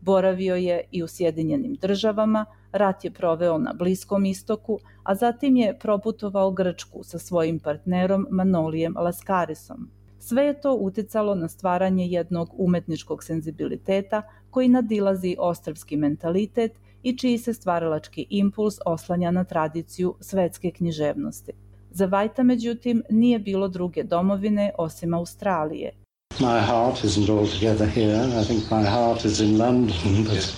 Boravio 0.01 0.55
je 0.55 0.81
i 0.91 1.03
u 1.03 1.07
Sjedinjenim 1.07 1.73
državama, 1.73 2.45
rat 2.71 3.05
je 3.05 3.11
proveo 3.11 3.57
na 3.57 3.73
Bliskom 3.73 4.25
istoku, 4.25 4.79
a 5.03 5.15
zatim 5.15 5.55
je 5.55 5.79
proputovao 5.79 6.51
Grčku 6.51 7.03
sa 7.03 7.19
svojim 7.19 7.59
partnerom 7.59 8.27
Manolijem 8.29 8.95
Laskarisom. 8.97 9.89
Sve 10.19 10.43
je 10.43 10.61
to 10.61 10.73
uticalo 10.73 11.35
na 11.35 11.47
stvaranje 11.47 12.07
jednog 12.07 12.49
umetničkog 12.57 13.23
senzibiliteta 13.23 14.21
koji 14.49 14.67
nadilazi 14.67 15.35
ostrvski 15.39 15.97
mentalitet 15.97 16.71
i 17.05 17.17
čiji 17.17 17.37
se 17.37 17.53
stvaralački 17.53 18.25
impuls 18.29 18.75
oslanja 18.85 19.31
na 19.31 19.43
tradiciju 19.43 20.15
svetske 20.19 20.71
književnosti. 20.71 21.51
Za 21.91 22.05
Vajta, 22.05 22.43
međutim, 22.43 23.03
nije 23.09 23.39
bilo 23.39 23.67
druge 23.67 24.03
domovine 24.03 24.71
osim 24.77 25.13
Australije. 25.13 25.91
my 26.39 26.59
heart 26.59 27.03
isn't 27.03 27.29
altogether 27.29 27.85
here. 27.85 28.41
I 28.41 28.43
think 28.43 28.71
my 28.71 28.83
heart 28.83 29.25
is 29.25 29.39
in 29.39 29.57
London, 29.57 30.23
but 30.23 30.55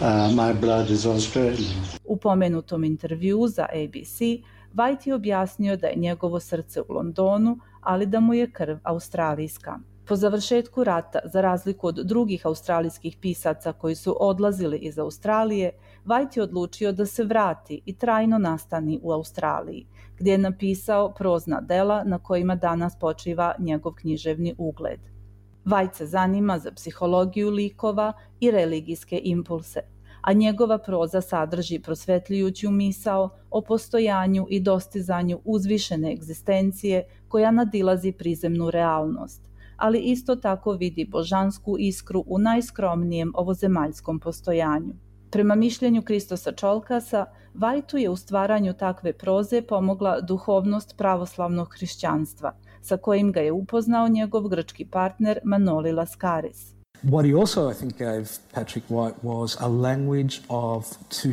uh, 0.00 0.30
my 0.34 0.60
blood 0.60 0.90
is 0.90 1.06
Australian. 1.06 1.74
U 2.04 2.16
pomenutom 2.16 2.84
intervju 2.84 3.46
za 3.48 3.62
ABC, 3.62 4.20
White 4.74 5.08
je 5.08 5.14
objasnio 5.14 5.76
da 5.76 5.86
je 5.86 5.96
njegovo 5.96 6.40
srce 6.40 6.80
u 6.80 6.92
Londonu, 6.92 7.58
ali 7.80 8.06
da 8.06 8.20
mu 8.20 8.34
je 8.34 8.50
krv 8.50 8.76
australijska. 8.82 9.78
Po 10.08 10.16
završetku 10.16 10.84
rata, 10.84 11.18
za 11.24 11.40
razliku 11.40 11.86
od 11.86 11.94
drugih 11.94 12.46
australijskih 12.46 13.16
pisaca 13.20 13.72
koji 13.72 13.94
su 13.94 14.16
odlazili 14.20 14.78
iz 14.78 14.98
Australije, 14.98 15.72
White 16.04 16.36
je 16.38 16.42
odlučio 16.42 16.92
da 16.92 17.06
se 17.06 17.24
vrati 17.24 17.80
i 17.84 17.98
trajno 17.98 18.38
nastani 18.38 19.00
u 19.02 19.12
Australiji, 19.12 19.86
gdje 20.18 20.32
je 20.32 20.38
napisao 20.38 21.14
prozna 21.14 21.60
dela 21.60 22.04
na 22.04 22.18
kojima 22.18 22.54
danas 22.54 22.98
počiva 23.00 23.54
njegov 23.58 23.92
književni 23.94 24.54
ugled. 24.58 25.00
White 25.64 25.94
se 25.94 26.06
zanima 26.06 26.58
za 26.58 26.72
psihologiju 26.72 27.50
likova 27.50 28.12
i 28.40 28.50
religijske 28.50 29.20
impulse, 29.24 29.80
a 30.20 30.32
njegova 30.32 30.78
proza 30.78 31.20
sadrži 31.20 31.78
prosvetljujuću 31.78 32.70
misao 32.70 33.30
o 33.50 33.60
postojanju 33.60 34.46
i 34.50 34.60
dostizanju 34.60 35.40
uzvišene 35.44 36.12
egzistencije 36.12 37.04
koja 37.28 37.50
nadilazi 37.50 38.12
prizemnu 38.12 38.70
realnost, 38.70 39.55
ali 39.76 39.98
isto 39.98 40.36
tako 40.36 40.72
vidi 40.72 41.08
božansku 41.10 41.76
iskru 41.78 42.24
u 42.26 42.38
najskromnijem 42.38 43.32
ovozemaljskom 43.34 44.20
postojanju. 44.20 44.94
Prema 45.30 45.54
mišljenju 45.54 46.02
Kristosa 46.02 46.52
Čolkasa, 46.52 47.26
Vajtu 47.58 47.96
je 47.96 48.10
u 48.10 48.16
stvaranju 48.16 48.72
takve 48.72 49.12
proze 49.12 49.62
pomogla 49.62 50.20
duhovnost 50.20 50.94
pravoslavnog 50.96 51.74
hrišćanstva, 51.74 52.52
sa 52.82 52.96
kojim 52.96 53.32
ga 53.32 53.40
je 53.40 53.52
upoznao 53.52 54.08
njegov 54.08 54.48
grčki 54.48 54.84
partner 54.84 55.40
Manoli 55.44 55.92
Laskaris. 55.92 56.76
What 57.02 57.24
he 57.24 57.40
also, 57.40 57.70
I 57.70 57.74
think, 57.74 57.98
gave 57.98 58.24
Patrick 58.52 58.90
White 58.90 59.14
was 59.22 59.56
a 59.60 59.68
language 59.68 60.40
of 60.48 60.86
to 61.08 61.28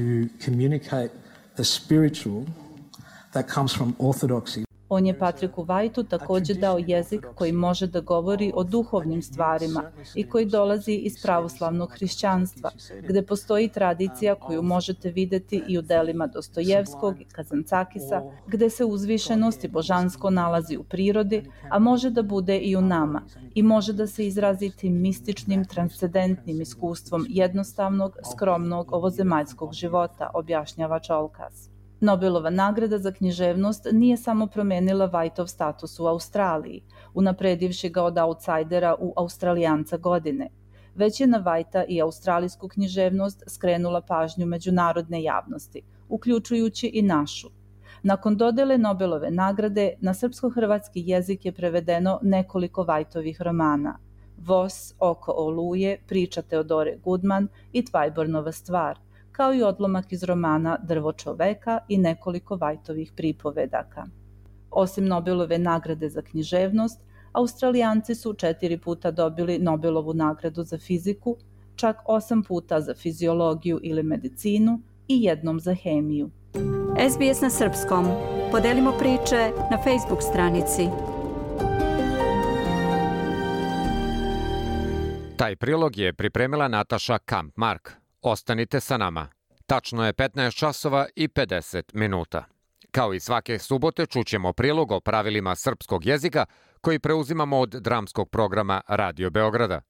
communicate 0.46 1.10
the 1.56 1.64
spiritual 1.64 2.44
that 3.34 3.54
comes 3.54 3.76
from 3.76 3.96
orthodoxy. 4.00 4.73
On 4.94 5.06
je 5.06 5.20
Patriku 5.20 5.64
Vajtu 5.64 6.04
takođe 6.04 6.54
dao 6.54 6.78
jezik 6.88 7.26
koji 7.36 7.52
može 7.52 7.88
da 7.88 8.02
govori 8.02 8.52
o 8.56 8.64
duhovnim 8.64 9.22
stvarima 9.22 9.84
i 10.16 10.30
koji 10.30 10.46
dolazi 10.46 10.94
iz 10.94 11.22
pravoslavnog 11.22 11.92
hrišćanstva, 11.92 12.72
gde 13.08 13.22
postoji 13.22 13.68
tradicija 13.68 14.36
koju 14.36 14.62
možete 14.62 15.12
videti 15.12 15.64
i 15.68 15.78
u 15.78 15.82
delima 15.82 16.28
Dostojevskog 16.28 17.22
i 17.22 17.26
Kazancakisa, 17.26 18.22
gde 18.48 18.70
se 18.70 18.86
uzvišenost 18.86 19.64
i 19.64 19.68
božansko 19.68 20.30
nalazi 20.30 20.78
u 20.78 20.84
prirodi, 20.84 21.44
a 21.70 21.80
može 21.80 22.10
da 22.10 22.22
bude 22.22 22.58
i 22.60 22.76
u 22.76 22.82
nama 22.82 23.22
i 23.56 23.64
može 23.64 23.94
da 23.94 24.08
se 24.08 24.28
izrazi 24.28 24.70
tim 24.70 25.02
mističnim, 25.02 25.66
transcendentnim 25.66 26.62
iskustvom 26.62 27.26
jednostavnog, 27.30 28.18
skromnog 28.34 28.94
ovozemaljskog 28.94 29.74
života, 29.74 30.30
objašnjava 30.34 31.00
Čolkas. 31.00 31.73
Nobelova 32.04 32.50
nagrada 32.50 32.98
za 32.98 33.12
književnost 33.12 33.88
nije 33.92 34.18
samo 34.18 34.48
promenila 34.48 35.06
Vajtov 35.06 35.48
status 35.48 36.00
u 36.00 36.08
Australiji, 36.08 36.82
unapredivši 37.14 37.90
ga 37.90 38.04
od 38.04 38.18
outsidera 38.18 38.96
u 39.00 39.14
Australijanca 39.16 39.98
godine, 39.98 40.50
već 40.96 41.22
je 41.22 41.28
na 41.28 41.38
Vajta 41.38 41.84
i 41.88 42.02
australijsku 42.02 42.68
književnost 42.68 43.44
skrenula 43.48 44.02
pažnju 44.02 44.46
međunarodne 44.46 45.24
javnosti, 45.24 45.82
uključujući 46.10 46.88
i 46.88 47.02
našu. 47.02 47.50
Nakon 48.02 48.38
dodele 48.38 48.78
Nobelove 48.78 49.32
nagrade, 49.32 49.94
na 50.02 50.14
srpsko-hrvatski 50.14 51.04
jezik 51.06 51.46
je 51.46 51.52
prevedeno 51.52 52.20
nekoliko 52.22 52.84
Vajtovih 52.84 53.42
romana. 53.42 53.98
Vos, 54.38 54.94
Oko 55.00 55.34
oluje, 55.38 55.98
Priča 56.08 56.42
Teodore 56.42 56.98
Gudman 57.04 57.48
i 57.72 57.86
Tvajbornova 57.86 58.52
stvar– 58.52 59.00
kao 59.34 59.54
i 59.54 59.64
odlomak 59.64 60.12
iz 60.12 60.24
romana 60.24 60.78
Drvo 60.84 61.14
čoveka 61.14 61.80
i 61.88 61.98
nekoliko 61.98 62.56
Vajtovih 62.56 63.12
pripovedaka. 63.16 64.06
Osim 64.72 65.06
Nobelove 65.06 65.60
nagrade 65.60 66.10
za 66.10 66.22
književnost, 66.22 67.04
Australijanci 67.34 68.16
su 68.16 68.34
četiri 68.34 68.78
puta 68.78 69.12
dobili 69.12 69.60
Nobelovu 69.60 70.14
nagradu 70.14 70.64
za 70.64 70.78
fiziku, 70.78 71.38
čak 71.76 71.98
8 72.06 72.48
puta 72.48 72.82
za 72.82 72.94
fiziologiju 72.94 73.80
ili 73.84 74.04
medicinu 74.04 74.82
i 75.08 75.24
jednom 75.24 75.60
za 75.60 75.74
hemiju. 75.76 76.30
SBS 77.10 77.42
na 77.42 77.50
srpskom. 77.50 78.06
Podelimo 78.52 78.92
priče 78.92 79.52
na 79.72 79.78
Facebook 79.84 80.22
stranici. 80.22 80.88
Taj 85.38 85.56
prilog 85.56 85.98
je 85.98 86.14
pripremila 86.14 86.68
Nataša 86.68 87.18
Kampmark. 87.18 88.03
Ostanite 88.24 88.80
sa 88.80 88.98
nama. 88.98 89.28
Tačno 89.66 90.06
je 90.06 90.14
15 90.14 90.56
časova 90.56 91.08
i 91.16 91.28
50 91.28 91.84
minuta. 91.94 92.46
Kao 92.92 93.14
i 93.14 93.20
svake 93.20 93.60
subote 93.60 94.06
čućemo 94.06 94.54
prilog 94.54 94.92
o 94.92 95.00
pravilima 95.00 95.56
srpskog 95.56 96.06
jezika 96.06 96.46
koji 96.82 97.00
preuzimamo 97.00 97.60
od 97.60 97.70
dramskog 97.70 98.30
programa 98.30 98.82
Radio 98.88 99.30
Beograda. 99.30 99.82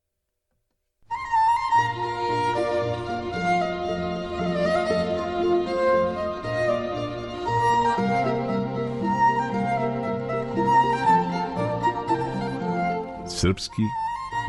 Srpski 13.27 13.83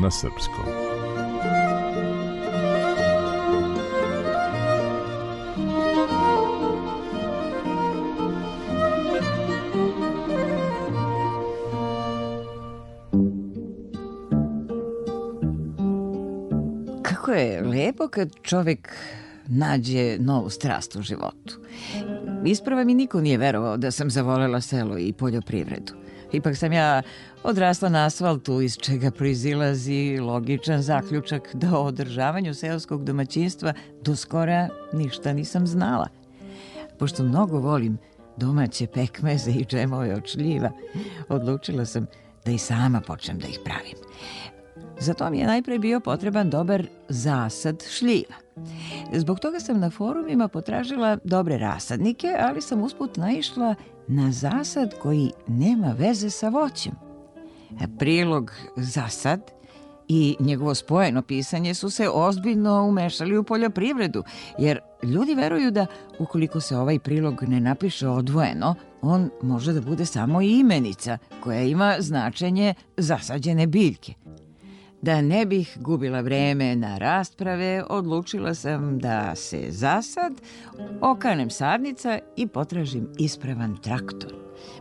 na 0.01 0.11
srpskom. 0.11 0.74
Kako 17.25 17.37
je 17.37 17.61
lepo 17.61 18.07
kad 18.07 18.29
čovek 18.41 18.93
nađe 19.47 20.17
novu 20.19 20.49
strast 20.49 20.95
u 20.95 21.01
životu. 21.01 21.59
Isprava 22.45 22.83
mi 22.83 22.93
niko 22.93 23.21
nije 23.21 23.37
verovao 23.37 23.77
da 23.77 23.91
sam 23.91 24.09
zavolela 24.09 24.61
selo 24.61 24.97
i 24.97 25.13
poljoprivredu. 25.13 25.93
Ipak 26.31 26.57
sam 26.57 26.73
ja 26.73 27.01
odrasla 27.43 27.89
na 27.89 28.05
asfaltu 28.05 28.61
iz 28.61 28.77
čega 28.77 29.11
proizilazi 29.11 30.17
logičan 30.21 30.81
zaključak 30.81 31.49
da 31.53 31.77
o 31.77 31.83
održavanju 31.83 32.53
seoskog 32.53 33.03
domaćinstva 33.03 33.73
do 34.01 34.15
skora 34.15 34.69
ništa 34.93 35.33
nisam 35.33 35.67
znala. 35.67 36.07
Pošto 36.99 37.23
mnogo 37.23 37.59
volim 37.59 37.97
domaće 38.37 38.87
pekmeze 38.87 39.51
i 39.51 39.65
džemove 39.65 40.15
od 40.15 40.27
šljiva, 40.27 40.71
odlučila 41.29 41.85
sam 41.85 42.05
da 42.45 42.51
i 42.51 42.57
sama 42.57 43.01
počnem 43.01 43.39
da 43.39 43.47
ih 43.47 43.59
pravim. 43.65 43.95
Za 44.99 45.13
to 45.13 45.29
mi 45.29 45.39
je 45.39 45.47
najpre 45.47 45.79
bio 45.79 45.99
potreban 45.99 46.49
dobar 46.49 46.87
zasad 47.09 47.83
šljiva. 47.89 48.35
Zbog 49.13 49.39
toga 49.39 49.59
sam 49.59 49.79
na 49.79 49.89
forumima 49.89 50.47
potražila 50.47 51.17
dobre 51.23 51.57
rasadnike, 51.57 52.35
ali 52.39 52.61
sam 52.61 52.81
usput 52.81 53.17
naišla 53.17 53.75
na 54.07 54.31
zasad 54.31 54.93
koji 55.01 55.31
nema 55.47 55.95
veze 55.97 56.29
sa 56.29 56.49
voćem. 56.49 56.93
Prilog 57.99 58.51
zasad 58.75 59.51
i 60.07 60.35
njegovo 60.39 60.75
spojeno 60.75 61.21
pisanje 61.21 61.73
su 61.73 61.89
se 61.89 62.09
ozbiljno 62.09 62.83
umešali 62.87 63.37
u 63.37 63.43
poljoprivredu, 63.43 64.23
jer 64.57 64.79
ljudi 65.03 65.35
veruju 65.35 65.71
da 65.71 65.85
ukoliko 66.19 66.61
se 66.61 66.77
ovaj 66.77 66.99
prilog 66.99 67.43
ne 67.43 67.59
napiše 67.59 68.07
odvojeno, 68.07 68.75
on 69.01 69.29
može 69.41 69.73
da 69.73 69.81
bude 69.81 70.05
samo 70.05 70.41
imenica 70.41 71.17
koja 71.43 71.61
ima 71.61 71.95
značenje 71.99 72.73
zasađene 72.97 73.67
biljke– 73.67 74.13
Da 75.05 75.21
ne 75.21 75.45
bih 75.45 75.77
gubila 75.79 76.21
vreme 76.21 76.75
na 76.75 76.97
rasprave, 76.97 77.83
odlučila 77.89 78.53
sam 78.53 78.99
da 78.99 79.35
se 79.35 79.65
zasad 79.69 80.33
okanem 81.01 81.49
sadnica 81.49 82.19
i 82.35 82.47
potražim 82.47 83.07
ispravan 83.17 83.77
traktor. 83.81 84.33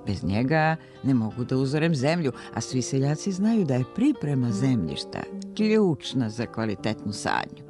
Bez 0.06 0.24
njega 0.24 0.76
ne 1.02 1.14
mogu 1.14 1.44
da 1.44 1.56
uzorem 1.56 1.94
zemlju, 1.94 2.32
a 2.54 2.60
svi 2.60 2.82
seljaci 2.82 3.32
znaju 3.32 3.64
da 3.64 3.74
je 3.74 3.84
priprema 3.94 4.50
zemljišta 4.50 5.22
ključna 5.56 6.30
za 6.30 6.46
kvalitetnu 6.46 7.12
sadnju. 7.12 7.64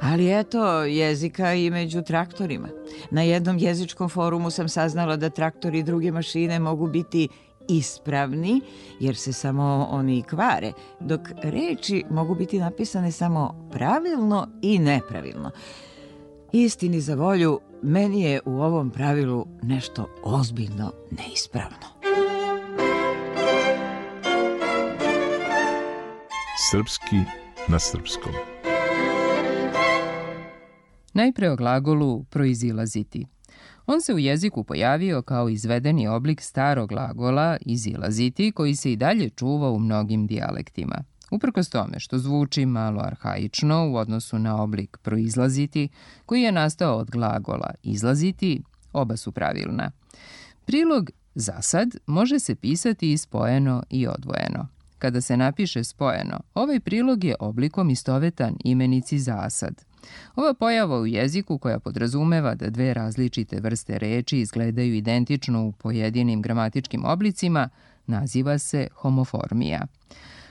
Ali 0.00 0.38
eto, 0.38 0.84
jezika 0.84 1.54
i 1.54 1.70
među 1.70 2.02
traktorima. 2.02 2.68
Na 3.10 3.22
jednom 3.22 3.58
jezičkom 3.58 4.08
forumu 4.08 4.50
sam 4.50 4.68
saznala 4.68 5.16
da 5.16 5.30
traktori 5.30 5.78
i 5.78 5.82
druge 5.82 6.12
mašine 6.12 6.58
mogu 6.58 6.86
biti 6.86 7.28
ispravni, 7.68 8.60
jer 9.00 9.16
se 9.16 9.32
samo 9.32 9.88
oni 9.90 10.22
kvare, 10.22 10.72
dok 11.00 11.20
reči 11.42 12.04
mogu 12.10 12.34
biti 12.34 12.58
napisane 12.58 13.12
samo 13.12 13.68
pravilno 13.72 14.48
i 14.62 14.78
nepravilno. 14.78 15.50
Istini 16.52 17.00
za 17.00 17.14
volju, 17.14 17.60
meni 17.82 18.22
je 18.22 18.40
u 18.44 18.50
ovom 18.50 18.90
pravilu 18.90 19.46
nešto 19.62 20.08
ozbiljno 20.22 20.92
neispravno. 21.10 21.86
Srpski 26.70 27.16
na 27.68 27.78
srpskom. 27.78 28.32
Najpre 31.12 31.50
o 31.50 31.56
glagolu 31.56 32.24
proizilaziti– 32.24 33.26
On 33.86 34.00
se 34.00 34.14
u 34.14 34.18
jeziku 34.18 34.64
pojavio 34.64 35.22
kao 35.22 35.48
izvedeni 35.48 36.08
oblik 36.08 36.40
starog 36.40 36.88
glagola 36.88 37.56
izilaziti 37.60 38.52
koji 38.52 38.76
se 38.76 38.92
i 38.92 38.96
dalje 38.96 39.30
čuva 39.30 39.70
u 39.70 39.78
mnogim 39.78 40.26
dijalektima. 40.26 41.04
Uprkos 41.30 41.68
tome 41.68 42.00
što 42.00 42.18
zvuči 42.18 42.66
malo 42.66 43.00
arhaično 43.00 43.90
u 43.90 43.96
odnosu 43.96 44.38
na 44.38 44.62
oblik 44.62 44.98
proizlaziti, 45.02 45.88
koji 46.26 46.42
je 46.42 46.52
nastao 46.52 46.96
od 46.96 47.10
glagola 47.10 47.70
izlaziti, 47.82 48.62
oba 48.92 49.16
su 49.16 49.32
pravilna. 49.32 49.90
Prilog 50.64 51.10
zasad 51.34 51.96
može 52.06 52.38
se 52.38 52.54
pisati 52.54 53.12
i 53.12 53.18
spojeno 53.18 53.82
i 53.90 54.06
odvojeno. 54.06 54.68
Kada 54.98 55.20
se 55.20 55.36
napiše 55.36 55.84
spojeno, 55.84 56.40
ovaj 56.54 56.80
prilog 56.80 57.24
je 57.24 57.34
oblikom 57.40 57.90
istovetan 57.90 58.56
imenici 58.64 59.18
zasad. 59.18 59.84
Ova 60.36 60.54
pojava 60.54 61.00
u 61.00 61.06
jeziku 61.06 61.58
koja 61.58 61.78
podrazumeva 61.78 62.54
da 62.54 62.70
dve 62.70 62.94
različite 62.94 63.60
vrste 63.60 63.98
reči 63.98 64.38
izgledaju 64.38 64.94
identično 64.94 65.66
u 65.66 65.72
pojedinim 65.72 66.42
gramatičkim 66.42 67.04
oblicima 67.04 67.68
naziva 68.06 68.58
se 68.58 68.88
homoformija. 68.94 69.86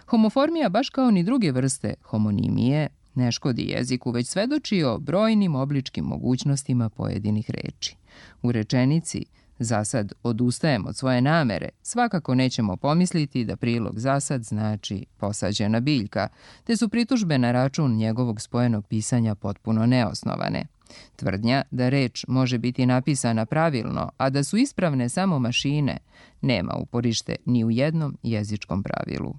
Homoformija, 0.06 0.70
baš 0.70 0.90
kao 0.90 1.12
ni 1.12 1.24
druge 1.24 1.52
vrste 1.52 1.94
homonimije, 2.04 2.88
ne 3.16 3.32
škodi 3.32 3.64
jeziku, 3.70 4.12
već 4.12 4.28
svedoči 4.28 4.84
o 4.84 5.00
brojnim 5.00 5.56
obličkim 5.56 6.06
mogućnostima 6.06 6.90
pojedinih 6.90 7.50
reči. 7.50 7.96
U 8.42 8.52
rečenici 8.52 9.26
Zasad 9.60 10.14
odustajem 10.24 10.86
od 10.88 10.96
svoje 10.96 11.22
namere, 11.22 11.70
svakako 11.82 12.36
nećemo 12.36 12.76
pomisliti 12.76 13.46
da 13.46 13.56
prilog 13.56 14.00
zasad 14.00 14.44
znači 14.44 15.06
posađena 15.18 15.80
biljka, 15.80 16.28
te 16.64 16.78
su 16.78 16.90
pritužbe 16.90 17.38
na 17.38 17.52
račun 17.52 17.96
njegovog 17.96 18.42
spojenog 18.42 18.88
pisanja 18.88 19.36
potpuno 19.36 19.86
neosnovane. 19.86 20.66
Tvrdnja 21.16 21.64
da 21.72 21.90
reč 21.90 22.26
može 22.28 22.58
biti 22.58 22.86
napisana 22.86 23.46
pravilno, 23.46 24.12
a 24.18 24.30
da 24.30 24.44
su 24.44 24.58
ispravne 24.58 25.10
samo 25.10 25.40
mašine, 25.40 25.98
nema 26.42 26.74
uporište 26.74 27.36
ni 27.46 27.64
u 27.64 27.72
jednom 27.72 28.18
jezičkom 28.24 28.84
pravilu. 28.84 29.36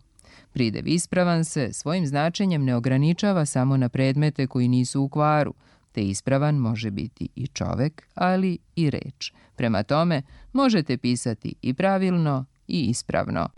Pridev 0.53 0.89
ispravan 0.89 1.45
se 1.45 1.73
svojim 1.73 2.07
značenjem 2.07 2.65
ne 2.65 2.77
ograničava 2.77 3.47
samo 3.47 3.77
na 3.77 3.89
predmete 3.89 4.47
koji 4.47 4.69
nisu 4.69 5.03
u 5.03 5.09
kvaru, 5.09 5.55
te 5.97 6.03
ispravan 6.03 6.55
može 6.55 6.91
biti 6.91 7.29
i 7.37 7.47
čovek, 7.47 8.03
ali 8.15 8.59
i 8.77 8.91
reč. 8.91 9.33
Prema 9.55 9.83
tome, 9.83 10.23
možete 10.53 10.99
pisati 10.99 11.55
i 11.63 11.75
pravilno 11.75 12.45
i 12.69 12.81
ispravno. 12.81 13.49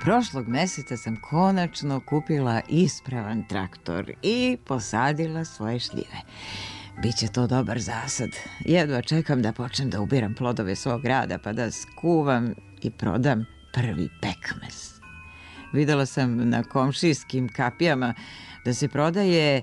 Prošlog 0.00 0.48
meseca 0.48 0.96
sam 0.96 1.16
konačno 1.20 2.00
kupila 2.00 2.60
ispravan 2.68 3.44
traktor 3.48 4.12
i 4.22 4.56
posadila 4.64 5.44
svoje 5.44 5.80
šljive. 5.80 6.22
Biće 6.98 7.28
to 7.28 7.46
dobar 7.46 7.80
zasad. 7.80 8.30
Jedva 8.60 9.02
čekam 9.02 9.42
da 9.42 9.52
počnem 9.52 9.90
da 9.90 10.00
ubiram 10.00 10.34
plodove 10.34 10.76
svog 10.76 11.04
rada 11.04 11.38
pa 11.38 11.52
da 11.52 11.70
skuvam 11.70 12.54
i 12.82 12.90
prodam 12.90 13.46
prvi 13.72 14.08
pekmez. 14.20 14.92
Videla 15.72 16.06
sam 16.06 16.48
na 16.48 16.62
komšijskim 16.62 17.48
kapijama 17.48 18.14
da 18.64 18.74
se 18.74 18.88
prodaje 18.88 19.62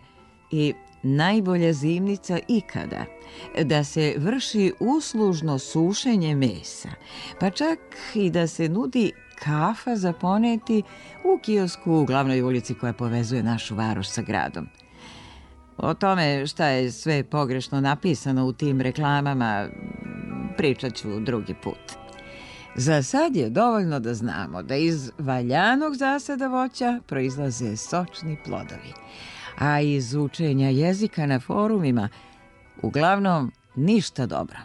i 0.51 0.73
najbolja 1.03 1.73
zimnica 1.73 2.39
ikada, 2.47 3.05
da 3.63 3.83
se 3.83 4.15
vrši 4.17 4.73
uslužno 4.79 5.59
sušenje 5.59 6.35
mesa, 6.35 6.89
pa 7.39 7.49
čak 7.49 7.79
i 8.15 8.29
da 8.29 8.47
se 8.47 8.69
nudi 8.69 9.11
kafa 9.43 9.95
za 9.95 10.13
poneti 10.13 10.83
u 11.23 11.39
kiosku 11.41 11.93
u 11.93 12.05
glavnoj 12.05 12.41
ulici 12.41 12.73
koja 12.73 12.93
povezuje 12.93 13.43
našu 13.43 13.75
varoš 13.75 14.09
sa 14.09 14.21
gradom. 14.21 14.67
O 15.81 15.93
tome 15.93 16.47
šta 16.47 16.65
je 16.65 16.91
sve 16.91 17.23
pogrešno 17.23 17.81
napisano 17.81 18.45
u 18.45 18.53
tim 18.53 18.81
reklamama 18.81 19.67
pričat 20.57 20.95
ću 20.95 21.19
drugi 21.19 21.55
put. 21.63 21.99
Za 22.75 23.03
sad 23.03 23.35
je 23.35 23.49
dovoljno 23.49 23.99
da 23.99 24.13
znamo 24.13 24.63
da 24.63 24.75
iz 24.75 25.11
valjanog 25.17 25.95
zasada 25.95 26.47
voća 26.47 26.99
proizlaze 27.07 27.77
sočni 27.77 28.37
plodovi, 28.45 28.93
a 29.59 29.81
iz 29.81 30.15
učenja 30.15 30.69
jezika 30.69 31.25
na 31.25 31.39
forumima 31.39 32.09
uglavnom 32.81 33.51
ništa 33.75 34.25
dobro. 34.25 34.57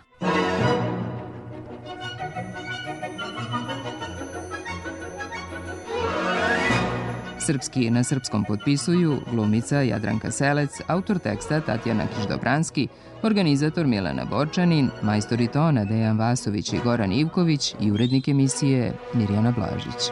Srpski 7.46 7.90
na 7.90 8.04
srpskom 8.04 8.44
potpisuju 8.44 9.20
glumica 9.32 9.82
Jadranka 9.82 10.30
Selec, 10.30 10.70
autor 10.86 11.18
teksta 11.18 11.60
Tatjana 11.60 12.06
Kiždobranski, 12.06 12.88
organizator 13.22 13.86
Milena 13.86 14.24
Borčanin, 14.24 14.90
majstori 15.02 15.48
tona 15.48 15.84
Dejan 15.84 16.18
Vasović 16.18 16.72
i 16.72 16.78
Goran 16.84 17.12
Ivković 17.12 17.74
i 17.80 17.90
urednik 17.92 18.28
emisije 18.28 18.92
Mirjana 19.14 19.52
Blažić. 19.56 20.10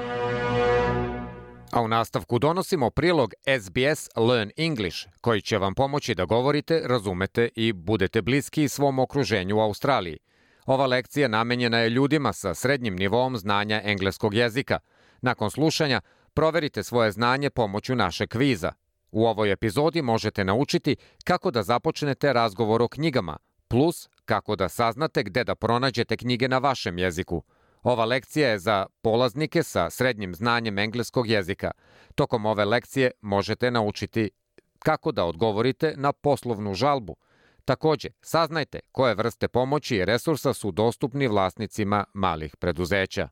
A 1.71 1.81
u 1.83 1.89
nastavku 1.89 2.39
donosimo 2.39 2.91
prilog 2.91 3.35
SBS 3.61 4.09
Learn 4.17 4.51
English, 4.57 4.99
koji 5.21 5.43
će 5.43 5.59
vam 5.59 5.75
pomoći 5.75 6.15
da 6.15 6.25
govorite, 6.25 6.83
razumete 6.85 7.49
i 7.57 7.73
budete 7.73 8.23
bliski 8.23 8.69
svom 8.69 8.99
okruženju 8.99 9.57
u 9.57 9.61
Australiji. 9.61 10.19
Ova 10.67 10.87
lekcija 10.87 11.29
namenjena 11.29 11.79
je 11.79 11.91
ljudima 11.91 12.33
sa 12.33 12.55
srednjim 12.55 12.97
nivom 12.97 13.37
znanja 13.37 13.81
engleskog 13.85 14.35
jezika. 14.35 14.79
Nakon 15.21 15.51
slušanja, 15.51 16.01
proverite 16.35 16.83
svoje 16.83 17.13
znanje 17.13 17.51
pomoću 17.51 17.95
našeg 17.95 18.29
kviza. 18.29 18.73
U 19.11 19.27
ovoj 19.27 19.53
epizodi 19.53 20.03
možete 20.03 20.45
naučiti 20.45 20.97
kako 21.25 21.51
da 21.51 21.63
započnete 21.63 22.33
razgovor 22.33 22.83
o 22.83 22.89
knjigama, 22.89 23.37
plus 23.69 24.09
kako 24.25 24.57
da 24.57 24.69
saznate 24.69 25.23
gde 25.23 25.45
da 25.45 25.55
pronađete 25.55 26.17
knjige 26.17 26.49
na 26.49 26.59
vašem 26.59 26.99
jeziku. 26.99 27.43
Ova 27.83 28.05
lekcija 28.05 28.49
je 28.49 28.59
za 28.59 28.87
polaznike 29.03 29.63
sa 29.63 29.91
srednjim 29.91 30.35
znanjem 30.35 30.79
engleskog 30.79 31.29
jezika. 31.29 31.71
Tokom 32.15 32.47
ove 32.47 32.65
lekcije 32.65 33.11
možete 33.21 33.71
naučiti 33.71 34.31
kako 34.79 35.13
da 35.13 35.25
odgovorite 35.25 35.95
na 35.97 36.13
poslovnu 36.13 36.75
žalbu. 36.75 37.17
Takođe, 37.65 38.09
saznajte 38.23 38.81
koje 38.93 39.15
vrste 39.15 39.49
pomoći 39.49 39.97
i 39.97 40.05
resursa 40.05 40.53
su 40.53 40.71
dostupni 40.71 41.27
vlasnicima 41.27 42.05
malih 42.15 42.57
preduzeća. 42.57 43.29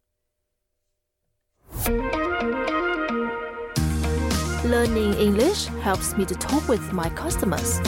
Learning 4.70 5.14
English 5.14 5.64
helps 5.82 6.16
me 6.16 6.24
to 6.24 6.36
talk 6.36 6.68
with 6.68 6.92
my 6.92 7.08
customers. 7.10 7.80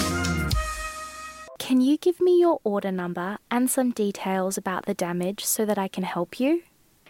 Can 1.61 1.81
you 1.81 1.97
give 1.97 2.21
me 2.21 2.41
your 2.41 2.59
order 2.65 2.91
number 2.91 3.39
and 3.53 3.71
some 3.71 3.93
details 3.93 4.59
about 4.59 4.87
the 4.87 4.95
damage 4.95 5.45
so 5.45 5.65
that 5.65 5.79
I 5.79 5.87
can 5.87 6.03
help 6.03 6.41
you? 6.41 6.63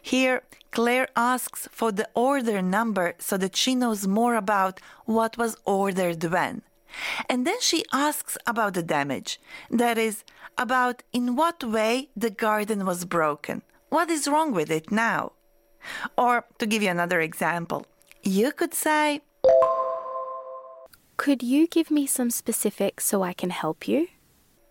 Here, 0.02 0.42
Claire 0.72 1.08
asks 1.16 1.70
for 1.72 1.90
the 1.90 2.06
order 2.14 2.60
number 2.60 3.14
so 3.18 3.38
that 3.38 3.56
she 3.56 3.74
knows 3.74 4.06
more 4.06 4.34
about 4.34 4.78
what 5.06 5.38
was 5.38 5.56
ordered 5.64 6.22
when. 6.22 6.60
And 7.30 7.46
then 7.46 7.58
she 7.62 7.82
asks 7.94 8.36
about 8.46 8.74
the 8.74 8.82
damage. 8.82 9.40
That 9.70 9.96
is, 9.96 10.22
about 10.58 11.02
in 11.14 11.34
what 11.34 11.64
way 11.64 12.10
the 12.14 12.28
garden 12.28 12.84
was 12.84 13.06
broken. 13.06 13.62
What 13.88 14.10
is 14.10 14.28
wrong 14.28 14.52
with 14.52 14.70
it 14.70 14.92
now? 14.92 15.32
Or, 16.18 16.44
to 16.58 16.66
give 16.66 16.82
you 16.82 16.90
another 16.90 17.22
example, 17.22 17.86
you 18.22 18.52
could 18.52 18.74
say, 18.74 19.22
Could 21.16 21.42
you 21.42 21.68
give 21.68 21.88
me 21.90 22.06
some 22.06 22.30
specifics 22.30 23.04
so 23.04 23.22
I 23.22 23.32
can 23.32 23.50
help 23.50 23.86
you? 23.86 24.08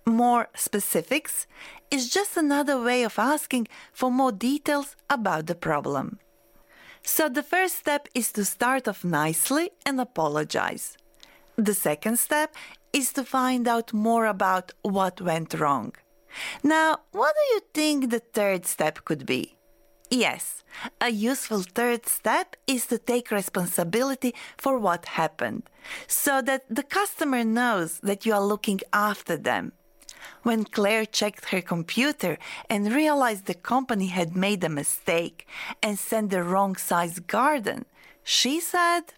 More 0.06 0.50
specifics 0.54 1.48
is 1.90 2.10
just 2.10 2.36
another 2.36 2.82
way 2.82 3.04
of 3.04 3.18
asking 3.18 3.70
for 3.94 4.12
more 4.12 4.34
details 4.34 4.98
about 5.10 5.48
the 5.48 5.56
problem. 5.56 6.20
So 7.04 7.30
the 7.30 7.44
first 7.44 7.78
step 7.78 8.10
is 8.14 8.32
to 8.34 8.44
start 8.44 8.88
off 8.88 9.06
nicely 9.06 9.72
and 9.86 10.02
apologize. 10.02 10.98
The 11.56 11.74
second 11.74 12.20
step 12.20 12.54
is 12.92 13.14
to 13.14 13.24
find 13.24 13.68
out 13.68 13.94
more 13.94 14.26
about 14.26 14.74
what 14.82 15.22
went 15.22 15.54
wrong. 15.54 15.94
Now, 16.64 16.98
what 17.12 17.34
do 17.34 17.56
you 17.56 17.62
think 17.74 18.10
the 18.10 18.20
third 18.20 18.66
step 18.66 19.06
could 19.06 19.26
be? 19.26 19.56
Yes, 20.12 20.62
a 21.00 21.10
useful 21.10 21.62
third 21.62 22.06
step 22.06 22.58
is 22.68 22.86
to 22.88 22.98
take 22.98 23.32
responsibility 23.32 24.36
for 24.58 24.78
what 24.78 25.06
happened 25.06 25.64
so 26.06 26.42
that 26.42 26.66
the 26.70 26.84
customer 26.84 27.46
knows 27.46 28.00
that 28.02 28.26
you 28.26 28.34
are 28.34 28.44
looking 28.44 28.82
after 28.92 29.38
them. 29.38 29.72
When 30.44 30.66
Claire 30.66 31.06
checked 31.06 31.46
her 31.52 31.62
computer 31.62 32.38
and 32.70 32.92
realized 32.92 33.46
the 33.46 33.54
company 33.54 34.08
had 34.08 34.36
made 34.36 34.62
a 34.66 34.70
mistake 34.70 35.48
and 35.82 35.98
sent 35.98 36.30
the 36.30 36.44
wrong 36.44 36.76
size 36.76 37.20
garden, 37.20 37.86
she 38.22 38.60
said, 38.60 39.14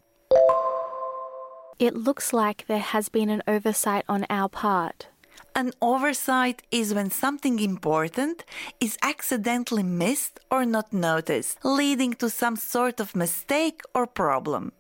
It 1.79 1.95
looks 1.95 2.33
like 2.33 2.67
there 2.67 2.77
has 2.93 3.09
been 3.09 3.29
an 3.29 3.41
oversight 3.47 4.05
on 4.07 4.27
our 4.29 4.47
part. 4.47 5.07
An 5.55 5.71
oversight 5.81 6.63
is 6.71 6.95
when 6.95 7.11
something 7.11 7.59
important 7.59 8.43
is 8.79 8.97
accidentally 9.03 9.83
missed 9.83 10.39
or 10.49 10.65
not 10.65 10.91
noticed, 10.91 11.63
leading 11.63 12.13
to 12.15 12.29
some 12.29 12.55
sort 12.55 12.99
of 12.99 13.15
mistake 13.15 13.81
or 13.93 14.07
problem. 14.07 14.71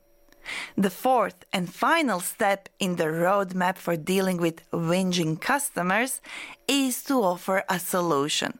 The 0.75 0.89
fourth 0.89 1.45
and 1.53 1.71
final 1.71 2.19
step 2.19 2.69
in 2.79 2.95
the 2.95 3.05
roadmap 3.05 3.77
for 3.77 3.95
dealing 3.95 4.37
with 4.37 4.69
whinging 4.71 5.39
customers 5.39 6.21
is 6.67 7.03
to 7.03 7.21
offer 7.21 7.63
a 7.69 7.79
solution. 7.79 8.57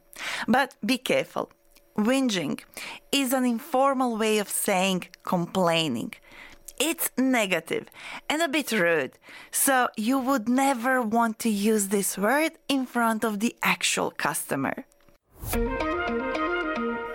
But 0.48 0.76
be 0.86 1.00
careful. 1.00 1.52
Whinging 1.98 2.60
is 3.12 3.34
an 3.34 3.46
informal 3.46 4.18
way 4.18 4.38
of 4.38 4.50
saying 4.50 5.08
complaining. 5.24 6.14
It's 6.80 7.12
negative 7.18 7.88
and 8.30 8.42
a 8.42 8.48
bit 8.48 8.72
rude, 8.72 9.14
so 9.52 9.88
you 9.96 10.20
would 10.20 10.50
never 10.50 11.02
want 11.02 11.40
to 11.40 11.50
use 11.50 11.88
this 11.90 12.18
word 12.18 12.54
in 12.68 12.86
front 12.86 13.24
of 13.24 13.40
the 13.40 13.56
actual 13.62 14.12
customer. 14.12 14.86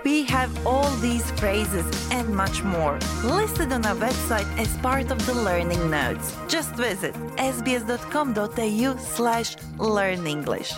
We 0.05 0.25
have 0.25 0.67
all 0.67 0.89
these 0.97 1.31
phrases 1.33 1.87
and 2.11 2.35
much 2.35 2.63
more 2.63 2.99
listed 3.25 3.73
on 3.73 3.85
our 3.85 3.95
website 3.97 4.49
as 4.59 4.75
part 4.79 5.11
of 5.11 5.19
the 5.27 5.35
learning 5.35 5.91
notes. 5.91 6.35
Just 6.49 6.75
visit 6.77 7.15
sbs.com.au 7.37 8.97
slash 8.97 9.57
learn 9.79 10.27
English. 10.27 10.73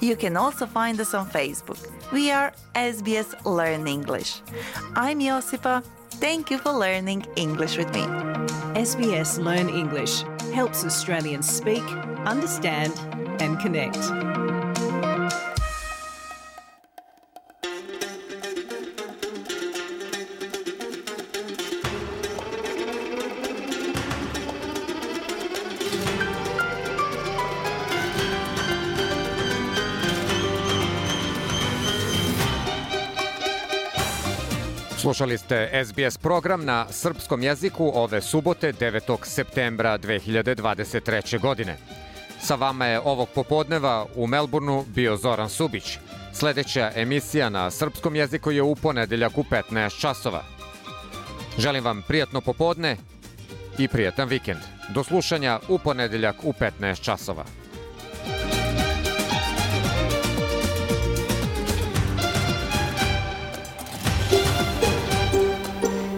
You 0.00 0.16
can 0.16 0.36
also 0.36 0.66
find 0.66 1.00
us 1.00 1.14
on 1.14 1.26
Facebook. 1.30 1.80
We 2.12 2.30
are 2.30 2.52
SBS 2.74 3.34
Learn 3.46 3.86
English. 3.86 4.42
I'm 4.94 5.20
Josipa. 5.20 5.82
Thank 6.20 6.50
you 6.50 6.58
for 6.58 6.72
learning 6.72 7.26
English 7.36 7.76
with 7.76 7.94
me. 7.94 8.00
SBS 8.74 9.38
Learn 9.38 9.68
English 9.68 10.22
helps 10.52 10.84
Australians 10.84 11.48
speak, 11.48 11.84
understand, 12.26 12.92
and 13.40 13.56
connect. 13.60 14.57
Slušali 35.08 35.38
ste 35.38 35.84
SBS 35.84 36.18
program 36.18 36.64
na 36.64 36.86
srpskom 36.90 37.42
jeziku 37.42 37.92
ove 37.94 38.20
subote 38.20 38.72
9. 38.72 39.18
septembra 39.22 39.98
2023. 39.98 41.40
godine. 41.40 41.76
Sa 42.40 42.54
vama 42.54 42.86
je 42.86 43.00
ovog 43.00 43.28
popodneva 43.34 44.06
u 44.14 44.26
Melbourneu 44.26 44.84
bio 44.94 45.16
Zoran 45.16 45.48
Subić. 45.48 45.98
Sledeća 46.32 46.92
emisija 46.94 47.48
na 47.48 47.70
srpskom 47.70 48.16
jeziku 48.16 48.50
je 48.50 48.62
u 48.62 48.74
ponedeljak 48.74 49.38
u 49.38 49.42
15 49.42 50.00
časova. 50.00 50.42
Želim 51.58 51.84
vam 51.84 52.02
prijatno 52.08 52.40
popodne 52.40 52.96
i 53.78 53.88
prijatan 53.88 54.28
vikend. 54.28 54.60
Do 54.88 55.04
slušanja 55.04 55.60
u 55.68 55.78
ponedeljak 55.78 56.36
u 56.42 56.52
15 56.52 57.00
časova. 57.04 57.44